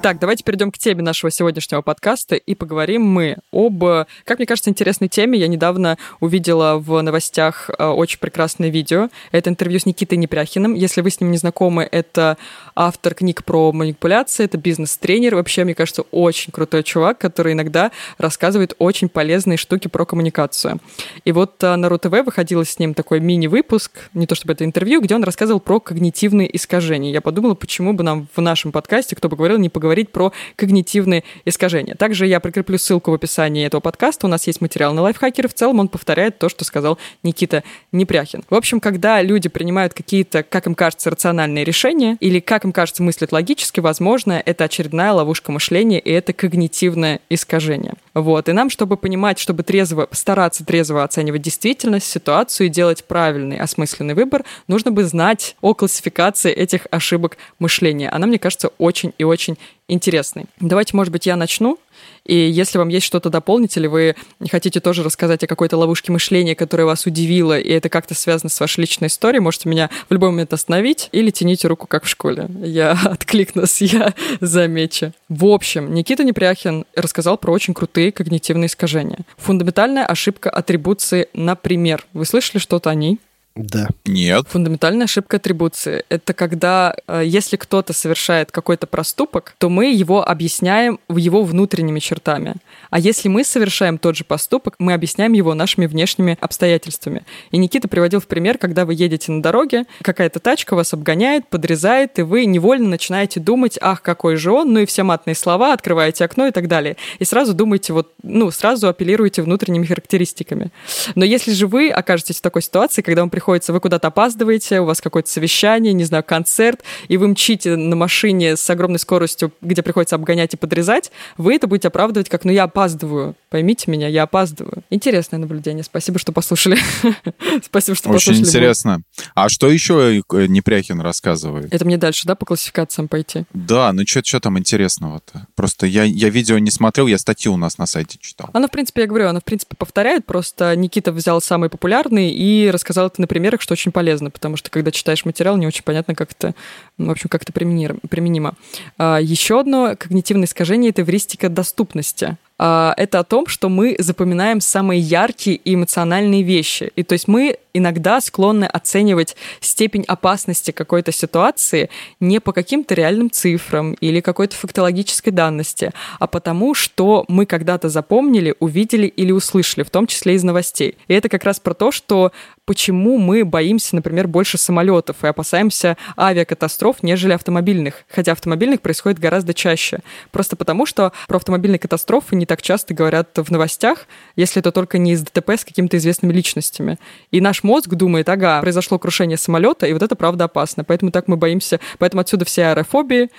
Так, 0.02 0.20
давайте 0.20 0.44
перейдем 0.44 0.70
к 0.70 0.78
теме 0.78 1.02
нашего 1.02 1.32
сегодняшнего 1.32 1.80
подкаста 1.82 2.37
и 2.37 2.54
поговорим 2.54 3.02
мы 3.02 3.38
об, 3.50 3.82
как 4.24 4.38
мне 4.38 4.46
кажется, 4.46 4.70
интересной 4.70 5.09
теме. 5.09 5.37
Я 5.38 5.48
недавно 5.48 5.98
увидела 6.20 6.78
в 6.78 7.00
новостях 7.02 7.70
э, 7.76 7.85
очень 7.85 8.20
прекрасное 8.20 8.68
видео. 8.68 9.09
Это 9.32 9.50
интервью 9.50 9.80
с 9.80 9.87
Никитой 9.87 10.16
Непряхиным. 10.18 10.74
Если 10.74 11.00
вы 11.00 11.11
с 11.11 11.20
ним 11.20 11.32
не 11.32 11.38
знакомы, 11.38 11.88
это 11.90 12.37
автор 12.76 13.14
книг 13.14 13.42
про 13.42 13.72
манипуляции, 13.72 14.44
это 14.44 14.59
бизнес-тренер. 14.59 15.35
Вообще, 15.35 15.64
мне 15.64 15.74
кажется, 15.74 16.02
очень 16.12 16.52
крутой 16.52 16.85
чувак, 16.85 17.18
который 17.18 17.54
иногда 17.54 17.90
рассказывает 18.18 18.74
очень 18.78 19.09
полезные 19.09 19.56
штуки 19.56 19.88
про 19.88 20.04
коммуникацию. 20.04 20.78
И 21.24 21.32
вот 21.32 21.62
э, 21.64 21.74
на 21.74 21.88
РУ-ТВ 21.88 22.24
выходил 22.24 22.64
с 22.64 22.78
ним 22.78 22.94
такой 22.94 23.18
мини-выпуск, 23.18 24.11
не 24.14 24.26
то 24.26 24.37
чтобы 24.37 24.52
это 24.52 24.64
интервью, 24.64 25.00
где 25.00 25.16
он 25.16 25.24
рассказывал 25.24 25.59
про 25.59 25.80
когнитивные 25.80 26.54
искажения. 26.54 27.11
Я 27.11 27.20
подумала, 27.20 27.54
почему 27.54 27.92
бы 27.92 28.04
нам 28.04 28.28
в 28.37 28.40
нашем 28.40 28.70
подкасте, 28.70 29.16
кто 29.16 29.28
бы 29.28 29.37
говорил, 29.37 29.59
не 29.59 29.68
поговорить 29.87 29.96
говорить 29.96 30.11
про 30.11 30.33
когнитивные 30.57 31.25
искажения. 31.44 31.94
Также 31.94 32.27
я 32.27 32.40
прикреплю 32.40 32.77
ссылку 32.77 33.11
в 33.11 33.14
описании 33.14 33.64
этого 33.64 33.81
подкаста. 33.81 34.27
У 34.27 34.31
нас 34.31 34.46
есть 34.46 34.61
материал 34.61 34.92
на 34.94 35.03
лайфхакеры. 35.03 35.49
В 35.49 35.55
целом 35.55 35.81
он 35.81 35.88
повторяет 35.88 36.38
то, 36.38 36.49
что 36.49 36.64
сказал 36.64 36.99
Никита 37.22 37.62
Непряхин. 37.92 38.44
В 38.51 38.55
общем, 38.55 38.81
когда 38.81 39.22
люди 39.22 39.49
принимают 39.49 39.94
какие-то, 39.94 40.42
как 40.42 40.66
им 40.66 40.75
кажется, 40.75 41.11
рациональные 41.11 41.64
решения 41.64 42.16
или, 42.20 42.40
как 42.40 42.64
им 42.64 42.72
кажется, 42.72 43.03
мыслят 43.03 43.33
логически, 43.33 43.81
возможно, 43.81 44.42
это 44.44 44.64
очередная 44.64 45.12
ловушка 45.12 45.53
мышления, 45.53 45.99
и 45.99 46.11
это 46.11 46.33
когнитивное 46.33 47.20
искажение. 47.31 47.94
Вот. 48.14 48.49
И 48.49 48.53
нам, 48.53 48.70
чтобы 48.70 48.96
понимать, 48.96 49.38
чтобы 49.38 49.62
трезво, 49.62 50.09
стараться 50.11 50.64
трезво 50.64 51.05
оценивать 51.05 51.42
действительность, 51.42 52.07
ситуацию 52.07 52.66
и 52.66 52.70
делать 52.70 53.05
правильный, 53.05 53.59
осмысленный 53.59 54.14
выбор, 54.14 54.44
нужно 54.68 54.90
бы 54.90 55.05
знать 55.05 55.57
о 55.61 55.75
классификации 55.75 56.53
этих 56.53 56.87
ошибок 56.90 57.38
мышления. 57.59 58.09
Она, 58.11 58.27
мне 58.27 58.38
кажется, 58.38 58.68
очень 58.79 59.12
и 59.18 59.25
очень 59.25 59.57
интересный. 59.88 60.46
Давайте, 60.61 60.96
может 60.96 61.12
быть, 61.12 61.27
я 61.27 61.37
начну. 61.37 61.79
И 62.25 62.37
если 62.37 62.79
вам 62.79 62.88
есть 62.88 63.07
что-то 63.07 63.31
дополнить, 63.31 63.77
или 63.77 63.87
вы 63.87 64.16
хотите 64.51 64.81
тоже 64.81 65.03
рассказать 65.03 65.44
о 65.44 65.46
какой-то 65.46 65.77
ловушке 65.77 66.12
мышления, 66.12 66.55
которая 66.55 66.87
вас 66.87 67.07
удивила, 67.07 67.59
и 67.59 67.70
это 67.70 67.88
как-то 67.88 68.14
связано 68.14 68.51
с 68.51 68.59
вашей 68.59 68.81
личной 68.81 69.09
историей, 69.09 69.40
можете 69.40 69.68
меня 69.68 69.90
в 70.09 70.12
любой 70.12 70.31
момент 70.31 70.53
остановить 70.53 71.09
или 71.12 71.31
тяните 71.31 71.68
руку, 71.68 71.87
как 71.87 72.05
в 72.05 72.09
школе. 72.09 72.49
Я 72.62 72.92
откликнусь, 73.05 73.81
я 73.81 74.14
замечу. 74.40 75.12
В 75.29 75.46
общем, 75.46 75.94
Никита 75.94 76.25
Непряхин 76.25 76.85
рассказал 76.94 77.38
про 77.38 77.53
очень 77.53 77.75
крутые 77.75 78.12
когнитивные 78.12 78.66
искажения. 78.66 79.20
Фундаментальная 79.37 80.05
ошибка 80.05 80.51
атрибуции, 80.51 81.29
например. 81.33 82.05
Вы 82.12 82.25
слышали 82.27 82.59
что-то 82.59 82.90
о 82.90 82.94
ней? 82.94 83.20
Да. 83.57 83.88
Нет. 84.05 84.47
Фундаментальная 84.49 85.05
ошибка 85.05 85.38
атрибуции— 85.38 86.05
это 86.11 86.35
когда, 86.35 86.95
э, 87.09 87.23
если 87.25 87.57
кто-то 87.57 87.95
совершает 87.95 88.53
какой-то 88.53 88.87
проступок, 88.87 89.55
то 89.57 89.71
мы 89.71 89.92
его 89.95 90.29
объясняем 90.29 91.01
его 91.09 91.42
внутренними 91.42 91.99
чертами. 91.99 92.57
А 92.90 92.99
если 92.99 93.29
мы 93.29 93.45
совершаем 93.45 93.97
тот 93.97 94.14
же 94.14 94.25
поступок, 94.25 94.75
мы 94.79 94.92
объясняем 94.92 95.33
его 95.33 95.55
нашими 95.55 95.87
внешними 95.87 96.37
обстоятельствами. 96.38 97.25
И 97.51 97.57
Никита 97.57 97.88
приводил 97.88 98.21
в 98.21 98.27
пример, 98.27 98.59
когда 98.59 98.85
вы 98.85 98.92
едете 98.92 99.33
на 99.33 99.42
дороге, 99.42 99.85
какая-то 100.03 100.38
тачка 100.38 100.77
вас 100.77 100.92
обгоняет, 100.92 101.49
подрезает, 101.49 102.19
и 102.19 102.23
вы 102.23 102.45
невольно 102.45 102.90
начинаете 102.90 103.40
думать, 103.40 103.79
ах, 103.81 104.03
какой 104.03 104.37
же 104.37 104.53
он, 104.53 104.75
ну 104.75 104.81
и 104.81 104.87
все 104.87 105.03
матные 105.03 105.35
слова, 105.35 105.73
открываете 105.73 106.27
окно 106.27 106.47
и 106.49 106.51
так 106.51 106.69
далее. 106.69 106.99
И 107.19 107.25
сразу 107.25 107.55
думаете, 107.55 107.95
вот, 107.95 108.12
ну, 108.23 108.51
сразу 108.51 108.87
апеллируете 108.87 109.40
внутренними 109.40 109.87
характеристиками. 109.87 110.71
Но 111.14 111.25
если 111.25 111.53
же 111.53 111.66
вы 111.66 111.88
окажетесь 111.88 112.37
в 112.37 112.42
такой 112.42 112.61
ситуации, 112.61 113.01
когда 113.01 113.23
вам 113.23 113.31
приходится 113.31 113.45
приходится, 113.46 113.72
вы 113.72 113.78
куда-то 113.78 114.09
опаздываете, 114.09 114.80
у 114.80 114.87
вас 114.87 115.00
какое-то 115.00 115.30
совещание, 115.30 115.92
не 115.92 116.02
знаю, 116.02 116.24
концерт, 116.24 116.82
и 117.06 117.16
вы 117.16 117.28
мчите 117.28 117.76
на 117.76 117.94
машине 117.94 118.56
с 118.56 118.68
огромной 118.68 118.98
скоростью, 118.98 119.52
где 119.61 119.82
приходится 119.82 120.16
обгонять 120.16 120.54
и 120.54 120.56
подрезать, 120.56 121.12
вы 121.37 121.54
это 121.54 121.68
будете 121.68 121.87
оправдывать 121.87 122.28
как, 122.28 122.44
ну, 122.44 122.50
я 122.50 122.64
опаздываю. 122.64 123.37
Поймите 123.48 123.88
меня, 123.88 124.09
я 124.09 124.24
опаздываю. 124.24 124.82
Интересное 124.90 125.38
наблюдение. 125.38 125.85
Спасибо, 125.85 126.18
что 126.18 126.32
послушали. 126.32 126.76
Спасибо, 127.64 127.94
что 127.94 128.09
Очень 128.09 128.14
послушали. 128.14 128.35
Очень 128.35 128.40
интересно. 128.40 129.02
А 129.37 129.48
что 129.48 129.70
еще 129.70 130.22
э, 130.32 130.46
Непряхин 130.46 131.00
рассказывает? 131.00 131.72
Это 131.72 131.85
мне 131.85 131.98
дальше, 131.98 132.26
да, 132.26 132.35
по 132.35 132.44
классификациям 132.44 133.06
пойти? 133.06 133.44
Да, 133.52 133.92
ну 133.92 134.02
что 134.04 134.40
там 134.40 134.59
интересного-то? 134.59 135.46
Просто 135.54 135.87
я, 135.87 136.02
я 136.02 136.30
видео 136.30 136.59
не 136.59 136.72
смотрел, 136.72 137.06
я 137.06 137.16
статью 137.16 137.52
у 137.52 137.56
нас 137.56 137.78
на 137.78 137.87
сайте 137.87 138.18
читал. 138.20 138.50
Она, 138.52 138.66
в 138.66 138.72
принципе, 138.72 139.02
я 139.02 139.06
говорю, 139.06 139.28
она, 139.28 139.38
в 139.38 139.44
принципе, 139.44 139.76
повторяет, 139.76 140.26
просто 140.26 140.74
Никита 140.74 141.12
взял 141.12 141.40
самый 141.40 141.70
популярный 141.70 142.32
и 142.32 142.68
рассказал 142.70 143.06
это 143.06 143.20
на 143.20 143.28
примерах, 143.37 143.61
что 143.61 143.75
очень 143.75 143.92
полезно, 143.92 144.31
потому 144.31 144.57
что 144.57 144.70
когда 144.70 144.90
читаешь 144.90 145.27
материал, 145.27 145.59
не 145.59 145.66
очень 145.66 145.83
понятно, 145.83 146.14
как 146.14 146.33
это, 146.33 146.55
в 146.96 147.11
общем, 147.11 147.29
как 147.29 147.42
это 147.42 147.53
применимо. 147.53 148.55
А, 148.96 149.18
еще 149.20 149.61
одно 149.61 149.94
когнитивное 149.94 150.46
искажение— 150.46 150.88
это 150.90 151.03
эвристика 151.03 151.51
доступности. 151.51 152.38
А, 152.59 152.95
это 152.97 153.19
о 153.19 153.25
том, 153.25 153.47
что 153.47 153.69
мы 153.69 153.97
запоминаем 153.99 154.61
самые 154.61 155.01
яркие 155.01 155.57
и 155.57 155.75
эмоциональные 155.75 156.42
вещи. 156.42 156.90
И 156.97 157.03
то 157.03 157.12
есть 157.12 157.29
мы 157.29 157.59
иногда 157.77 158.21
склонны 158.21 158.64
оценивать 158.64 159.37
степень 159.61 160.05
опасности 160.09 160.71
какой-то 160.71 161.12
ситуации 161.12 161.90
не 162.21 162.40
по 162.40 162.53
каким-то 162.53 162.95
реальным 162.95 163.31
цифрам 163.31 163.92
или 163.95 164.21
какой-то 164.21 164.57
фактологической 164.57 165.31
данности, 165.31 165.92
а 166.19 166.27
потому, 166.27 166.75
что 166.75 167.25
мы 167.29 167.45
когда-то 167.45 167.88
запомнили, 167.88 168.55
увидели 168.61 169.07
или 169.07 169.31
услышали, 169.31 169.85
в 169.85 169.90
том 169.90 170.07
числе 170.07 170.35
из 170.35 170.42
новостей. 170.42 170.97
И 171.09 171.14
это 171.14 171.29
как 171.29 171.45
раз 171.45 171.61
про 171.61 171.75
то, 171.75 171.92
что 171.92 172.33
почему 172.64 173.19
мы 173.19 173.45
боимся, 173.45 173.95
например, 173.95 174.27
больше 174.27 174.59
самолетов 174.59 175.23
и 175.23 175.27
опасаемся 175.27 175.97
авиакатастроф, 176.19 177.03
нежели 177.03 177.33
автомобильных. 177.33 178.05
Хотя 178.09 178.33
автомобильных 178.33 178.81
происходит 178.81 179.19
гораздо 179.19 179.53
чаще. 179.55 180.01
Просто 180.33 180.57
потому, 180.57 180.87
что 180.87 181.12
про 181.29 181.37
автомобильные 181.37 181.79
катастрофы 181.79 182.35
не 182.37 182.45
так 182.46 182.62
часто 182.62 182.94
говорят 182.94 183.37
в 183.37 183.50
новостях, 183.50 184.06
если 184.37 184.61
это 184.61 184.72
только 184.72 184.98
не 184.98 185.12
из 185.12 185.22
ДТП 185.22 185.50
с 185.50 185.64
какими-то 185.64 185.96
известными 185.98 186.32
личностями. 186.32 186.98
И 187.30 187.40
наш 187.40 187.62
мозг 187.62 187.88
думает, 187.88 188.28
ага, 188.28 188.61
произошло 188.61 188.98
крушение 188.98 189.37
самолета, 189.37 189.87
и 189.87 189.92
вот 189.92 190.02
это 190.02 190.16
правда 190.16 190.44
опасно. 190.44 190.85
Поэтому 190.85 191.11
так 191.11 191.28
мы 191.28 191.37
боимся. 191.37 191.80
Поэтому 191.98 192.20
отсюда 192.20 192.44
все 192.44 192.66
аэрофобии, 192.66 193.30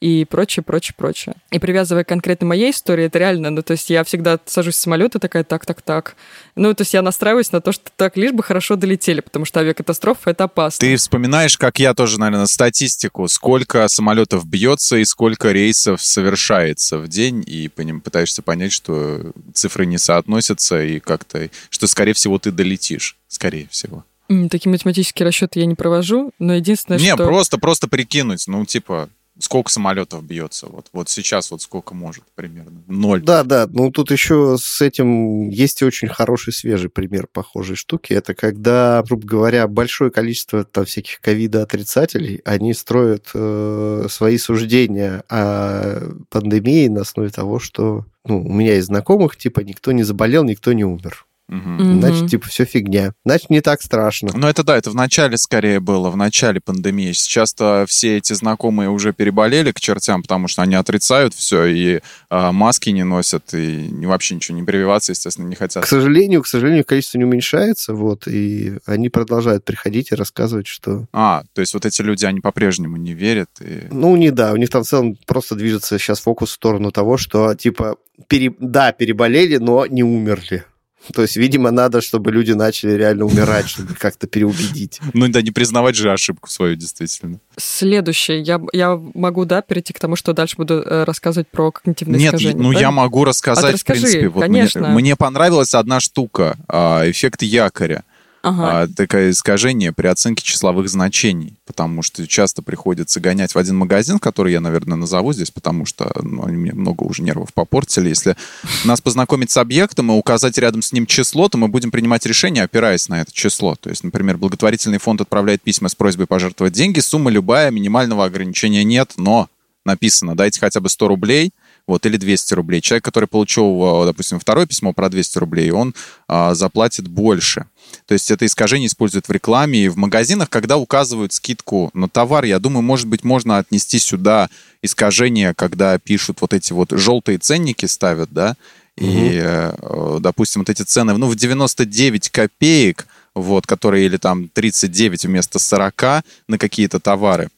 и 0.00 0.26
прочее, 0.26 0.62
прочее, 0.62 0.94
прочее. 0.96 1.36
И 1.50 1.58
привязывая 1.58 2.04
конкретно 2.04 2.46
моей 2.46 2.70
истории, 2.70 3.06
это 3.06 3.18
реально, 3.18 3.50
ну, 3.50 3.62
то 3.62 3.72
есть 3.72 3.88
я 3.88 4.04
всегда 4.04 4.38
сажусь 4.44 4.74
в 4.74 4.78
самолет 4.78 5.14
и 5.14 5.18
такая, 5.18 5.42
так, 5.42 5.64
так, 5.64 5.80
так. 5.80 6.16
Ну, 6.54 6.74
то 6.74 6.82
есть 6.82 6.92
я 6.92 7.00
настраиваюсь 7.02 7.52
на 7.52 7.60
то, 7.60 7.72
что 7.72 7.90
так, 7.96 8.16
лишь 8.16 8.32
бы 8.32 8.42
хорошо 8.42 8.76
долетели, 8.76 9.20
потому 9.20 9.46
что 9.46 9.60
авиакатастрофа— 9.60 10.30
это 10.32 10.44
опасно. 10.44 10.80
Ты 10.80 10.96
вспоминаешь, 10.96 11.56
как 11.56 11.78
я 11.78 11.94
тоже, 11.94 12.20
наверное, 12.20 12.46
статистику, 12.46 13.26
сколько 13.28 13.88
самолетов 13.88 14.46
бьется 14.46 14.96
и 14.96 15.04
сколько 15.04 15.52
рейсов 15.52 16.02
совершается 16.02 16.98
в 16.98 17.08
день, 17.08 17.42
и 17.46 17.68
по 17.68 17.80
ним 17.80 18.02
пытаешься 18.02 18.42
понять, 18.42 18.72
что 18.72 19.32
цифры 19.54 19.86
не 19.86 19.98
соотносятся, 19.98 20.82
и 20.82 21.00
как-то, 21.00 21.48
что, 21.70 21.86
скорее 21.86 22.12
всего, 22.12 22.38
ты 22.38 22.50
долетишь, 22.50 23.16
скорее 23.28 23.66
всего. 23.70 24.04
Такие 24.50 24.70
математические 24.70 25.24
расчеты 25.24 25.60
я 25.60 25.66
не 25.66 25.76
провожу, 25.76 26.32
но 26.40 26.54
единственное, 26.54 26.98
не, 26.98 27.12
что... 27.12 27.22
Не, 27.22 27.28
просто, 27.28 27.58
просто 27.58 27.86
прикинуть, 27.86 28.44
ну, 28.48 28.64
типа, 28.66 29.08
сколько 29.38 29.70
самолетов 29.70 30.24
бьется? 30.24 30.66
Вот, 30.66 30.88
вот 30.92 31.08
сейчас 31.08 31.50
вот 31.50 31.62
сколько 31.62 31.94
может 31.94 32.24
примерно? 32.34 32.82
Ноль. 32.86 33.22
Да, 33.22 33.44
да. 33.44 33.66
Ну, 33.68 33.90
тут 33.90 34.10
еще 34.10 34.56
с 34.58 34.80
этим 34.80 35.48
есть 35.50 35.82
очень 35.82 36.08
хороший 36.08 36.52
свежий 36.52 36.90
пример 36.90 37.26
похожей 37.26 37.76
штуки. 37.76 38.12
Это 38.12 38.34
когда, 38.34 39.02
грубо 39.06 39.26
говоря, 39.26 39.68
большое 39.68 40.10
количество 40.10 40.64
там 40.64 40.84
всяких 40.84 41.20
ковида-отрицателей, 41.20 42.40
они 42.44 42.74
строят 42.74 43.30
э, 43.34 44.06
свои 44.08 44.38
суждения 44.38 45.24
о 45.28 46.14
пандемии 46.30 46.88
на 46.88 47.02
основе 47.02 47.30
того, 47.30 47.58
что 47.58 48.04
ну, 48.24 48.44
у 48.44 48.52
меня 48.52 48.74
есть 48.74 48.88
знакомых, 48.88 49.36
типа, 49.36 49.60
никто 49.60 49.92
не 49.92 50.02
заболел, 50.02 50.44
никто 50.44 50.72
не 50.72 50.84
умер. 50.84 51.26
Угу. 51.48 52.00
Значит, 52.00 52.30
типа, 52.30 52.48
все 52.48 52.64
фигня. 52.64 53.12
Значит, 53.24 53.50
не 53.50 53.60
так 53.60 53.80
страшно. 53.80 54.30
Ну, 54.34 54.48
это 54.48 54.64
да, 54.64 54.76
это 54.76 54.90
в 54.90 54.94
начале 54.94 55.36
скорее 55.36 55.78
было, 55.78 56.10
в 56.10 56.16
начале 56.16 56.60
пандемии. 56.60 57.12
Сейчас-то 57.12 57.84
все 57.88 58.16
эти 58.16 58.32
знакомые 58.32 58.90
уже 58.90 59.12
переболели 59.12 59.70
к 59.70 59.80
чертям, 59.80 60.22
потому 60.22 60.48
что 60.48 60.62
они 60.62 60.74
отрицают 60.74 61.34
все 61.34 61.66
и 61.66 62.00
э, 62.30 62.50
маски 62.50 62.90
не 62.90 63.04
носят, 63.04 63.54
и 63.54 63.88
вообще 64.06 64.34
ничего 64.34 64.58
не 64.58 64.64
прививаться, 64.64 65.12
естественно, 65.12 65.46
не 65.46 65.54
хотят. 65.54 65.84
К 65.84 65.86
сожалению, 65.86 66.42
к 66.42 66.48
сожалению, 66.48 66.84
количество 66.84 67.18
не 67.18 67.24
уменьшается, 67.24 67.94
вот, 67.94 68.26
и 68.26 68.78
они 68.84 69.08
продолжают 69.08 69.64
приходить 69.64 70.10
и 70.10 70.16
рассказывать, 70.16 70.66
что... 70.66 71.06
А, 71.12 71.44
то 71.52 71.60
есть 71.60 71.74
вот 71.74 71.86
эти 71.86 72.02
люди, 72.02 72.24
они 72.24 72.40
по-прежнему 72.40 72.96
не 72.96 73.14
верят? 73.14 73.50
И... 73.60 73.86
Ну, 73.90 74.16
не 74.16 74.30
да, 74.30 74.52
у 74.52 74.56
них 74.56 74.70
там 74.70 74.82
в 74.82 74.88
целом 74.88 75.16
просто 75.26 75.54
движется 75.54 75.98
сейчас 75.98 76.20
фокус 76.20 76.50
в 76.50 76.54
сторону 76.54 76.90
того, 76.90 77.16
что, 77.16 77.54
типа, 77.54 77.96
пере... 78.26 78.52
да, 78.58 78.92
переболели, 78.92 79.58
но 79.58 79.86
не 79.86 80.02
умерли. 80.02 80.64
То 81.14 81.22
есть, 81.22 81.36
видимо, 81.36 81.70
надо, 81.70 82.00
чтобы 82.00 82.32
люди 82.32 82.52
начали 82.52 82.92
реально 82.92 83.24
умирать, 83.24 83.68
чтобы 83.68 83.94
как-то 83.94 84.26
переубедить. 84.26 85.00
Ну 85.12 85.28
да, 85.28 85.42
не 85.42 85.50
признавать 85.50 85.96
же 85.96 86.12
ошибку 86.12 86.50
свою, 86.50 86.76
действительно. 86.76 87.40
Следующее. 87.56 88.40
Я, 88.40 88.60
я 88.72 88.96
могу, 89.14 89.44
да, 89.44 89.62
перейти 89.62 89.92
к 89.92 89.98
тому, 89.98 90.16
что 90.16 90.32
дальше 90.32 90.56
буду 90.56 90.82
э, 90.82 91.04
рассказывать 91.04 91.48
про 91.48 91.70
когнитивные 91.70 92.18
Нет, 92.20 92.34
искажения. 92.34 92.62
ну 92.62 92.72
да? 92.72 92.80
я 92.80 92.90
могу 92.90 93.24
рассказать, 93.24 93.64
а 93.64 93.72
расскажи, 93.72 94.00
в 94.00 94.02
принципе. 94.02 94.28
Вот 94.28 94.40
конечно. 94.40 94.80
Мне, 94.88 94.94
мне 94.94 95.16
понравилась 95.16 95.74
одна 95.74 96.00
штука, 96.00 96.56
а, 96.68 97.08
эффект 97.08 97.42
якоря. 97.42 98.04
Ага. 98.46 98.82
а, 98.82 98.86
такое 98.86 99.30
искажение 99.30 99.92
при 99.92 100.06
оценке 100.06 100.44
числовых 100.44 100.88
значений, 100.88 101.56
потому 101.66 102.02
что 102.02 102.24
часто 102.28 102.62
приходится 102.62 103.18
гонять 103.18 103.52
в 103.52 103.58
один 103.58 103.76
магазин, 103.76 104.20
который 104.20 104.52
я, 104.52 104.60
наверное, 104.60 104.96
назову 104.96 105.32
здесь, 105.32 105.50
потому 105.50 105.84
что 105.84 106.12
ну, 106.22 106.46
они 106.46 106.56
мне 106.56 106.72
много 106.72 107.02
уже 107.02 107.24
нервов 107.24 107.52
попортили. 107.52 108.08
Если 108.08 108.36
нас 108.84 109.00
познакомить 109.00 109.50
с 109.50 109.56
объектом 109.56 110.12
и 110.12 110.14
указать 110.14 110.58
рядом 110.58 110.82
с 110.82 110.92
ним 110.92 111.06
число, 111.06 111.48
то 111.48 111.58
мы 111.58 111.66
будем 111.66 111.90
принимать 111.90 112.24
решение, 112.24 112.62
опираясь 112.62 113.08
на 113.08 113.20
это 113.20 113.32
число. 113.32 113.74
То 113.74 113.90
есть, 113.90 114.04
например, 114.04 114.36
благотворительный 114.36 114.98
фонд 114.98 115.22
отправляет 115.22 115.62
письма 115.62 115.88
с 115.88 115.96
просьбой 115.96 116.28
пожертвовать 116.28 116.72
деньги, 116.72 117.00
сумма 117.00 117.32
любая, 117.32 117.72
минимального 117.72 118.24
ограничения 118.24 118.84
нет, 118.84 119.14
но 119.16 119.48
написано, 119.84 120.36
дайте 120.36 120.60
хотя 120.60 120.78
бы 120.78 120.88
100 120.88 121.08
рублей, 121.08 121.50
вот, 121.86 122.04
или 122.06 122.16
200 122.16 122.54
рублей. 122.54 122.80
Человек, 122.80 123.04
который 123.04 123.26
получил, 123.26 124.04
допустим, 124.04 124.40
второе 124.40 124.66
письмо 124.66 124.92
про 124.92 125.08
200 125.08 125.38
рублей, 125.38 125.70
он 125.70 125.94
а, 126.28 126.54
заплатит 126.54 127.08
больше. 127.08 127.66
То 128.06 128.14
есть 128.14 128.30
это 128.30 128.44
искажение 128.46 128.88
используют 128.88 129.28
в 129.28 129.32
рекламе 129.32 129.84
и 129.84 129.88
в 129.88 129.96
магазинах, 129.96 130.50
когда 130.50 130.76
указывают 130.76 131.32
скидку 131.32 131.90
на 131.94 132.08
товар. 132.08 132.44
Я 132.44 132.58
думаю, 132.58 132.82
может 132.82 133.06
быть, 133.06 133.24
можно 133.24 133.58
отнести 133.58 133.98
сюда 133.98 134.50
искажение, 134.82 135.54
когда 135.54 135.98
пишут 135.98 136.40
вот 136.40 136.52
эти 136.52 136.72
вот 136.72 136.90
желтые 136.90 137.38
ценники 137.38 137.86
ставят, 137.86 138.30
да, 138.32 138.56
и, 138.96 139.44
угу. 139.82 140.20
допустим, 140.20 140.62
вот 140.62 140.70
эти 140.70 140.82
цены, 140.82 141.16
ну, 141.16 141.26
в 141.26 141.36
99 141.36 142.30
копеек, 142.30 143.06
вот, 143.34 143.66
которые 143.66 144.06
или 144.06 144.16
там 144.16 144.48
39 144.48 145.26
вместо 145.26 145.58
40 145.58 146.24
на 146.48 146.58
какие-то 146.58 146.98
товары. 146.98 147.50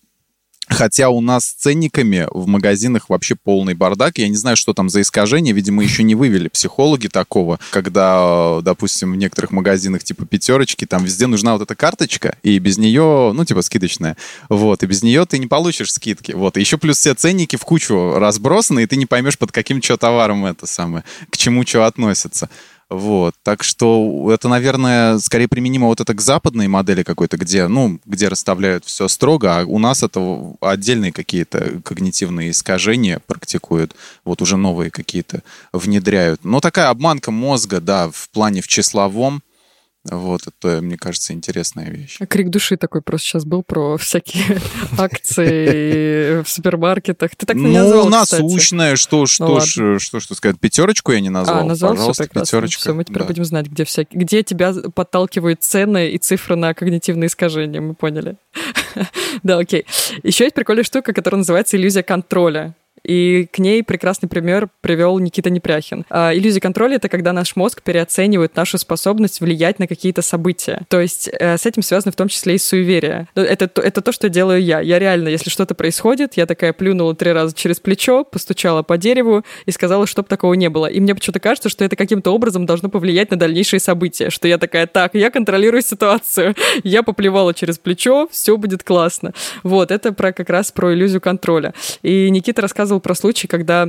Хотя 0.68 1.08
у 1.08 1.20
нас 1.20 1.46
с 1.46 1.52
ценниками 1.54 2.26
в 2.30 2.46
магазинах 2.46 3.08
вообще 3.08 3.34
полный 3.34 3.74
бардак. 3.74 4.18
Я 4.18 4.28
не 4.28 4.36
знаю, 4.36 4.56
что 4.56 4.74
там 4.74 4.88
за 4.88 5.00
искажение. 5.00 5.54
Видимо, 5.54 5.82
еще 5.82 6.02
не 6.02 6.14
вывели 6.14 6.48
психологи 6.48 7.08
такого, 7.08 7.58
когда, 7.70 8.60
допустим, 8.62 9.12
в 9.12 9.16
некоторых 9.16 9.50
магазинах 9.50 10.04
типа 10.04 10.26
пятерочки, 10.26 10.84
там 10.84 11.04
везде 11.04 11.26
нужна 11.26 11.54
вот 11.54 11.62
эта 11.62 11.74
карточка, 11.74 12.36
и 12.42 12.58
без 12.58 12.78
нее, 12.78 13.32
ну, 13.34 13.44
типа 13.44 13.62
скидочная, 13.62 14.16
вот, 14.48 14.82
и 14.82 14.86
без 14.86 15.02
нее 15.02 15.24
ты 15.24 15.38
не 15.38 15.46
получишь 15.46 15.92
скидки. 15.92 16.32
Вот, 16.32 16.56
и 16.56 16.60
еще 16.60 16.78
плюс 16.78 16.98
все 16.98 17.14
ценники 17.14 17.56
в 17.56 17.64
кучу 17.64 18.14
разбросаны, 18.14 18.82
и 18.82 18.86
ты 18.86 18.96
не 18.96 19.06
поймешь, 19.06 19.38
под 19.38 19.52
каким 19.52 19.82
что 19.82 19.96
товаром 19.96 20.44
это 20.46 20.66
самое, 20.66 21.04
к 21.30 21.36
чему 21.36 21.66
что 21.66 21.84
относится. 21.84 22.50
Вот, 22.90 23.34
так 23.42 23.62
что 23.62 24.30
это, 24.32 24.48
наверное, 24.48 25.18
скорее 25.18 25.46
применимо 25.46 25.88
вот 25.88 26.00
это 26.00 26.14
к 26.14 26.22
западной 26.22 26.68
модели 26.68 27.02
какой-то, 27.02 27.36
где, 27.36 27.68
ну, 27.68 28.00
где 28.06 28.28
расставляют 28.28 28.86
все 28.86 29.08
строго, 29.08 29.58
а 29.58 29.64
у 29.66 29.78
нас 29.78 30.02
это 30.02 30.54
отдельные 30.62 31.12
какие-то 31.12 31.82
когнитивные 31.84 32.50
искажения 32.50 33.20
практикуют, 33.26 33.94
вот 34.24 34.40
уже 34.40 34.56
новые 34.56 34.90
какие-то 34.90 35.42
внедряют. 35.74 36.44
Но 36.44 36.60
такая 36.60 36.88
обманка 36.88 37.30
мозга, 37.30 37.82
да, 37.82 38.08
в 38.10 38.30
плане 38.30 38.62
в 38.62 38.68
числовом, 38.68 39.42
вот, 40.16 40.42
это, 40.46 40.80
мне 40.80 40.96
кажется, 40.96 41.32
интересная 41.32 41.90
вещь. 41.90 42.16
А 42.20 42.26
крик 42.26 42.48
души 42.48 42.76
такой 42.76 43.02
просто 43.02 43.28
сейчас 43.28 43.44
был 43.44 43.62
про 43.62 43.96
всякие 43.96 44.60
акции 44.98 46.42
в 46.42 46.48
супермаркетах. 46.48 47.36
Ты 47.36 47.46
так 47.46 47.56
не 47.56 47.78
назвал, 47.78 48.04
Ну, 48.04 48.10
насущное, 48.10 48.96
что, 48.96 49.26
что, 49.26 49.60
что, 49.60 49.98
что, 49.98 50.20
что 50.20 50.34
сказать, 50.34 50.58
пятерочку 50.58 51.12
я 51.12 51.20
не 51.20 51.30
назвал. 51.30 51.60
А, 51.60 51.64
назвал, 51.64 51.92
Пожалуйста, 51.92 52.28
пятерочка. 52.28 52.80
Все, 52.80 52.92
мы 52.94 53.04
теперь 53.04 53.24
будем 53.24 53.44
знать, 53.44 53.66
где, 53.66 53.84
всякие, 53.84 54.20
где 54.20 54.42
тебя 54.42 54.72
подталкивают 54.94 55.62
цены 55.62 56.10
и 56.10 56.18
цифры 56.18 56.56
на 56.56 56.74
когнитивные 56.74 57.28
искажения, 57.28 57.80
мы 57.80 57.94
поняли. 57.94 58.36
да, 59.42 59.58
окей. 59.58 59.84
Еще 60.22 60.44
есть 60.44 60.54
прикольная 60.54 60.84
штука, 60.84 61.12
которая 61.12 61.38
называется 61.38 61.76
иллюзия 61.76 62.02
контроля. 62.02 62.74
И 63.04 63.48
к 63.52 63.58
ней 63.58 63.82
прекрасный 63.82 64.28
пример 64.28 64.68
привел 64.80 65.18
Никита 65.18 65.50
Непряхин. 65.50 66.04
А, 66.10 66.34
иллюзия 66.34 66.60
контроля— 66.60 66.96
это 66.96 67.08
когда 67.08 67.32
наш 67.32 67.56
мозг 67.56 67.82
переоценивает 67.82 68.56
нашу 68.56 68.78
способность 68.78 69.40
влиять 69.40 69.78
на 69.78 69.86
какие-то 69.86 70.22
события. 70.22 70.82
То 70.88 71.00
есть 71.00 71.28
э, 71.32 71.56
с 71.56 71.66
этим 71.66 71.82
связано 71.82 72.12
в 72.12 72.16
том 72.16 72.28
числе 72.28 72.54
и 72.54 72.58
суеверие. 72.58 73.28
Ну, 73.34 73.42
Это, 73.42 73.68
то- 73.68 73.82
это 73.82 74.00
то, 74.00 74.12
что 74.12 74.28
делаю 74.28 74.62
я. 74.62 74.80
Я 74.80 74.98
реально, 74.98 75.28
если 75.28 75.50
что-то 75.50 75.74
происходит, 75.74 76.34
я 76.36 76.46
такая 76.46 76.72
плюнула 76.72 77.14
три 77.14 77.32
раза 77.32 77.54
через 77.54 77.80
плечо, 77.80 78.24
постучала 78.24 78.82
по 78.82 78.98
дереву 78.98 79.44
и 79.66 79.70
сказала, 79.70 80.06
чтобы 80.06 80.28
такого 80.28 80.54
не 80.54 80.68
было. 80.68 80.86
И 80.86 81.00
мне 81.00 81.14
почему-то 81.14 81.40
кажется, 81.40 81.68
что 81.68 81.84
это 81.84 81.96
каким-то 81.96 82.30
образом 82.34 82.66
должно 82.66 82.88
повлиять 82.88 83.30
на 83.30 83.36
дальнейшие 83.36 83.80
события. 83.80 84.30
Что 84.30 84.48
я 84.48 84.58
такая, 84.58 84.86
так, 84.86 85.14
я 85.14 85.30
контролирую 85.30 85.82
ситуацию. 85.82 86.54
Я 86.84 87.02
поплевала 87.02 87.52
через 87.54 87.78
плечо, 87.78 88.28
все 88.30 88.56
будет 88.56 88.82
классно. 88.82 89.32
Вот, 89.62 89.90
это 89.90 90.12
про, 90.12 90.32
как 90.32 90.48
раз 90.48 90.72
про 90.72 90.94
иллюзию 90.94 91.20
контроля. 91.20 91.74
И 92.02 92.30
Никита 92.30 92.62
рассказывал 92.62 92.87
про 93.00 93.14
случай, 93.14 93.46
когда 93.46 93.88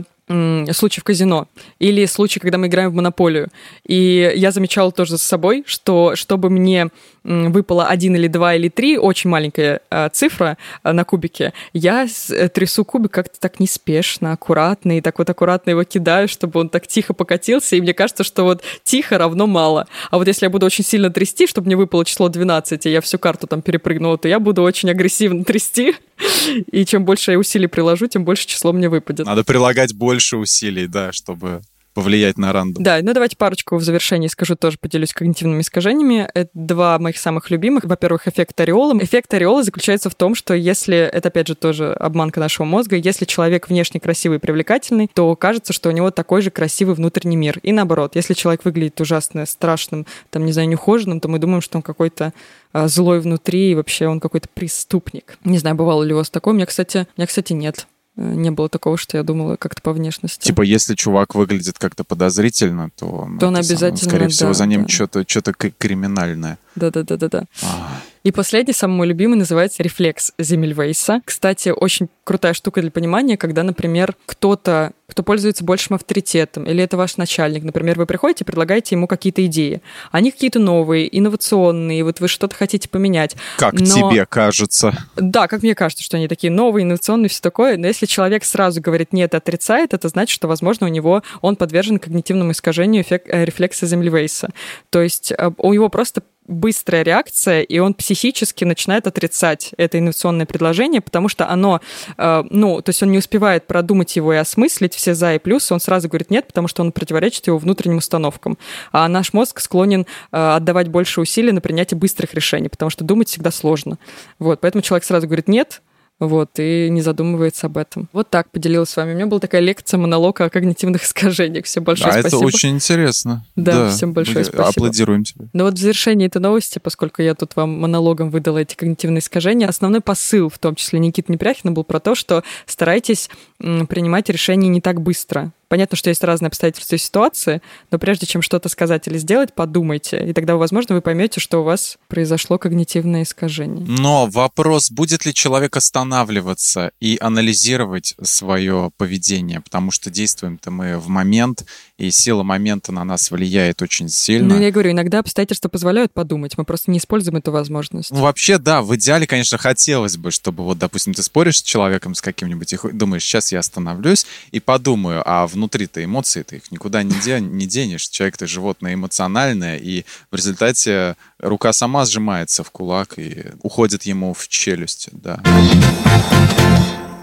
случай 0.71 1.01
в 1.01 1.03
казино 1.03 1.47
или 1.80 2.05
случай, 2.05 2.39
когда 2.39 2.57
мы 2.57 2.67
играем 2.67 2.91
в 2.91 2.93
монополию. 2.93 3.49
И 3.86 4.32
я 4.36 4.51
замечала 4.51 4.91
тоже 4.91 5.11
за 5.11 5.17
собой, 5.17 5.63
что 5.65 6.15
чтобы 6.15 6.49
мне 6.49 6.89
выпало 7.23 7.88
один 7.88 8.15
или 8.15 8.27
два 8.27 8.55
или 8.55 8.69
три, 8.69 8.97
очень 8.97 9.30
маленькая 9.30 9.82
а, 9.89 10.09
цифра 10.09 10.57
а, 10.84 10.93
на 10.93 11.03
кубике, 11.03 11.53
я 11.73 12.07
э, 12.30 12.49
трясу 12.49 12.86
кубик 12.86 13.11
как-то 13.11 13.39
так 13.39 13.59
неспешно, 13.59 14.34
аккуратно, 14.34 14.97
и 14.97 15.01
так 15.01 15.19
вот 15.19 15.30
аккуратно 15.30 15.71
его 15.71 15.84
кидаю, 15.84 16.27
чтобы 16.27 16.59
он 16.59 16.69
так 16.69 16.88
тихо 16.88 17.13
покатился, 17.13 17.75
и 17.75 17.82
мне 17.82 17.93
кажется, 17.93 18.23
что 18.23 18.43
вот 18.43 18.63
тихо 18.84 19.17
равно 19.17 19.47
мало. 19.47 19.88
А 20.11 20.17
вот 20.17 20.27
если 20.27 20.45
я 20.45 20.49
буду 20.49 20.65
очень 20.65 20.84
сильно 20.84 21.09
трясти, 21.09 21.45
чтобы 21.45 21.67
мне 21.67 21.75
выпало 21.75 22.05
число 22.05 22.30
12, 22.30 22.86
и 22.86 22.89
я 22.89 23.01
всю 23.01 23.19
карту 23.19 23.47
там 23.47 23.61
перепрыгнула, 23.61 24.17
то 24.17 24.27
я 24.27 24.39
буду 24.39 24.63
очень 24.63 24.89
агрессивно 24.89 25.43
трясти, 25.43 25.95
и 26.71 26.86
чем 26.86 27.05
больше 27.05 27.32
я 27.32 27.39
усилий 27.39 27.67
приложу, 27.67 28.07
тем 28.07 28.23
больше 28.23 28.47
число 28.47 28.71
мне 28.71 28.89
выпадет. 28.89 29.25
Надо 29.25 29.43
прилагать 29.43 29.93
больше 30.20 30.36
усилий, 30.36 30.88
да, 30.88 31.13
чтобы 31.13 31.61
повлиять 31.93 32.38
на 32.38 32.51
рандом. 32.51 32.84
Да, 32.84 32.99
ну 33.01 33.13
давайте 33.13 33.38
парочку 33.38 33.78
в 33.78 33.84
завершении 33.84 34.28
скажу, 34.28 34.55
тоже 34.55 34.78
поделюсь 34.80 35.13
когнитивными 35.13 35.61
искажениями. 35.61 36.30
Это 36.34 36.49
два 36.53 36.99
моих 36.99 37.17
самых 37.17 37.49
любимых. 37.51 37.86
Во-первых, 37.86 38.28
эффект 38.28 38.59
ореола. 38.59 38.97
Эффект 39.01 39.34
ореола 39.34 39.63
заключается 39.63 40.09
в 40.09 40.15
том, 40.15 40.36
что 40.36 40.53
если, 40.53 40.97
это 40.97 41.30
опять 41.30 41.47
же 41.47 41.55
тоже 41.55 41.93
обманка 41.93 42.41
нашего 42.41 42.65
мозга, 42.65 42.97
если 42.97 43.24
человек 43.24 43.70
внешне 43.70 44.01
красивый 44.01 44.38
и 44.38 44.41
привлекательный, 44.41 45.09
то 45.13 45.34
кажется, 45.38 45.72
что 45.72 45.88
у 45.88 45.93
него 45.93 46.11
такой 46.11 46.41
же 46.41 46.51
красивый 46.51 46.95
внутренний 46.95 47.38
мир. 47.38 47.59
И 47.63 47.72
наоборот, 47.72 48.15
если 48.15 48.34
человек 48.34 48.65
выглядит 48.65 48.99
ужасно 48.99 49.45
страшным, 49.45 50.05
там, 50.32 50.45
не 50.45 50.51
знаю, 50.51 50.67
неухоженным, 50.67 51.22
то 51.22 51.30
мы 51.30 51.39
думаем, 51.39 51.61
что 51.61 51.78
он 51.78 51.82
какой-то 51.82 52.34
а, 52.74 52.89
злой 52.89 53.22
внутри 53.22 53.72
и 53.72 53.76
вообще 53.76 54.07
он 54.07 54.20
какой-то 54.20 54.49
преступник. 54.53 55.38
Не 55.45 55.57
знаю, 55.59 55.78
бывало 55.78 56.03
ли 56.03 56.13
у 56.13 56.17
вас 56.17 56.30
такое. 56.30 56.53
У 56.53 56.55
меня, 56.57 56.65
кстати, 56.65 57.07
у 57.17 57.22
меня, 57.22 57.28
кстати, 57.28 57.53
нет. 57.53 57.88
Э, 58.20 58.34
Не 58.34 58.51
было 58.51 58.67
такого, 58.67 58.97
что 58.97 59.17
я 59.17 59.24
думала 59.24 59.55
как-то 59.55 59.82
по 59.82 59.93
внешности. 59.93 60.43
Типа, 60.43 60.61
если 60.61 60.93
чувак 60.95 61.36
выглядит 61.36 61.80
как-то 61.80 62.03
подозрительно, 62.03 62.89
то, 62.97 63.26
ну, 63.28 63.39
То 63.39 63.47
он 63.47 63.55
это 63.55 63.63
самое, 63.63 63.70
обязательно, 63.70 64.09
скорее 64.09 64.28
всего, 64.28 64.49
да, 64.49 64.53
за 64.53 64.65
ним 64.65 64.82
да. 64.84 64.88
что-то 64.89 65.24
что 65.26 65.53
криминальное. 65.53 66.57
Да-да-да-да-да. 66.80 67.43
А, 67.63 68.01
И 68.23 68.32
последний, 68.32 68.73
самый 68.73 68.95
мой 68.95 69.07
любимый, 69.07 69.36
называется 69.36 69.82
рефлекс 69.84 70.34
Земельвейса. 70.38 71.21
Кстати, 71.25 71.69
очень 71.69 72.09
крутая 72.23 72.53
штука 72.53 72.82
для 72.82 72.91
понимания, 72.91 73.38
когда, 73.38 73.63
например, 73.63 74.13
кто-то, 74.25 74.91
кто 75.07 75.23
пользуется 75.23 75.63
большим 75.63 75.95
авторитетом, 75.95 76.65
или 76.65 76.84
это 76.84 76.97
ваш 76.97 77.17
начальник, 77.17 77.63
например, 77.63 77.97
вы 77.97 78.05
приходите 78.05 78.43
и 78.43 78.45
предлагаете 78.45 78.95
ему 78.95 79.07
какие-то 79.07 79.43
идеи. 79.45 79.82
Они 80.11 80.32
какие-то 80.32 80.59
новые, 80.59 81.07
инновационные, 81.17 82.03
вот 82.03 82.19
вы 82.19 82.27
что-то 82.27 82.55
хотите 82.55 82.89
поменять. 82.89 83.36
Как 83.57 83.73
Но- 83.73 83.86
тебе 83.86 84.25
кажется? 84.25 84.93
Да, 85.15 85.47
как 85.47 85.63
мне 85.63 85.73
кажется, 85.73 86.03
что 86.03 86.17
они 86.17 86.27
такие 86.27 86.51
новые, 86.51 86.84
инновационные, 86.84 87.30
все 87.30 87.41
такое. 87.41 87.77
Но 87.77 87.88
если 87.88 88.05
человек 88.05 88.43
сразу 88.43 88.82
говорит 88.82 89.13
нет, 89.13 89.34
и 89.34 89.38
отрицает, 89.38 89.93
это 89.93 90.07
значит, 90.09 90.34
что, 90.36 90.47
возможно, 90.47 90.88
у 90.88 90.89
него 90.89 91.23
он 91.41 91.55
подвержен 91.55 91.99
когнитивному 91.99 92.51
искажению 92.51 93.03
эффек- 93.03 93.27
э, 93.27 93.45
рефлекса 93.45 93.88
Землевейса. 93.88 94.49
То 94.89 95.01
есть 95.01 95.32
э, 95.32 95.51
у 95.57 95.73
него 95.73 95.89
просто 95.89 96.21
быстрая 96.50 97.04
реакция, 97.04 97.62
и 97.62 97.80
он 97.80 97.93
психически 97.93 98.66
начинает 98.66 99.08
отрицать 99.08 99.72
это 99.78 100.00
инновационное 100.00 100.45
предложение, 100.45 101.02
потому 101.02 101.30
что 101.30 101.50
оно, 101.50 101.80
э, 102.18 102.43
ну, 102.50 102.82
то 102.82 102.89
есть 102.89 103.04
он 103.04 103.12
не 103.12 103.18
успевает 103.18 103.68
продумать 103.68 104.16
его 104.16 104.34
и 104.34 104.38
осмыслить 104.38 104.93
все 104.93 105.14
за 105.14 105.36
и 105.36 105.39
плюсы, 105.39 105.74
он 105.74 105.80
сразу 105.80 106.10
говорит 106.10 106.32
нет, 106.32 106.47
потому 106.47 106.68
что 106.68 106.82
он 106.82 106.91
противоречит 106.91 107.47
его 107.47 107.58
внутренним 107.58 107.97
установкам. 107.97 108.58
А 108.91 109.08
наш 109.08 109.34
мозг 109.34 109.60
склонен 109.60 110.06
э, 110.32 110.56
отдавать 110.56 110.88
больше 110.88 111.22
усилий 111.22 111.52
на 111.52 111.62
принятие 111.62 111.97
быстрых 111.97 112.34
решений, 112.34 112.70
потому 112.70 112.89
что 112.89 113.04
думать 113.04 113.30
всегда 113.30 113.52
сложно. 113.52 113.97
Вот, 114.39 114.62
поэтому 114.62 114.82
человек 114.82 115.04
сразу 115.04 115.28
говорит 115.28 115.47
нет, 115.47 115.82
вот, 116.20 116.51
и 116.59 116.89
не 116.89 117.01
задумывается 117.01 117.67
об 117.67 117.78
этом. 117.78 118.09
Вот 118.11 118.30
так 118.30 118.51
поделилась 118.51 118.89
с 118.89 118.95
вами. 118.97 119.13
У 119.13 119.15
меня 119.15 119.28
была 119.28 119.39
такая 119.39 119.61
лекция, 119.61 119.97
монолог 119.97 120.41
о 120.41 120.49
когнитивных 120.49 121.03
искажениях. 121.03 121.65
Всем 121.65 121.84
большое 121.84 122.09
а 122.09 122.20
спасибо. 122.20 122.38
это 122.38 122.45
очень 122.45 122.70
интересно. 122.72 123.45
Да, 123.55 123.86
да. 123.86 123.89
всем 123.89 124.13
большое 124.13 124.43
спасибо. 124.43 124.67
Аплодируем 124.67 125.24
тебе. 125.24 125.47
Ну 125.53 125.63
вот 125.63 125.76
в 125.76 125.78
завершении 125.78 126.28
этой 126.28 126.41
новости, 126.41 126.80
поскольку 126.80 127.22
я 127.22 127.36
тут 127.36 127.55
вам 127.55 127.80
монологом 127.80 128.30
выдала 128.30 128.59
эти 128.59 128.76
когнитивные 128.76 129.20
искажения, 129.20 129.67
основной 129.67 130.01
посыл, 130.01 130.49
в 130.49 130.59
том 130.59 130.76
числе 130.76 130.99
Никиты 130.99 131.32
Непряхина, 131.32 131.72
был 131.72 131.84
про 131.84 131.99
то, 131.99 132.15
что 132.15 132.43
старайтесь 132.65 133.30
принимать 133.59 134.30
решения 134.30 134.67
не 134.67 134.82
так 134.82 135.01
быстро. 135.01 135.53
Понятно, 135.70 135.95
что 135.95 136.09
есть 136.09 136.24
разные 136.24 136.47
обстоятельства 136.47 136.95
и 136.95 136.99
ситуации, 136.99 137.61
но 137.91 137.99
прежде 137.99 138.26
чем 138.26 138.41
что-то 138.41 138.70
сказать 138.70 139.07
или 139.07 139.20
сделать, 139.20 139.53
подумайте. 139.53 140.28
И 140.28 140.34
тогда, 140.34 140.55
возможно, 140.55 140.95
вы 140.95 141.01
поймете, 141.01 141.39
что 141.39 141.61
у 141.61 141.63
вас 141.63 141.97
произошло 142.07 142.57
когнитивное 142.57 143.22
искажение. 143.22 143.86
Но 143.88 144.26
вопрос, 144.26 144.89
будет 144.89 145.26
ли 145.26 145.34
человек 145.34 145.78
останавливаться 145.78 146.91
и 146.99 147.20
анализировать 147.22 148.15
свое 148.22 148.91
поведение, 148.97 149.61
потому 149.61 149.91
что 149.91 150.09
действуем-то 150.09 150.72
мы 150.72 150.97
в 150.97 151.07
момент, 151.07 151.65
и 151.99 152.09
сила 152.09 152.41
момента 152.41 152.91
на 152.91 153.03
нас 153.03 153.30
влияет 153.30 153.84
очень 153.84 154.09
сильно. 154.09 154.55
Ну, 154.55 154.61
я 154.61 154.72
говорю, 154.72 154.91
иногда 154.91 155.20
обстоятельства 155.20 155.70
позволяют 155.70 156.13
подумать, 156.13 156.57
мы 156.57 156.63
просто 156.63 156.89
не 156.89 156.97
используем 156.97 157.38
эту 157.38 157.51
возможность. 157.51 158.09
Ну, 158.09 158.22
вообще, 158.22 158.57
да, 158.57 158.82
в 158.82 158.95
идеале, 158.95 159.28
конечно, 159.28 159.59
хотелось 159.59 160.17
бы, 160.17 160.32
чтобы 160.32 160.63
вот, 160.63 160.80
допустим, 160.80 161.13
ты 161.13 161.22
споришь 161.22 161.59
с 161.59 161.61
человеком, 161.61 162.15
с 162.15 162.22
каким-нибудь, 162.22 162.74
и 162.74 162.78
думаешь, 162.91 163.24
сейчас 163.24 163.51
я 163.51 163.59
остановлюсь 163.59 164.26
и 164.51 164.59
подумаю, 164.59 165.22
а 165.26 165.45
в 165.45 165.59
внутри-то 165.60 166.03
эмоции, 166.03 166.43
ты 166.43 166.57
их 166.57 166.72
никуда 166.72 167.03
не, 167.03 167.14
де, 167.20 167.39
не 167.41 167.66
денешь. 167.66 168.07
Человек 168.07 168.38
ты 168.38 168.47
животное 168.47 168.93
эмоциональное, 168.93 169.78
и 169.78 170.05
в 170.32 170.36
результате 170.36 171.18
рука 171.38 171.74
сама 171.74 172.05
сжимается 172.05 172.64
в 172.64 172.72
кулак 172.72 173.20
и 173.20 173.47
уходит 173.62 174.03
ему 174.03 174.34
в 174.34 174.47
челюсть, 174.47 175.10
да. 175.12 175.41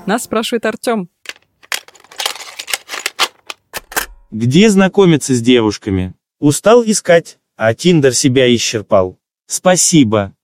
Нас 0.07 0.25
спрашивает 0.25 0.67
Артем. 0.67 1.09
Где 4.31 4.69
знакомиться 4.69 5.35
с 5.35 5.41
девушками? 5.41 6.13
Устал 6.39 6.85
искать, 6.85 7.39
а 7.57 7.73
Тиндер 7.73 8.15
себя 8.15 8.55
исчерпал. 8.55 9.19
Спасибо. 9.47 10.35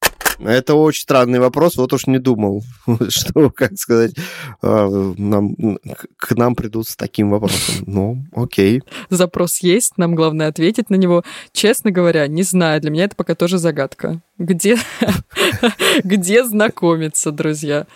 Это 0.44 0.74
очень 0.74 1.02
странный 1.02 1.38
вопрос, 1.38 1.76
вот 1.76 1.92
уж 1.92 2.06
не 2.06 2.18
думал, 2.18 2.64
что, 3.08 3.50
как 3.50 3.76
сказать, 3.76 4.12
а, 4.62 4.88
нам, 5.16 5.56
к 6.16 6.34
нам 6.34 6.54
придут 6.54 6.88
с 6.88 6.96
таким 6.96 7.30
вопросом. 7.30 7.84
Ну, 7.86 8.24
окей. 8.34 8.82
Запрос 9.10 9.58
есть, 9.58 9.98
нам 9.98 10.14
главное 10.14 10.48
ответить 10.48 10.90
на 10.90 10.96
него. 10.96 11.24
Честно 11.52 11.90
говоря, 11.90 12.26
не 12.26 12.42
знаю, 12.42 12.80
для 12.80 12.90
меня 12.90 13.04
это 13.04 13.16
пока 13.16 13.34
тоже 13.34 13.58
загадка. 13.58 14.20
Где, 14.38 14.76
где 16.04 16.44
знакомиться, 16.44 17.30
друзья? 17.30 17.86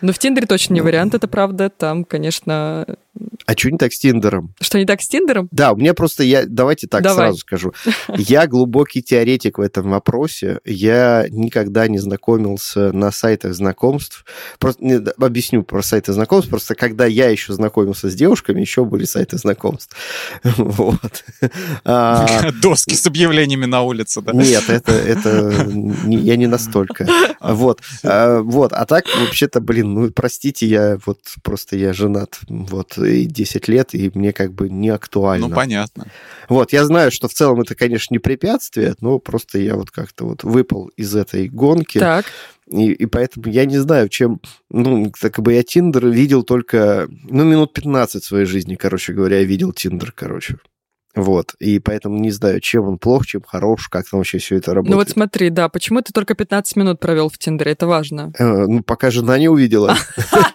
Но 0.00 0.12
в 0.12 0.18
Тиндере 0.18 0.46
точно 0.46 0.74
не 0.74 0.80
вариант, 0.80 1.14
это 1.14 1.26
правда. 1.26 1.70
Там, 1.70 2.04
конечно, 2.04 2.86
а 3.46 3.56
что 3.56 3.70
не 3.70 3.78
так 3.78 3.92
с 3.92 3.98
Тиндером? 4.00 4.52
Что 4.60 4.78
не 4.78 4.84
так 4.84 5.00
с 5.00 5.06
Тиндером? 5.06 5.48
Да, 5.52 5.72
у 5.72 5.76
меня 5.76 5.94
просто 5.94 6.24
я... 6.24 6.44
Давайте 6.46 6.88
так 6.88 7.02
Давай. 7.02 7.16
сразу 7.16 7.38
скажу. 7.38 7.72
Я 8.08 8.48
глубокий 8.48 9.02
теоретик 9.02 9.58
в 9.58 9.60
этом 9.60 9.90
вопросе. 9.90 10.58
Я 10.64 11.26
никогда 11.30 11.86
не 11.86 11.98
знакомился 11.98 12.92
на 12.92 13.12
сайтах 13.12 13.54
знакомств. 13.54 14.24
Просто 14.58 14.84
не, 14.84 14.94
объясню 14.96 15.62
про 15.62 15.80
сайты 15.82 16.12
знакомств. 16.12 16.50
Просто 16.50 16.74
когда 16.74 17.06
я 17.06 17.28
еще 17.28 17.52
знакомился 17.52 18.10
с 18.10 18.16
девушками, 18.16 18.60
еще 18.60 18.84
были 18.84 19.04
сайты 19.04 19.38
знакомств. 19.38 19.96
Вот. 20.56 21.24
А, 21.84 22.50
Доски 22.62 22.94
с 22.94 23.06
объявлениями 23.06 23.66
на 23.66 23.82
улице, 23.82 24.20
да? 24.20 24.32
Нет, 24.32 24.68
это, 24.68 24.92
это 24.92 25.68
я 26.06 26.36
не 26.36 26.46
настолько. 26.46 27.06
Вот. 27.40 27.80
А, 28.02 28.40
вот. 28.40 28.72
А 28.72 28.84
так, 28.86 29.04
вообще-то, 29.20 29.60
блин, 29.60 29.94
ну, 29.94 30.10
простите, 30.10 30.66
я 30.66 30.98
вот 31.06 31.20
просто 31.42 31.76
я 31.76 31.92
женат. 31.92 32.40
Вот 32.48 32.98
и 32.98 33.26
10 33.36 33.68
лет, 33.68 33.94
и 33.94 34.10
мне 34.14 34.32
как 34.32 34.52
бы 34.52 34.68
не 34.68 34.88
актуально. 34.88 35.48
Ну, 35.48 35.54
понятно. 35.54 36.06
Вот, 36.48 36.72
я 36.72 36.84
знаю, 36.84 37.10
что 37.10 37.28
в 37.28 37.34
целом 37.34 37.60
это, 37.60 37.74
конечно, 37.74 38.14
не 38.14 38.18
препятствие, 38.18 38.94
но 39.00 39.18
просто 39.18 39.58
я 39.58 39.76
вот 39.76 39.90
как-то 39.90 40.24
вот 40.24 40.42
выпал 40.42 40.88
из 40.96 41.14
этой 41.14 41.48
гонки. 41.48 41.98
Так. 41.98 42.24
И, 42.66 42.92
и 42.92 43.06
поэтому 43.06 43.48
я 43.48 43.64
не 43.64 43.78
знаю, 43.78 44.08
чем... 44.08 44.40
Ну, 44.70 45.12
так 45.20 45.38
бы 45.40 45.52
я 45.52 45.62
Тиндер 45.62 46.08
видел 46.08 46.42
только... 46.42 47.08
Ну, 47.24 47.44
минут 47.44 47.72
15 47.72 48.24
в 48.24 48.26
своей 48.26 48.46
жизни, 48.46 48.74
короче 48.74 49.12
говоря, 49.12 49.38
я 49.38 49.44
видел 49.44 49.72
Тиндер, 49.72 50.12
короче. 50.12 50.56
Вот, 51.16 51.54
и 51.58 51.78
поэтому 51.78 52.18
не 52.18 52.30
знаю, 52.30 52.60
чем 52.60 52.86
он 52.86 52.98
плох, 52.98 53.26
чем 53.26 53.40
хорош, 53.40 53.88
как 53.88 54.06
там 54.08 54.20
вообще 54.20 54.36
все 54.36 54.56
это 54.56 54.74
работает. 54.74 54.92
Ну 54.92 54.98
вот 54.98 55.08
смотри, 55.08 55.48
да, 55.48 55.70
почему 55.70 56.02
ты 56.02 56.12
только 56.12 56.34
15 56.34 56.76
минут 56.76 57.00
провел 57.00 57.30
в 57.30 57.38
Тиндере, 57.38 57.72
это 57.72 57.86
важно. 57.86 58.34
Э, 58.38 58.66
ну, 58.66 58.82
пока 58.82 59.10
жена 59.10 59.38
не 59.38 59.48
увидела. 59.48 59.96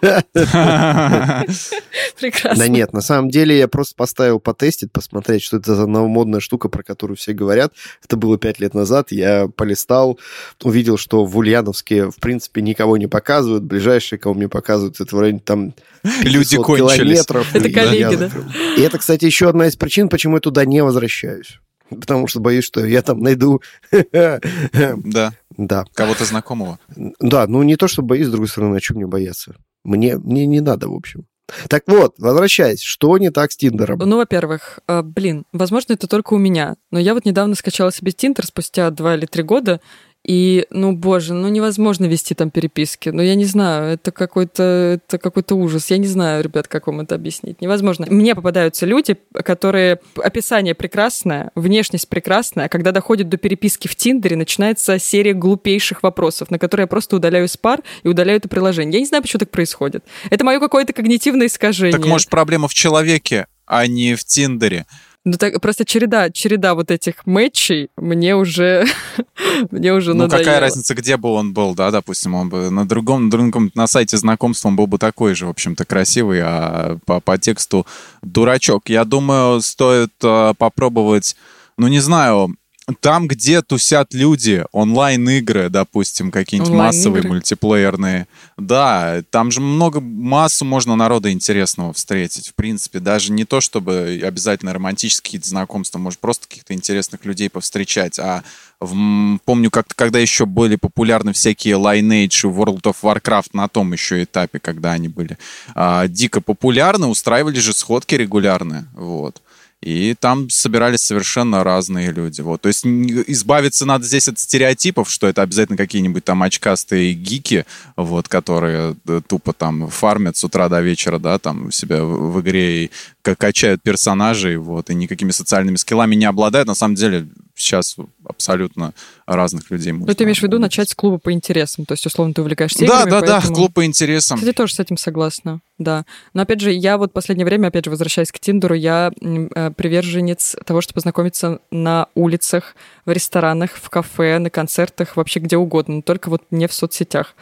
Прекрасно. 2.20 2.56
Да 2.56 2.68
нет, 2.68 2.92
на 2.92 3.00
самом 3.00 3.28
деле 3.28 3.58
я 3.58 3.66
просто 3.66 3.96
поставил 3.96 4.38
потестить, 4.38 4.92
посмотреть, 4.92 5.42
что 5.42 5.56
это 5.56 5.74
за 5.74 5.88
новомодная 5.88 6.38
штука, 6.38 6.68
про 6.68 6.84
которую 6.84 7.16
все 7.16 7.32
говорят. 7.32 7.72
Это 8.04 8.16
было 8.16 8.38
пять 8.38 8.60
лет 8.60 8.72
назад, 8.72 9.10
я 9.10 9.48
полистал, 9.48 10.20
увидел, 10.62 10.96
что 10.96 11.24
в 11.24 11.36
Ульяновске, 11.36 12.08
в 12.08 12.16
принципе, 12.20 12.62
никого 12.62 12.96
не 12.96 13.08
показывают, 13.08 13.64
ближайшие, 13.64 14.20
кого 14.20 14.36
мне 14.36 14.48
показывают, 14.48 15.00
это 15.00 15.16
в 15.16 15.18
районе 15.18 15.40
там 15.40 15.74
Люди 16.22 16.56
кончились. 16.56 17.24
километров. 17.24 17.54
Это 17.54 17.70
коллеги, 17.70 18.16
да? 18.16 18.30
И 18.76 18.80
это, 18.80 18.98
кстати, 18.98 19.24
еще 19.24 19.48
одна 19.48 19.66
из 19.66 19.76
причин, 19.76 20.08
почему 20.08 20.36
я 20.36 20.40
туда 20.52 20.64
не 20.66 20.82
возвращаюсь. 20.82 21.60
Потому 21.90 22.26
что 22.26 22.40
боюсь, 22.40 22.64
что 22.64 22.84
я 22.84 23.02
там 23.02 23.20
найду... 23.20 23.62
Да. 24.12 25.32
Да. 25.56 25.84
Кого-то 25.94 26.24
знакомого. 26.24 26.78
Да, 27.20 27.46
ну 27.46 27.62
не 27.62 27.76
то, 27.76 27.88
что 27.88 28.02
боюсь, 28.02 28.28
с 28.28 28.30
другой 28.30 28.48
стороны, 28.48 28.76
о 28.76 28.80
чем 28.80 28.96
мне 28.96 29.06
бояться. 29.06 29.54
Мне, 29.84 30.16
мне 30.16 30.46
не 30.46 30.60
надо, 30.60 30.88
в 30.88 30.94
общем. 30.94 31.26
Так 31.68 31.82
вот, 31.86 32.14
возвращаясь, 32.18 32.80
что 32.80 33.18
не 33.18 33.30
так 33.30 33.52
с 33.52 33.56
Тиндером? 33.56 33.98
Ну, 33.98 34.16
во-первых, 34.16 34.78
э, 34.86 35.02
блин, 35.02 35.44
возможно, 35.52 35.92
это 35.92 36.06
только 36.06 36.32
у 36.32 36.38
меня, 36.38 36.76
но 36.90 36.98
я 36.98 37.12
вот 37.12 37.26
недавно 37.26 37.54
скачала 37.54 37.92
себе 37.92 38.12
Тиндер 38.12 38.46
спустя 38.46 38.88
два 38.90 39.16
или 39.16 39.26
три 39.26 39.42
года, 39.42 39.80
и, 40.24 40.66
ну, 40.70 40.92
боже, 40.92 41.34
ну 41.34 41.48
невозможно 41.48 42.04
вести 42.04 42.34
там 42.34 42.50
переписки. 42.50 43.08
Ну, 43.08 43.22
я 43.22 43.34
не 43.34 43.44
знаю, 43.44 43.94
это 43.94 44.12
какой-то 44.12 45.00
это 45.04 45.18
какой-то 45.18 45.56
ужас. 45.56 45.90
Я 45.90 45.98
не 45.98 46.06
знаю, 46.06 46.44
ребят, 46.44 46.68
как 46.68 46.86
вам 46.86 47.00
это 47.00 47.16
объяснить. 47.16 47.60
Невозможно. 47.60 48.06
Мне 48.08 48.34
попадаются 48.34 48.86
люди, 48.86 49.16
которые... 49.32 49.98
Описание 50.16 50.74
прекрасное, 50.74 51.50
внешность 51.56 52.08
прекрасная, 52.08 52.66
а 52.66 52.68
когда 52.68 52.92
доходит 52.92 53.28
до 53.28 53.36
переписки 53.36 53.88
в 53.88 53.96
Тиндере, 53.96 54.36
начинается 54.36 54.98
серия 54.98 55.32
глупейших 55.32 56.02
вопросов, 56.04 56.50
на 56.50 56.58
которые 56.58 56.84
я 56.84 56.88
просто 56.88 57.16
удаляю 57.16 57.48
с 57.48 57.56
пар 57.56 57.80
и 58.04 58.08
удаляю 58.08 58.38
это 58.38 58.48
приложение. 58.48 58.92
Я 58.92 59.00
не 59.00 59.06
знаю, 59.06 59.22
почему 59.22 59.40
так 59.40 59.50
происходит. 59.50 60.04
Это 60.30 60.44
мое 60.44 60.60
какое-то 60.60 60.92
когнитивное 60.92 61.48
искажение. 61.48 61.98
Так, 61.98 62.06
может, 62.06 62.28
проблема 62.28 62.68
в 62.68 62.74
человеке, 62.74 63.46
а 63.66 63.86
не 63.88 64.14
в 64.14 64.24
Тиндере. 64.24 64.86
Ну 65.24 65.34
так 65.34 65.60
просто 65.60 65.84
череда, 65.84 66.30
череда 66.30 66.74
вот 66.74 66.90
этих 66.90 67.24
матчей 67.26 67.90
мне 67.96 68.34
уже, 68.34 68.86
мне 69.70 69.92
уже 69.92 70.14
ну, 70.14 70.24
надоело. 70.24 70.44
какая 70.44 70.60
разница, 70.60 70.94
где 70.96 71.16
бы 71.16 71.28
он 71.28 71.52
был, 71.52 71.76
да, 71.76 71.92
допустим, 71.92 72.34
он 72.34 72.48
бы 72.48 72.70
на 72.70 72.86
другом, 72.88 73.24
на 73.24 73.30
другом, 73.30 73.70
на 73.74 73.86
сайте 73.86 74.16
знакомства 74.16 74.68
он 74.68 74.76
был 74.76 74.88
бы 74.88 74.98
такой 74.98 75.34
же, 75.34 75.46
в 75.46 75.50
общем-то, 75.50 75.84
красивый, 75.84 76.40
а 76.42 76.98
по, 77.06 77.20
по 77.20 77.38
тексту 77.38 77.86
дурачок. 78.22 78.88
Я 78.88 79.04
думаю, 79.04 79.60
стоит 79.60 80.12
э, 80.24 80.54
попробовать, 80.58 81.36
ну, 81.76 81.86
не 81.86 82.00
знаю, 82.00 82.56
там, 83.00 83.28
где 83.28 83.62
тусят 83.62 84.12
люди, 84.12 84.64
онлайн-игры, 84.72 85.68
допустим, 85.68 86.30
какие-нибудь 86.30 86.72
массовые 86.72 87.22
мультиплеерные. 87.22 88.26
Да, 88.56 89.22
там 89.30 89.50
же 89.50 89.60
много, 89.60 90.00
массу 90.00 90.64
можно 90.64 90.96
народа 90.96 91.30
интересного 91.30 91.92
встретить, 91.92 92.48
в 92.48 92.54
принципе. 92.54 92.98
Даже 92.98 93.32
не 93.32 93.44
то, 93.44 93.60
чтобы 93.60 94.20
обязательно 94.24 94.72
романтические 94.72 95.22
какие-то 95.22 95.48
знакомства, 95.48 95.98
может, 95.98 96.18
просто 96.18 96.48
каких-то 96.48 96.74
интересных 96.74 97.24
людей 97.24 97.48
повстречать. 97.48 98.18
А 98.18 98.42
в, 98.80 99.38
помню, 99.44 99.70
как 99.70 99.86
когда 99.94 100.18
еще 100.18 100.44
были 100.44 100.74
популярны 100.76 101.32
всякие 101.32 101.76
Lineage 101.76 102.48
и 102.48 102.52
World 102.52 102.82
of 102.82 102.96
Warcraft 103.02 103.50
на 103.52 103.68
том 103.68 103.92
еще 103.92 104.24
этапе, 104.24 104.58
когда 104.58 104.92
они 104.92 105.06
были 105.06 105.38
а, 105.74 106.08
дико 106.08 106.40
популярны, 106.40 107.06
устраивали 107.06 107.60
же 107.60 107.72
сходки 107.72 108.16
регулярные, 108.16 108.86
вот. 108.94 109.40
И 109.82 110.14
там 110.18 110.48
собирались 110.48 111.00
совершенно 111.00 111.64
разные 111.64 112.12
люди. 112.12 112.40
Вот. 112.40 112.60
То 112.60 112.68
есть 112.68 112.86
избавиться 112.86 113.84
надо 113.84 114.04
здесь 114.04 114.28
от 114.28 114.38
стереотипов, 114.38 115.10
что 115.10 115.26
это 115.26 115.42
обязательно 115.42 115.76
какие-нибудь 115.76 116.24
там 116.24 116.42
очкастые 116.44 117.14
гики, 117.14 117.66
вот, 117.96 118.28
которые 118.28 118.94
э, 119.08 119.20
тупо 119.26 119.52
там 119.52 119.88
фармят 119.88 120.36
с 120.36 120.44
утра 120.44 120.68
до 120.68 120.80
вечера, 120.80 121.18
да, 121.18 121.38
там 121.38 121.72
себя 121.72 122.04
в 122.04 122.40
игре 122.40 122.84
и 122.84 122.90
качают 123.22 123.82
персонажей, 123.82 124.56
вот, 124.56 124.88
и 124.88 124.94
никакими 124.94 125.32
социальными 125.32 125.76
скиллами 125.76 126.14
не 126.14 126.26
обладают. 126.26 126.68
На 126.68 126.76
самом 126.76 126.94
деле 126.94 127.26
сейчас 127.62 127.96
абсолютно 128.26 128.92
разных 129.26 129.70
людей 129.70 129.92
можно. 129.92 130.06
Ну, 130.08 130.14
ты 130.14 130.24
имеешь 130.24 130.40
в 130.40 130.42
виду 130.42 130.58
начать 130.58 130.90
с 130.90 130.94
клуба 130.94 131.18
по 131.18 131.32
интересам, 131.32 131.84
то 131.86 131.92
есть, 131.92 132.04
условно, 132.06 132.34
ты 132.34 132.42
увлекаешься 132.42 132.80
Да, 132.80 132.84
играми, 133.04 133.10
да, 133.10 133.20
да, 133.20 133.26
поэтому- 133.38 133.54
клуб 133.54 133.72
по 133.74 133.84
интересам. 133.84 134.38
Кстати, 134.38 134.54
тоже 134.54 134.74
с 134.74 134.80
этим 134.80 134.96
согласна, 134.96 135.60
да. 135.78 136.04
Но 136.34 136.42
опять 136.42 136.60
же, 136.60 136.72
я 136.72 136.98
вот 136.98 137.10
в 137.10 137.12
последнее 137.12 137.46
время, 137.46 137.68
опять 137.68 137.84
же, 137.84 137.90
возвращаясь 137.90 138.32
к 138.32 138.38
Тиндеру, 138.38 138.74
я 138.74 139.10
э, 139.20 139.70
приверженец 139.76 140.56
того, 140.64 140.80
чтобы 140.80 141.00
знакомиться 141.00 141.60
на 141.70 142.06
улицах, 142.14 142.74
в 143.06 143.10
ресторанах, 143.10 143.70
в 143.74 143.88
кафе, 143.90 144.38
на 144.38 144.50
концертах, 144.50 145.16
вообще 145.16 145.40
где 145.40 145.56
угодно, 145.56 145.96
но 145.96 146.02
только 146.02 146.28
вот 146.30 146.42
не 146.50 146.66
в 146.68 146.72
соцсетях. 146.72 147.34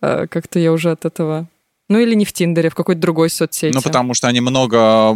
Э, 0.00 0.26
Как-то 0.28 0.58
я 0.58 0.72
уже 0.72 0.90
от 0.92 1.04
этого... 1.04 1.48
Ну 1.88 2.00
или 2.00 2.14
не 2.14 2.24
в 2.24 2.32
Тиндере, 2.32 2.68
в 2.68 2.74
какой-то 2.74 3.00
другой 3.00 3.30
соцсети. 3.30 3.72
Ну, 3.72 3.80
потому 3.80 4.12
что 4.14 4.26
они 4.26 4.40
много, 4.40 5.14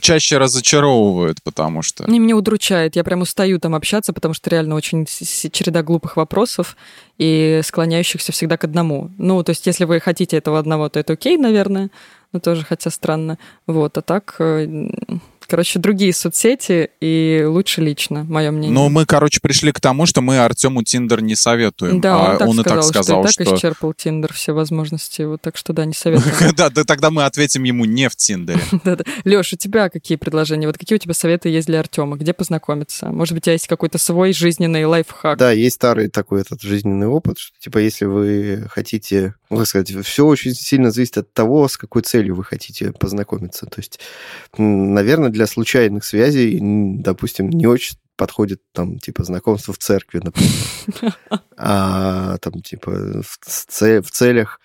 чаще 0.00 0.38
разочаровывают, 0.38 1.42
потому 1.44 1.82
что... 1.82 2.10
Не, 2.10 2.18
меня 2.18 2.36
удручает. 2.36 2.96
Я 2.96 3.04
прям 3.04 3.20
устаю 3.20 3.60
там 3.60 3.74
общаться, 3.76 4.12
потому 4.12 4.34
что 4.34 4.50
реально 4.50 4.74
очень 4.74 5.06
череда 5.06 5.84
глупых 5.84 6.16
вопросов 6.16 6.76
и 7.18 7.60
склоняющихся 7.62 8.32
всегда 8.32 8.56
к 8.56 8.64
одному. 8.64 9.10
Ну, 9.16 9.42
то 9.44 9.50
есть, 9.50 9.66
если 9.66 9.84
вы 9.84 10.00
хотите 10.00 10.36
этого 10.36 10.58
одного, 10.58 10.88
то 10.88 10.98
это 10.98 11.12
окей, 11.12 11.36
наверное. 11.36 11.90
Но 12.32 12.40
тоже, 12.40 12.64
хотя 12.64 12.90
странно. 12.90 13.38
Вот, 13.66 13.96
а 13.96 14.02
так, 14.02 14.34
э, 14.40 14.88
короче, 15.48 15.78
другие 15.78 16.12
соцсети 16.12 16.90
и 17.00 17.42
лучше 17.46 17.80
лично, 17.80 18.24
мое 18.24 18.50
мнение. 18.50 18.70
Ну, 18.70 18.88
мы, 18.88 19.06
короче, 19.06 19.40
пришли 19.40 19.72
к 19.72 19.80
тому, 19.80 20.06
что 20.06 20.20
мы 20.20 20.38
Артему 20.38 20.82
Тиндер 20.84 21.22
не 21.22 21.34
советуем. 21.34 22.00
да, 22.00 22.18
он, 22.18 22.26
а 22.26 22.36
так 22.36 22.48
он 22.48 22.60
и 22.60 22.62
сказал, 22.62 22.82
так 22.82 22.84
сказал, 22.84 23.22
что, 23.24 23.32
что... 23.32 23.42
и 23.42 23.46
так 23.46 23.54
исчерпал 23.56 23.94
Тиндер 23.94 24.32
все 24.32 24.52
возможности. 24.52 25.22
Вот 25.22 25.40
так 25.40 25.56
что 25.56 25.72
да, 25.72 25.84
не 25.84 25.94
советую. 25.94 26.34
Да, 26.58 26.70
да, 26.70 26.84
тогда 26.84 27.10
мы 27.10 27.24
ответим 27.24 27.62
ему 27.62 27.84
не 27.84 28.08
в 28.08 28.16
Тиндере. 28.16 28.60
Леш, 29.24 29.52
у 29.52 29.56
тебя 29.56 29.88
какие 29.88 30.16
предложения? 30.18 30.66
Вот 30.66 30.76
какие 30.76 30.96
у 30.96 31.00
тебя 31.00 31.14
советы 31.14 31.48
есть 31.48 31.66
для 31.66 31.80
Артема? 31.80 32.16
Где 32.16 32.32
познакомиться? 32.32 33.06
Может 33.06 33.34
быть, 33.34 33.42
у 33.42 33.44
тебя 33.44 33.52
есть 33.52 33.68
какой-то 33.68 33.98
свой 33.98 34.32
жизненный 34.32 34.84
лайфхак? 34.84 35.38
Да, 35.38 35.52
есть 35.52 35.76
старый 35.76 36.08
такой 36.08 36.42
этот 36.42 36.62
жизненный 36.62 37.06
опыт, 37.06 37.38
что, 37.38 37.58
типа, 37.60 37.78
если 37.78 38.04
вы 38.04 38.66
хотите, 38.70 39.34
как 39.50 39.66
сказать, 39.66 39.90
все 40.04 40.26
очень 40.26 40.54
сильно 40.54 40.90
зависит 40.90 41.18
от 41.18 41.32
того, 41.32 41.68
с 41.68 41.76
какой 41.76 42.02
целью 42.02 42.34
вы 42.34 42.44
хотите 42.44 42.92
познакомиться. 42.92 43.66
То 43.66 43.78
есть, 43.78 44.00
наверное, 44.56 45.30
для 45.30 45.46
случайных 45.46 46.04
связей, 46.04 46.58
допустим, 46.60 47.48
не 47.48 47.66
очень 47.66 47.96
подходит 48.16 48.60
там, 48.72 48.98
типа, 48.98 49.24
знакомство 49.24 49.72
в 49.72 49.78
церкви, 49.78 50.20
например. 50.22 51.14
А 51.60 52.38
там, 52.38 52.62
типа, 52.62 53.22
в, 53.22 54.10
целях 54.10 54.60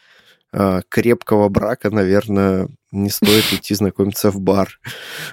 крепкого 0.89 1.49
брака, 1.49 1.89
наверное, 1.89 2.67
не 2.93 3.09
стоит 3.09 3.51
идти 3.51 3.73
знакомиться 3.73 4.29
в 4.29 4.39
бар. 4.39 4.79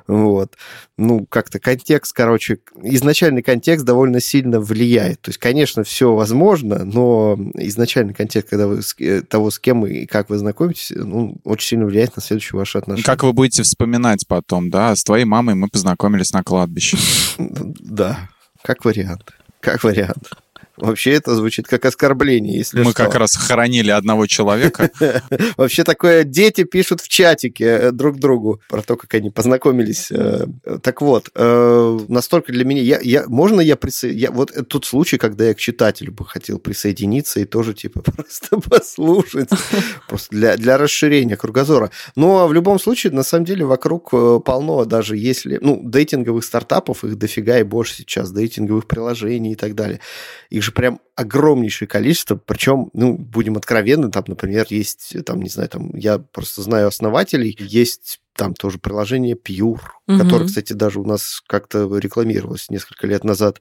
Вот. 0.06 0.54
Ну, 0.96 1.26
как-то 1.26 1.60
контекст, 1.60 2.12
короче, 2.14 2.58
изначальный 2.82 3.42
контекст 3.42 3.84
довольно 3.84 4.20
сильно 4.20 4.60
влияет. 4.60 5.20
То 5.20 5.28
есть, 5.28 5.38
конечно, 5.38 5.84
все 5.84 6.14
возможно, 6.14 6.84
но 6.84 7.38
изначальный 7.54 8.14
контекст 8.14 8.50
когда 8.50 8.66
вы, 8.66 8.80
э, 8.98 9.20
того, 9.20 9.50
с 9.50 9.58
кем 9.58 9.86
и 9.86 10.06
как 10.06 10.30
вы 10.30 10.38
знакомитесь, 10.38 10.92
ну, 10.96 11.36
очень 11.44 11.68
сильно 11.68 11.86
влияет 11.86 12.16
на 12.16 12.22
следующие 12.22 12.58
ваши 12.58 12.78
отношения. 12.78 13.04
Как 13.04 13.22
вы 13.22 13.32
будете 13.32 13.62
вспоминать 13.62 14.26
потом, 14.26 14.70
да? 14.70 14.96
С 14.96 15.04
твоей 15.04 15.26
мамой 15.26 15.54
мы 15.54 15.68
познакомились 15.68 16.32
на 16.32 16.42
кладбище. 16.42 16.96
Да, 17.38 18.30
как 18.62 18.84
вариант. 18.84 19.32
Как 19.60 19.84
вариант. 19.84 20.30
Вообще 20.80 21.12
это 21.12 21.34
звучит 21.34 21.66
как 21.66 21.84
оскорбление, 21.84 22.56
если 22.58 22.82
Мы 22.82 22.92
что. 22.92 23.04
как 23.04 23.14
раз 23.14 23.36
хоронили 23.36 23.90
одного 23.90 24.26
человека. 24.26 24.90
Вообще 25.56 25.84
такое 25.84 26.24
дети 26.24 26.64
пишут 26.64 27.00
в 27.00 27.08
чатике 27.08 27.64
э, 27.64 27.92
друг 27.92 28.18
другу 28.18 28.60
про 28.68 28.82
то, 28.82 28.96
как 28.96 29.12
они 29.14 29.30
познакомились. 29.30 30.10
Э, 30.10 30.46
Так 30.82 31.02
вот, 31.02 31.30
э, 31.34 31.98
настолько 32.08 32.52
для 32.52 32.64
меня... 32.64 32.82
Я, 32.82 33.00
я, 33.02 33.24
можно 33.26 33.60
я, 33.60 33.76
присо... 33.76 34.08
я 34.08 34.30
Вот 34.30 34.52
тот 34.68 34.84
случай, 34.84 35.18
когда 35.18 35.44
я 35.44 35.54
к 35.54 35.58
читателю 35.58 36.12
бы 36.12 36.24
хотел 36.24 36.58
присоединиться 36.58 37.40
и 37.40 37.44
тоже, 37.44 37.74
типа, 37.74 38.02
просто 38.02 38.60
послушать. 38.60 39.50
Просто 40.08 40.28
для, 40.30 40.56
для 40.56 40.78
расширения 40.78 41.36
кругозора. 41.36 41.90
Но 42.16 42.48
в 42.48 42.52
любом 42.52 42.78
случае, 42.78 43.12
на 43.12 43.22
самом 43.22 43.44
деле, 43.44 43.64
вокруг 43.64 44.10
полно, 44.44 44.84
даже 44.84 45.16
если... 45.16 45.58
Ну, 45.60 45.80
дейтинговых 45.84 46.44
стартапов, 46.44 47.04
их 47.04 47.18
дофига 47.18 47.58
и 47.58 47.62
больше 47.62 47.96
сейчас, 47.96 48.30
дейтинговых 48.30 48.86
приложений 48.86 49.52
и 49.52 49.56
так 49.56 49.74
далее. 49.74 50.00
Их 50.48 50.62
же 50.62 50.69
прям 50.72 51.00
огромнейшее 51.16 51.88
количество, 51.88 52.36
причем, 52.36 52.90
ну, 52.92 53.16
будем 53.16 53.56
откровенны, 53.56 54.10
там, 54.10 54.24
например, 54.26 54.66
есть, 54.70 55.16
там, 55.24 55.40
не 55.42 55.48
знаю, 55.48 55.68
там, 55.68 55.94
я 55.94 56.18
просто 56.18 56.62
знаю 56.62 56.88
основателей, 56.88 57.56
есть 57.58 58.20
там 58.36 58.54
тоже 58.54 58.78
приложение 58.78 59.34
Pure, 59.36 59.80
Мгм. 60.06 60.18
которое, 60.18 60.46
кстати, 60.46 60.72
даже 60.72 61.00
у 61.00 61.04
нас 61.04 61.42
как-то 61.46 61.98
рекламировалось 61.98 62.70
несколько 62.70 63.06
лет 63.06 63.22
назад. 63.24 63.60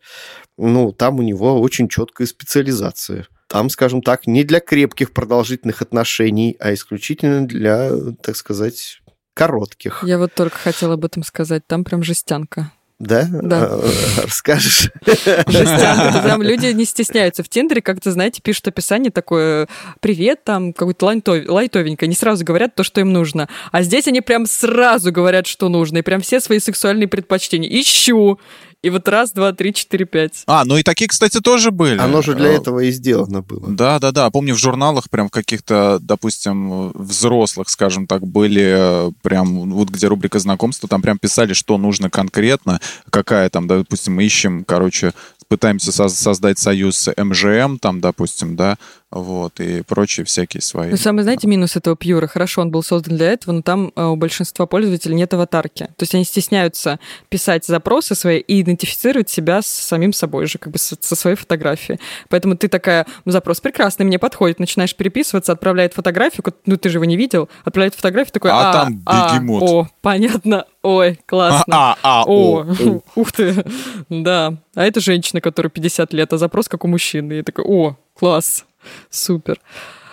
Ну, 0.57 0.93
там 0.93 1.19
у 1.19 1.21
него 1.21 1.59
очень 1.59 1.89
четкая 1.89 2.27
специализация. 2.27 3.27
Там, 3.47 3.69
скажем 3.69 4.01
так, 4.01 4.27
не 4.27 4.43
для 4.43 4.59
крепких 4.59 5.11
продолжительных 5.11 5.81
отношений, 5.81 6.55
а 6.59 6.73
исключительно 6.73 7.47
для, 7.47 7.91
так 8.21 8.35
сказать, 8.37 9.01
коротких. 9.33 10.03
Я 10.05 10.17
вот 10.17 10.33
только 10.33 10.57
хотела 10.57 10.93
об 10.93 11.05
этом 11.05 11.23
сказать. 11.23 11.65
Там 11.65 11.83
прям 11.83 12.03
жестянка. 12.03 12.71
Да? 12.99 13.27
Да. 13.31 13.69
А, 13.71 13.89
Расскажешь? 14.23 14.91
Жестянка. 15.05 16.09
Это 16.09 16.21
Прям 16.21 16.41
люди 16.43 16.67
не 16.67 16.83
стесняются. 16.83 17.43
В 17.43 17.49
Тиндере 17.49 17.81
как-то, 17.81 18.11
знаете, 18.11 18.41
пишут 18.41 18.67
описание 18.67 19.09
такое 19.09 19.67
«Привет», 20.01 20.43
там, 20.43 20.73
какое-то 20.73 21.05
лайтов- 21.05 21.47
лайтовенькое. 21.49 22.09
Не 22.09 22.15
сразу 22.15 22.43
говорят 22.43 22.75
то, 22.75 22.83
что 22.83 22.99
им 22.99 23.13
нужно. 23.13 23.47
А 23.71 23.83
здесь 23.83 24.07
они 24.07 24.19
прям 24.19 24.45
сразу 24.45 25.13
говорят, 25.13 25.47
что 25.47 25.69
нужно. 25.69 25.99
И 25.99 26.01
прям 26.01 26.19
все 26.19 26.41
свои 26.41 26.59
сексуальные 26.59 27.07
предпочтения. 27.07 27.69
Ищу. 27.69 28.37
И 28.81 28.89
вот 28.89 29.07
раз, 29.09 29.31
два, 29.33 29.51
три, 29.51 29.73
четыре, 29.73 30.05
пять. 30.05 30.43
А, 30.47 30.63
ну 30.63 30.77
и 30.77 30.83
такие, 30.83 31.09
кстати, 31.09 31.41
тоже 31.41 31.69
были. 31.71 31.97
Оно 31.99 32.21
же 32.21 32.33
для 32.33 32.49
Э, 32.51 32.55
этого 32.55 32.79
и 32.79 32.91
сделано 32.91 33.41
было. 33.41 33.67
Да, 33.67 33.99
да, 33.99 34.11
да. 34.13 34.29
Помню, 34.29 34.55
в 34.55 34.57
журналах 34.57 35.09
прям 35.09 35.27
в 35.27 35.31
каких-то, 35.31 35.99
допустим, 36.01 36.91
взрослых, 36.93 37.69
скажем 37.69 38.07
так, 38.07 38.25
были 38.25 39.09
э, 39.09 39.11
прям 39.21 39.69
вот 39.71 39.89
где 39.89 40.07
рубрика 40.07 40.39
знакомства, 40.39 40.87
там 40.87 41.01
прям 41.01 41.17
писали, 41.19 41.51
что 41.51 41.77
нужно 41.77 42.09
конкретно, 42.09 42.79
какая 43.09 43.49
там, 43.49 43.67
допустим, 43.67 44.15
мы 44.15 44.23
ищем, 44.23 44.63
короче, 44.63 45.11
пытаемся 45.49 45.91
соз- 45.91 46.15
создать 46.15 46.57
союз 46.59 46.95
с 46.95 47.13
МЖМ, 47.17 47.79
там, 47.79 47.99
допустим, 47.99 48.55
да, 48.55 48.77
вот, 49.11 49.59
и 49.59 49.81
прочие 49.81 50.23
всякие 50.23 50.61
свои. 50.61 50.91
Ну, 50.91 50.97
самый, 50.97 51.23
знаете, 51.23 51.47
минус 51.47 51.75
этого 51.75 51.95
пьюра. 51.95 52.27
Хорошо, 52.27 52.61
он 52.61 52.69
был 52.69 52.83
создан 52.83 53.17
для 53.17 53.31
этого, 53.31 53.55
но 53.55 53.61
там 53.63 53.91
э, 53.95 54.03
у 54.03 54.15
большинства 54.15 54.67
пользователей 54.67 55.15
нет 55.15 55.33
аватарки. 55.33 55.85
То 55.97 56.03
есть 56.03 56.13
они 56.13 56.23
стесняются 56.23 56.99
писать 57.29 57.65
запросы 57.65 58.13
свои 58.13 58.37
и 58.37 58.61
идентифицировать 58.61 59.27
себя 59.27 59.63
с 59.63 59.67
самим 59.67 60.13
собой 60.13 60.45
же, 60.45 60.59
как 60.59 60.73
бы 60.73 60.77
со, 60.77 60.95
своей 61.15 61.35
фотографией. 61.35 61.99
Поэтому 62.29 62.55
ты 62.55 62.67
такая, 62.67 63.07
ну, 63.25 63.31
запрос 63.31 63.61
прекрасный, 63.61 64.05
мне 64.05 64.19
подходит, 64.19 64.59
начинаешь 64.59 64.95
переписываться, 64.95 65.53
отправляет 65.53 65.95
фотографию, 65.95 66.43
ну, 66.67 66.77
ты 66.77 66.89
же 66.89 66.97
его 66.97 67.05
не 67.05 67.17
видел, 67.17 67.49
отправляет 67.65 67.95
фотографию, 67.95 68.33
такой, 68.33 68.51
А 68.51 68.69
а, 68.69 68.73
там 68.73 69.01
а, 69.07 69.33
бегемот». 69.33 69.63
о, 69.63 69.87
понятно, 70.01 70.65
ой, 70.83 71.19
классно. 71.25 71.65
А, 71.75 71.97
а, 72.03 72.23
О, 72.27 72.63
о. 72.63 73.01
ух 73.15 73.31
ты, 73.31 73.65
да. 74.09 74.53
А 74.75 74.85
это 74.85 74.99
женщина, 74.99 75.41
которая 75.41 75.71
50 75.71 76.13
лет, 76.13 76.31
а 76.31 76.37
запрос 76.37 76.67
как 76.67 76.85
у 76.85 76.87
мужчины. 76.87 77.39
И 77.39 77.41
такой, 77.41 77.65
о, 77.65 77.95
класс, 78.13 78.65
супер. 79.09 79.59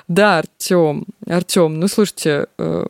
Да, 0.09 0.39
Артем, 0.39 1.05
Артем, 1.27 1.81
ну 1.81 1.89
слушайте, 1.89 2.47
э, 2.59 2.87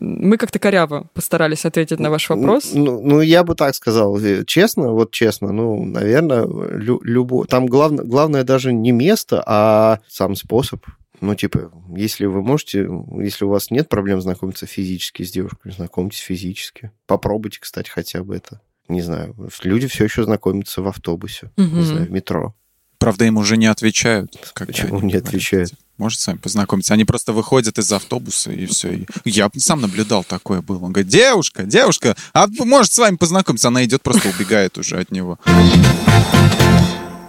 мы 0.00 0.36
как-то 0.36 0.60
коряво 0.60 1.08
постарались 1.14 1.64
ответить 1.64 1.98
на 1.98 2.10
ваш 2.10 2.28
вопрос. 2.30 2.70
Ну, 2.72 3.00
ну, 3.02 3.20
я 3.20 3.42
бы 3.42 3.56
так 3.56 3.74
сказал, 3.74 4.16
э, 4.20 4.44
честно, 4.46 4.92
вот 4.92 5.10
честно, 5.10 5.50
ну, 5.52 5.84
наверное, 5.84 6.44
лю- 6.46 7.00
любо... 7.02 7.44
там 7.46 7.66
главное, 7.66 8.04
главное 8.04 8.44
даже 8.44 8.72
не 8.72 8.92
место, 8.92 9.42
а 9.46 9.98
сам 10.06 10.36
способ. 10.36 10.84
Ну, 11.20 11.34
типа, 11.34 11.72
если 11.96 12.24
вы 12.26 12.40
можете, 12.40 12.88
если 13.18 13.44
у 13.44 13.48
вас 13.50 13.70
нет 13.72 13.88
проблем 13.88 14.20
знакомиться 14.22 14.66
физически 14.66 15.24
с 15.24 15.32
девушкой, 15.32 15.72
знакомьтесь 15.72 16.20
физически. 16.20 16.92
Попробуйте, 17.06 17.58
кстати, 17.60 17.90
хотя 17.90 18.22
бы 18.22 18.36
это. 18.36 18.60
Не 18.88 19.02
знаю, 19.02 19.34
люди 19.64 19.86
все 19.88 20.04
еще 20.04 20.22
знакомятся 20.24 20.82
в 20.82 20.88
автобусе, 20.88 21.50
не 21.56 21.64
Мгм. 21.64 21.82
знаю, 21.82 22.06
в 22.06 22.10
метро. 22.10 22.54
Правда, 23.00 23.24
им 23.24 23.38
уже 23.38 23.56
не 23.56 23.66
отвечают. 23.66 24.36
Почему 24.54 25.00
не 25.00 25.14
отвечают? 25.14 25.72
Может, 25.96 26.20
с 26.20 26.26
вами 26.26 26.36
познакомиться. 26.36 26.92
Они 26.92 27.06
просто 27.06 27.32
выходят 27.32 27.78
из 27.78 27.90
автобуса, 27.90 28.52
и 28.52 28.66
все. 28.66 29.06
Я 29.24 29.50
сам 29.56 29.80
наблюдал 29.80 30.22
такое 30.22 30.60
было. 30.60 30.84
Он 30.84 30.92
говорит, 30.92 31.10
девушка, 31.10 31.62
девушка, 31.62 32.14
а 32.34 32.46
может 32.46 32.92
с 32.92 32.98
вами 32.98 33.16
познакомиться? 33.16 33.68
Она 33.68 33.82
идет, 33.86 34.02
просто 34.02 34.28
убегает 34.28 34.76
уже 34.76 35.00
от 35.00 35.10
него. 35.12 35.38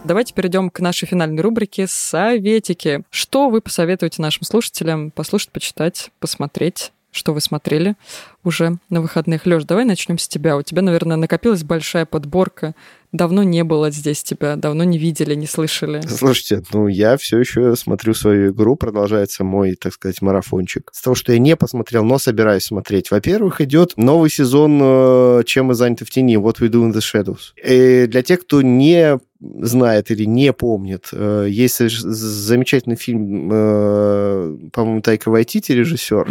Давайте 0.03 0.33
перейдем 0.33 0.69
к 0.69 0.81
нашей 0.81 1.07
финальной 1.07 1.41
рубрике 1.41 1.87
«Советики». 1.87 3.03
Что 3.09 3.49
вы 3.49 3.61
посоветуете 3.61 4.21
нашим 4.21 4.43
слушателям 4.43 5.09
послушать, 5.11 5.51
почитать, 5.51 6.11
посмотреть? 6.19 6.91
Что 7.13 7.33
вы 7.33 7.39
смотрели 7.39 7.95
уже 8.43 8.77
на 8.89 9.01
выходных? 9.01 9.45
Лёш, 9.45 9.63
давай 9.63 9.85
начнем 9.85 10.17
с 10.17 10.27
тебя. 10.27 10.57
У 10.57 10.63
тебя, 10.63 10.81
наверное, 10.81 11.17
накопилась 11.17 11.63
большая 11.63 12.05
подборка 12.05 12.73
Давно 13.11 13.43
не 13.43 13.63
было 13.65 13.91
здесь 13.91 14.23
тебя, 14.23 14.55
давно 14.55 14.85
не 14.85 14.97
видели, 14.97 15.35
не 15.35 15.45
слышали. 15.45 16.01
Слушайте, 16.07 16.63
ну 16.71 16.87
я 16.87 17.17
все 17.17 17.39
еще 17.39 17.75
смотрю 17.75 18.13
свою 18.13 18.51
игру, 18.53 18.77
продолжается 18.77 19.43
мой, 19.43 19.75
так 19.75 19.93
сказать, 19.93 20.21
марафончик. 20.21 20.89
С 20.93 21.01
того, 21.01 21.15
что 21.15 21.33
я 21.33 21.39
не 21.39 21.57
посмотрел, 21.57 22.05
но 22.05 22.19
собираюсь 22.19 22.63
смотреть. 22.63 23.11
Во-первых, 23.11 23.59
идет 23.59 23.93
новый 23.97 24.29
сезон 24.29 24.79
э, 24.81 25.43
«Чем 25.45 25.65
мы 25.67 25.73
заняты 25.73 26.05
в 26.05 26.09
тени», 26.09 26.37
What 26.37 26.59
We 26.59 26.69
Do 26.69 26.89
in 26.89 26.93
the 26.93 26.99
Shadows. 26.99 27.53
И 27.61 28.07
для 28.07 28.23
тех, 28.23 28.41
кто 28.41 28.61
не 28.61 29.19
знает 29.41 30.09
или 30.11 30.23
не 30.23 30.53
помнит, 30.53 31.09
э, 31.11 31.47
есть 31.49 31.79
замечательный 31.79 32.95
фильм, 32.95 33.49
э, 33.51 34.57
по-моему, 34.71 35.01
Тайка 35.01 35.29
Вайтити, 35.29 35.73
режиссер. 35.73 36.27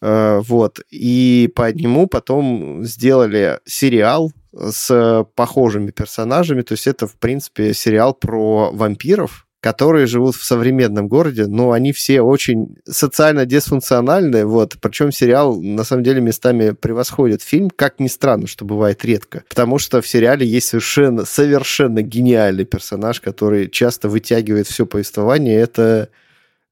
Э, 0.00 0.40
Вот. 0.46 0.78
И 0.90 1.50
по 1.56 1.72
нему 1.72 2.06
потом 2.06 2.84
сделали 2.84 3.58
сериал 3.64 4.32
с 4.58 5.26
похожими 5.34 5.90
персонажами. 5.90 6.62
То 6.62 6.72
есть 6.72 6.86
это, 6.86 7.06
в 7.06 7.14
принципе, 7.16 7.72
сериал 7.74 8.14
про 8.14 8.70
вампиров, 8.72 9.46
которые 9.60 10.06
живут 10.06 10.36
в 10.36 10.44
современном 10.44 11.08
городе, 11.08 11.46
но 11.46 11.72
они 11.72 11.92
все 11.92 12.20
очень 12.20 12.76
социально 12.88 13.44
дисфункциональные, 13.44 14.46
вот, 14.46 14.76
причем 14.80 15.10
сериал 15.10 15.60
на 15.60 15.82
самом 15.82 16.04
деле 16.04 16.20
местами 16.20 16.70
превосходит 16.70 17.42
фильм, 17.42 17.68
как 17.70 17.98
ни 17.98 18.06
странно, 18.06 18.46
что 18.46 18.64
бывает 18.64 19.04
редко, 19.04 19.42
потому 19.48 19.78
что 19.78 20.00
в 20.00 20.06
сериале 20.06 20.46
есть 20.46 20.68
совершенно, 20.68 21.24
совершенно 21.24 22.02
гениальный 22.02 22.64
персонаж, 22.64 23.20
который 23.20 23.68
часто 23.68 24.08
вытягивает 24.08 24.68
все 24.68 24.86
повествование, 24.86 25.58
это 25.58 26.08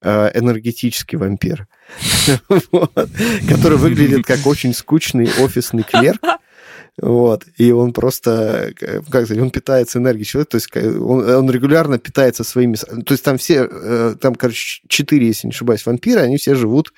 э, 0.02 0.30
энергетический 0.38 1.18
вампир, 1.18 1.66
который 3.48 3.78
выглядит 3.78 4.24
как 4.24 4.46
очень 4.46 4.72
скучный 4.72 5.28
офисный 5.40 5.82
клерк, 5.82 6.20
вот, 7.00 7.44
и 7.58 7.72
он 7.72 7.92
просто, 7.92 8.72
э, 8.80 9.00
как 9.10 9.26
сказать, 9.26 9.38
он 9.38 9.50
питается 9.50 9.98
энергией 9.98 10.24
человека, 10.24 10.52
то 10.52 10.56
есть 10.56 10.70
э, 10.74 10.98
он, 10.98 11.28
он 11.28 11.50
регулярно 11.50 11.98
питается 11.98 12.42
своими... 12.42 12.76
То 12.76 13.12
есть 13.12 13.22
там 13.22 13.36
все, 13.36 13.68
э, 13.70 14.14
там, 14.18 14.34
короче, 14.34 14.82
четыре, 14.88 15.26
если 15.26 15.46
не 15.46 15.52
ошибаюсь, 15.52 15.84
вампиры, 15.84 16.22
они 16.22 16.38
все 16.38 16.54
живут 16.54 16.94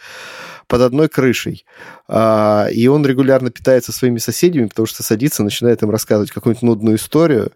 под 0.69 0.83
одной 0.83 1.09
крышей. 1.09 1.65
А, 2.07 2.69
и 2.71 2.87
он 2.87 3.05
регулярно 3.05 3.51
питается 3.51 3.91
своими 3.91 4.19
соседями, 4.19 4.67
потому 4.67 4.87
что 4.87 5.03
садится, 5.03 5.43
начинает 5.43 5.83
им 5.83 5.91
рассказывать 5.91 6.31
какую-нибудь 6.31 6.63
нудную 6.63 6.97
историю, 6.97 7.51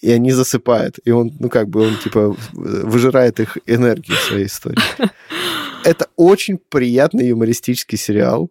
и 0.00 0.10
они 0.10 0.32
засыпают. 0.32 0.98
И 1.04 1.10
он, 1.12 1.32
ну, 1.38 1.48
как 1.48 1.68
бы, 1.68 1.82
он, 1.82 1.96
типа, 1.98 2.36
выжирает 2.52 3.38
их 3.38 3.58
энергию 3.66 4.16
своей 4.16 4.46
истории. 4.46 4.78
Это 5.84 6.08
очень 6.16 6.58
приятный 6.58 7.28
юмористический 7.28 7.98
сериал. 7.98 8.50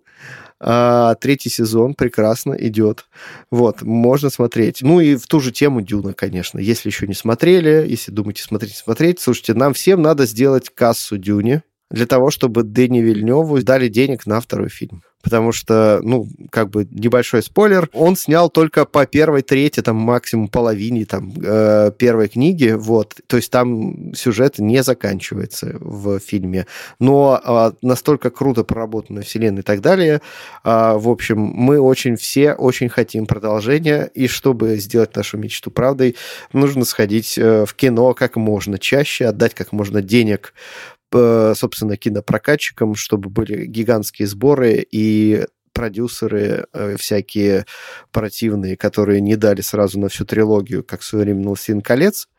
А, 0.66 1.16
третий 1.16 1.50
сезон 1.50 1.94
прекрасно 1.94 2.54
идет. 2.54 3.06
Вот, 3.52 3.82
можно 3.82 4.30
смотреть. 4.30 4.82
Ну 4.82 5.02
и 5.02 5.18
в 5.18 5.28
ту 5.28 5.42
же 5.42 5.52
тему 5.52 5.82
Дюна, 5.82 6.14
конечно. 6.14 6.58
Если 6.58 6.88
еще 6.88 7.06
не 7.06 7.14
смотрели, 7.14 7.86
если 7.88 8.12
думаете 8.12 8.44
смотреть, 8.44 8.78
смотреть, 8.78 9.20
слушайте, 9.20 9.54
нам 9.56 9.74
всем 9.74 10.02
надо 10.02 10.26
сделать 10.26 10.70
кассу 10.74 11.18
Дюне 11.18 11.64
для 11.92 12.06
того, 12.06 12.32
чтобы 12.32 12.64
Дэни 12.64 13.00
Вильневу 13.00 13.62
дали 13.62 13.90
денег 13.90 14.26
на 14.26 14.40
второй 14.40 14.70
фильм. 14.70 15.04
Потому 15.24 15.54
что, 15.54 16.02
ну, 16.04 16.28
как 16.52 16.70
бы 16.70 16.86
небольшой 16.92 17.42
спойлер, 17.42 17.90
он 17.94 18.18
снял 18.18 18.50
только 18.50 18.86
по 18.86 19.06
первой 19.06 19.42
трети, 19.42 19.82
там, 19.82 19.96
максимум 19.96 20.50
половине, 20.50 21.06
там, 21.06 21.34
э, 21.42 21.92
первой 21.98 22.28
книги, 22.28 22.76
вот. 22.78 23.16
То 23.28 23.38
есть 23.38 23.50
там 23.50 24.14
сюжет 24.14 24.60
не 24.60 24.84
заканчивается 24.84 25.78
в 25.80 26.20
фильме. 26.20 26.68
Но 27.00 27.40
э, 27.44 27.72
настолько 27.82 28.32
круто 28.32 28.66
проработанная 28.66 29.24
вселенная 29.24 29.62
и 29.62 29.66
так 29.66 29.80
далее. 29.80 30.22
Э, 30.66 30.96
в 30.98 31.10
общем, 31.10 31.40
мы 31.40 31.80
очень 31.80 32.18
все 32.18 32.54
очень 32.54 32.90
хотим 32.90 33.26
продолжения, 33.26 34.12
и 34.14 34.28
чтобы 34.28 34.76
сделать 34.76 35.16
нашу 35.16 35.38
мечту 35.38 35.72
правдой, 35.72 36.18
нужно 36.52 36.84
сходить 36.84 37.38
э, 37.38 37.66
в 37.66 37.74
кино 37.76 38.14
как 38.14 38.36
можно 38.36 38.78
чаще, 38.78 39.28
отдать 39.28 39.54
как 39.54 39.72
можно 39.72 40.02
денег 40.02 40.54
собственно, 41.56 41.98
кинопрокатчикам, 41.98 42.96
чтобы 42.96 43.30
были 43.30 43.66
гигантские 43.66 44.28
сборы 44.28 44.86
и 44.90 45.46
продюсеры 45.74 46.68
э, 46.72 46.96
всякие 46.98 47.66
противные, 48.12 48.78
которые 48.78 49.22
не 49.22 49.36
дали 49.36 49.62
сразу 49.62 50.00
на 50.00 50.08
всю 50.08 50.24
трилогию, 50.24 50.84
как 50.84 51.02
в 51.02 51.04
свое 51.04 51.26
время 51.26 51.44
«Властелин 51.44 51.82
колец», 51.82 52.30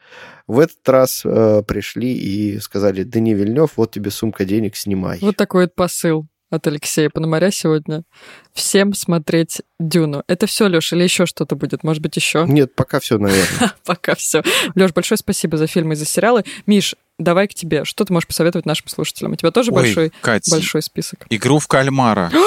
в 0.46 0.58
этот 0.58 0.88
раз 0.88 1.22
э, 1.24 1.62
пришли 1.66 2.12
и 2.12 2.58
сказали, 2.60 3.02
да 3.02 3.20
не 3.20 3.34
Вильнев, 3.34 3.72
вот 3.76 3.92
тебе 3.92 4.10
сумка 4.10 4.44
денег, 4.44 4.76
снимай. 4.76 5.18
Вот 5.20 5.36
такой 5.36 5.64
вот 5.64 5.74
посыл 5.74 6.26
от 6.50 6.66
Алексея 6.66 7.10
Пономаря 7.10 7.50
сегодня. 7.50 8.04
Всем 8.52 8.94
смотреть 8.94 9.62
Дюну. 9.80 10.22
Это 10.28 10.46
все, 10.46 10.68
Леш, 10.68 10.92
или 10.92 11.02
еще 11.02 11.26
что-то 11.26 11.56
будет? 11.56 11.82
Может 11.82 12.02
быть, 12.02 12.16
еще? 12.16 12.44
Нет, 12.48 12.74
пока 12.74 13.00
все, 13.00 13.18
наверное. 13.18 13.72
Пока 13.84 14.14
все. 14.14 14.42
Леш, 14.74 14.92
большое 14.92 15.18
спасибо 15.18 15.56
за 15.56 15.66
фильмы 15.66 15.94
и 15.94 15.96
за 15.96 16.04
сериалы. 16.04 16.44
Миш, 16.66 16.94
давай 17.18 17.48
к 17.48 17.54
тебе. 17.54 17.84
Что 17.84 18.04
ты 18.04 18.12
можешь 18.12 18.26
посоветовать 18.26 18.66
нашим 18.66 18.88
слушателям? 18.88 19.32
У 19.32 19.36
тебя 19.36 19.50
тоже 19.50 19.70
Ой, 19.70 19.74
большой, 19.82 20.12
Кать, 20.20 20.48
большой 20.50 20.82
список? 20.82 21.26
игру 21.30 21.58
в 21.58 21.68
кальмара. 21.68 22.30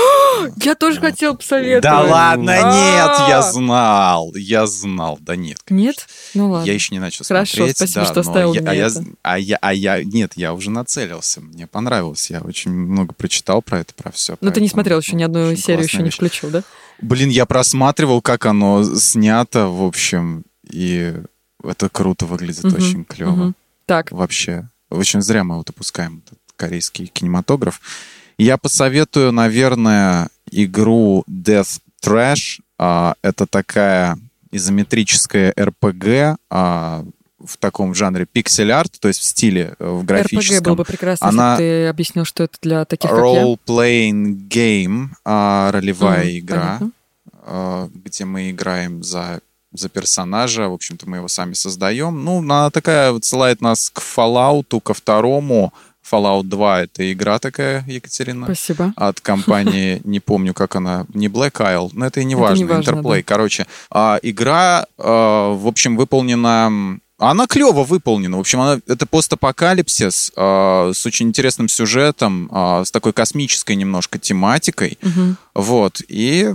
Я 0.57 0.75
тоже 0.75 0.99
хотел 0.99 1.35
посоветовать. 1.35 1.81
Да 1.83 2.01
ладно, 2.01 2.53
А. 2.53 2.71
нет, 2.71 3.27
я 3.29 3.41
знал, 3.41 4.33
я 4.35 4.67
знал, 4.67 5.17
да 5.19 5.35
нет. 5.35 5.57
Нет? 5.69 6.07
Ну 6.35 6.51
ладно. 6.51 6.65
Я 6.67 6.73
еще 6.75 6.93
не 6.93 6.99
начал 6.99 7.25
Хорошо, 7.25 7.55
смотреть. 7.57 7.77
спасибо, 7.77 8.01
да, 8.05 8.11
что 8.11 8.19
оставил 8.19 8.53
я, 8.53 8.61
мне 8.61 8.69
а, 8.69 8.73
я, 8.75 8.85
это. 8.85 9.05
а 9.23 9.39
я, 9.39 9.57
а 9.61 9.73
я, 9.73 10.03
нет, 10.03 10.33
я 10.35 10.53
уже 10.53 10.69
нацелился, 10.69 11.41
мне 11.41 11.65
понравилось, 11.65 12.29
я 12.29 12.41
очень 12.41 12.71
много 12.71 13.13
прочитал 13.15 13.63
про 13.63 13.79
это, 13.79 13.95
про 13.95 14.11
все. 14.11 14.37
Но 14.39 14.51
ты 14.51 14.61
не 14.61 14.69
смотрел 14.69 14.99
еще 14.99 15.15
ни 15.15 15.23
одну 15.23 15.55
серию, 15.55 15.83
еще 15.85 16.03
не 16.03 16.11
включил, 16.11 16.51
да? 16.51 16.61
Блин, 17.01 17.29
я 17.29 17.47
просматривал, 17.47 18.21
как 18.21 18.45
оно 18.45 18.83
снято, 18.95 19.67
в 19.67 19.83
общем, 19.83 20.43
и 20.69 21.15
это 21.63 21.89
круто 21.89 22.27
выглядит, 22.27 22.65
очень 22.65 23.05
клево. 23.05 23.53
Так, 23.87 24.11
Вообще, 24.11 24.69
очень 24.89 25.21
зря 25.21 25.43
мы 25.43 25.55
вот 25.57 25.69
опускаем 25.69 26.21
этот 26.25 26.37
корейский 26.57 27.07
кинематограф. 27.07 27.79
Я 28.37 28.57
посоветую, 28.57 29.31
наверное, 29.31 30.27
игру 30.51 31.23
Death 31.29 31.79
Trash. 32.03 32.59
А, 32.77 33.15
Это 33.23 33.47
такая 33.47 34.19
изометрическая 34.51 35.53
РПГ 35.59 36.37
а, 36.49 37.05
в 37.39 37.57
таком 37.57 37.93
жанре 37.95 38.25
пиксель-арт, 38.25 38.99
то 38.99 39.07
есть 39.07 39.21
в 39.21 39.23
стиле, 39.23 39.75
э, 39.79 39.87
в 39.89 40.03
графическом. 40.03 40.63
было 40.63 40.75
бы 40.75 40.83
прекрасно, 40.85 41.27
Она- 41.29 41.51
если 41.53 41.63
бы 41.63 41.67
ты 41.67 41.87
объяснил, 41.87 42.25
что 42.25 42.43
это 42.43 42.57
для 42.61 42.85
таких, 42.85 43.09
как 43.09 43.19
я. 43.19 43.23
Role-playing 43.43 44.47
game, 44.49 45.07
а, 45.23 45.71
ролевая 45.71 46.25
Мгм, 46.25 46.39
игра, 46.39 46.59
понятно. 46.79 46.91
а, 47.45 47.89
где 47.93 48.25
мы 48.25 48.51
играем 48.51 49.03
за, 49.03 49.39
за 49.79 49.89
персонажа. 49.89 50.69
В 50.69 50.73
общем-то, 50.73 51.09
мы 51.09 51.17
его 51.17 51.27
сами 51.27 51.53
создаем. 51.53 52.23
Ну, 52.23 52.39
она 52.39 52.69
такая 52.69 53.13
отсылает 53.15 53.61
нас 53.61 53.89
к 53.89 54.01
Fallout, 54.01 54.79
ко 54.81 54.93
второму. 54.93 55.73
Fallout 56.09 56.43
2— 56.43 56.81
это 56.83 57.11
игра 57.11 57.37
такая, 57.39 57.83
Екатерина, 57.87 58.45
Спасибо. 58.45 58.93
от 58.95 59.19
компании, 59.19 60.01
не 60.05 60.19
помню, 60.19 60.53
как 60.53 60.75
она, 60.75 61.05
не 61.13 61.27
Black 61.27 61.55
Isle, 61.55 61.89
но 61.93 62.05
это 62.05 62.21
и 62.21 62.23
не 62.23 62.33
Это 62.33 62.41
важно, 62.43 62.65
Interplay. 62.65 63.17
да. 63.17 63.23
Короче, 63.23 63.67
а, 63.91 64.19
игра, 64.21 64.85
а, 64.97 65.53
в 65.53 65.67
общем, 65.67 65.97
выполнена... 65.97 66.99
Она 67.19 67.47
клево 67.47 67.83
выполнена. 67.83 68.37
В 68.37 68.39
общем, 68.39 68.61
она, 68.61 68.79
это 68.87 69.07
постапокалипсис 69.07 70.31
а, 70.35 70.91
с 70.93 71.03
очень 71.05 71.27
интересным 71.29 71.67
сюжетом, 71.67 72.47
а, 72.51 72.85
с 72.85 72.91
такой 72.91 73.11
космической 73.11 73.75
немножко 73.75 74.19
тематикой. 74.19 74.99
Мгм. 75.01 75.35
Вот. 75.55 75.99
И, 76.07 76.53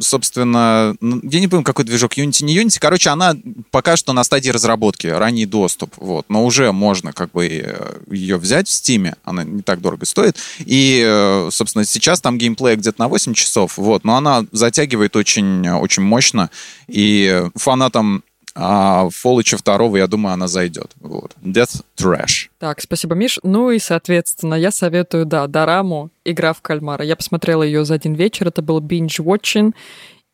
собственно, 0.00 0.96
ну, 1.00 1.20
я 1.22 1.40
не 1.40 1.48
помню, 1.48 1.64
какой 1.64 1.84
движок, 1.84 2.16
Unity, 2.16 2.44
не 2.44 2.56
Unity. 2.56 2.78
Короче, 2.80 3.10
она 3.10 3.36
пока 3.70 3.96
что 3.96 4.12
на 4.12 4.24
стадии 4.24 4.50
разработки, 4.50 5.06
ранний 5.06 5.46
доступ. 5.46 5.94
Вот. 5.96 6.26
Но 6.28 6.44
уже 6.44 6.72
можно 6.72 7.12
как 7.12 7.32
бы 7.32 7.46
э, 7.46 7.98
ее 8.10 8.36
взять 8.36 8.68
в 8.68 8.70
Steam. 8.70 9.14
Она 9.24 9.44
не 9.44 9.62
так 9.62 9.80
дорого 9.80 10.06
стоит. 10.06 10.36
И, 10.60 11.02
э, 11.06 11.48
собственно, 11.50 11.84
сейчас 11.84 12.20
там 12.20 12.38
геймплей 12.38 12.76
где-то 12.76 13.00
на 13.00 13.08
8 13.08 13.34
часов. 13.34 13.76
Вот. 13.78 14.04
Но 14.04 14.16
она 14.16 14.44
затягивает 14.52 15.16
очень, 15.16 15.68
очень 15.68 16.02
мощно. 16.02 16.50
И 16.88 17.44
фанатам 17.54 18.22
а 18.54 19.08
Фолыча 19.10 19.56
второго, 19.56 19.96
я 19.96 20.06
думаю, 20.06 20.34
она 20.34 20.46
зайдет. 20.46 20.92
Вот. 21.00 21.34
Death 21.42 21.82
Trash. 21.96 22.48
Так, 22.58 22.80
спасибо, 22.80 23.14
Миш. 23.14 23.38
Ну 23.42 23.70
и, 23.70 23.78
соответственно, 23.78 24.54
я 24.54 24.70
советую, 24.70 25.26
да, 25.26 25.46
Дораму 25.46 26.10
«Игра 26.24 26.52
в 26.52 26.62
кальмара». 26.62 27.04
Я 27.04 27.16
посмотрела 27.16 27.62
ее 27.62 27.84
за 27.84 27.94
один 27.94 28.14
вечер, 28.14 28.48
это 28.48 28.62
был 28.62 28.80
binge-watching, 28.80 29.74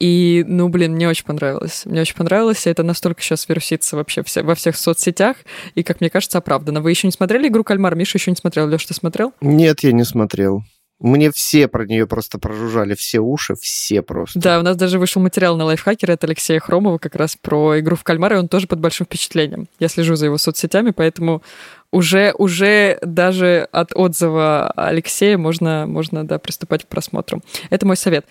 и, 0.00 0.44
ну, 0.48 0.68
блин, 0.70 0.94
мне 0.94 1.08
очень 1.08 1.26
понравилось. 1.26 1.82
Мне 1.84 2.00
очень 2.00 2.16
понравилось, 2.16 2.66
и 2.66 2.70
это 2.70 2.82
настолько 2.82 3.20
сейчас 3.20 3.46
вирусится 3.48 3.96
вообще 3.96 4.22
все, 4.22 4.42
во 4.42 4.54
всех 4.54 4.76
соцсетях, 4.76 5.36
и, 5.74 5.82
как 5.82 6.00
мне 6.00 6.08
кажется, 6.08 6.38
оправданно. 6.38 6.80
Вы 6.80 6.90
еще 6.90 7.06
не 7.06 7.12
смотрели 7.12 7.48
«Игру 7.48 7.64
кальмара»? 7.64 7.94
Миша 7.94 8.16
еще 8.16 8.30
не 8.30 8.36
смотрел. 8.36 8.66
Леш, 8.66 8.84
ты 8.86 8.94
смотрел? 8.94 9.34
Нет, 9.42 9.80
я 9.82 9.92
не 9.92 10.04
смотрел. 10.04 10.62
Мне 11.00 11.32
все 11.32 11.66
про 11.66 11.86
нее 11.86 12.06
просто 12.06 12.38
прожужжали, 12.38 12.94
все 12.94 13.20
уши, 13.20 13.54
все 13.58 14.02
просто. 14.02 14.38
Да, 14.38 14.58
у 14.58 14.62
нас 14.62 14.76
даже 14.76 14.98
вышел 14.98 15.22
материал 15.22 15.56
на 15.56 15.64
лайфхакере 15.64 16.12
от 16.12 16.24
Алексея 16.24 16.60
Хромова 16.60 16.98
как 16.98 17.16
раз 17.16 17.36
про 17.40 17.80
игру 17.80 17.96
в 17.96 18.04
кальмара, 18.04 18.36
и 18.36 18.38
он 18.38 18.48
тоже 18.48 18.66
под 18.66 18.80
большим 18.80 19.06
впечатлением. 19.06 19.66
Я 19.78 19.88
слежу 19.88 20.14
за 20.14 20.26
его 20.26 20.36
соцсетями, 20.36 20.90
поэтому 20.90 21.42
уже, 21.90 22.34
уже 22.36 22.98
даже 23.00 23.66
от 23.72 23.92
отзыва 23.94 24.70
Алексея 24.76 25.38
можно, 25.38 25.86
можно 25.86 26.26
да, 26.26 26.38
приступать 26.38 26.84
к 26.84 26.88
просмотру. 26.88 27.42
Это 27.70 27.86
мой 27.86 27.96
совет. 27.96 28.26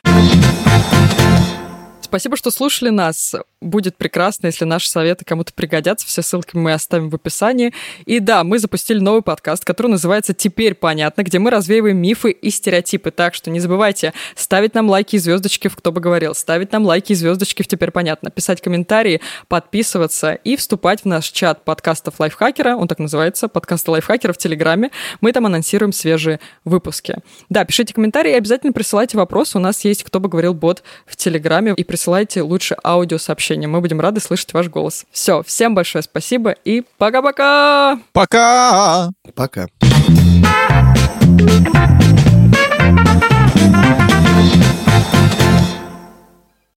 Спасибо, 2.02 2.38
что 2.38 2.52
слушали 2.52 2.90
нас. 2.90 3.36
Будет 3.62 3.98
прекрасно, 3.98 4.46
если 4.46 4.64
наши 4.64 4.90
советы 4.90 5.26
кому-то 5.26 5.52
пригодятся. 5.52 6.08
Все 6.08 6.22
ссылки 6.22 6.56
мы 6.56 6.72
оставим 6.72 7.10
в 7.10 7.16
описании. 7.16 7.74
И 8.06 8.20
да, 8.20 8.46
мы 8.46 8.58
запустили 8.58 9.00
новый 9.00 9.22
подкаст, 9.22 9.66
который 9.66 9.88
называется 9.88 10.34
«Теперь 10.34 10.76
понятно», 10.76 11.24
где 11.24 11.40
мы 11.40 11.52
развеиваем 11.52 11.98
мифы 11.98 12.32
и 12.32 12.52
стереотипы. 12.52 13.12
Так 13.12 13.34
что 13.34 13.52
не 13.52 13.60
забывайте 13.60 14.14
ставить 14.36 14.76
нам 14.76 14.90
лайки 14.90 15.18
и 15.18 15.20
звездочки 15.20 15.68
в 15.68 15.76
«Кто 15.76 15.92
бы 15.92 16.00
говорил», 16.00 16.34
ставить 16.36 16.72
нам 16.72 16.86
лайки 16.86 17.12
и 17.12 17.16
звездочки 17.16 17.62
в 17.62 17.68
«Теперь 17.68 17.92
понятно», 17.92 18.32
писать 18.32 18.62
комментарии, 18.62 19.20
подписываться 19.50 20.36
и 20.36 20.56
вступать 20.56 21.02
в 21.02 21.06
наш 21.06 21.26
чат 21.26 21.66
подкастов 21.66 22.18
Лайфхакера. 22.22 22.78
Он 22.78 22.88
так 22.88 23.00
называется, 23.00 23.50
подкасты 23.50 23.92
Лайфхакера 23.92 24.32
в 24.32 24.38
Телеграме. 24.38 24.92
Мы 25.20 25.34
там 25.34 25.46
анонсируем 25.46 25.92
свежие 25.92 26.40
выпуски. 26.64 27.18
Да, 27.50 27.66
пишите 27.66 27.94
комментарии 27.94 28.32
и 28.32 28.36
обязательно 28.36 28.72
присылайте 28.72 29.18
вопросы. 29.18 29.58
У 29.58 29.62
нас 29.62 29.84
есть 29.84 30.06
«Кто 30.06 30.22
бы 30.22 30.30
говорил» 30.30 30.54
бот 30.54 30.82
в 31.06 31.18
Телеграме. 31.18 31.74
И 31.76 31.84
присылайте 31.84 32.42
лучше 32.42 32.78
аудиосообщения 32.82 33.49
сообщения. 33.50 33.68
Мы 33.68 33.82
будем 33.82 34.00
рады 34.00 34.20
слышать 34.20 34.54
ваш 34.54 34.70
голос. 34.70 35.06
Все, 35.12 35.42
всем 35.44 35.74
большое 35.76 36.04
спасибо 36.04 36.52
и 36.52 36.84
пока-пока! 36.98 38.00
Пока! 38.14 39.10
Пока. 39.36 39.68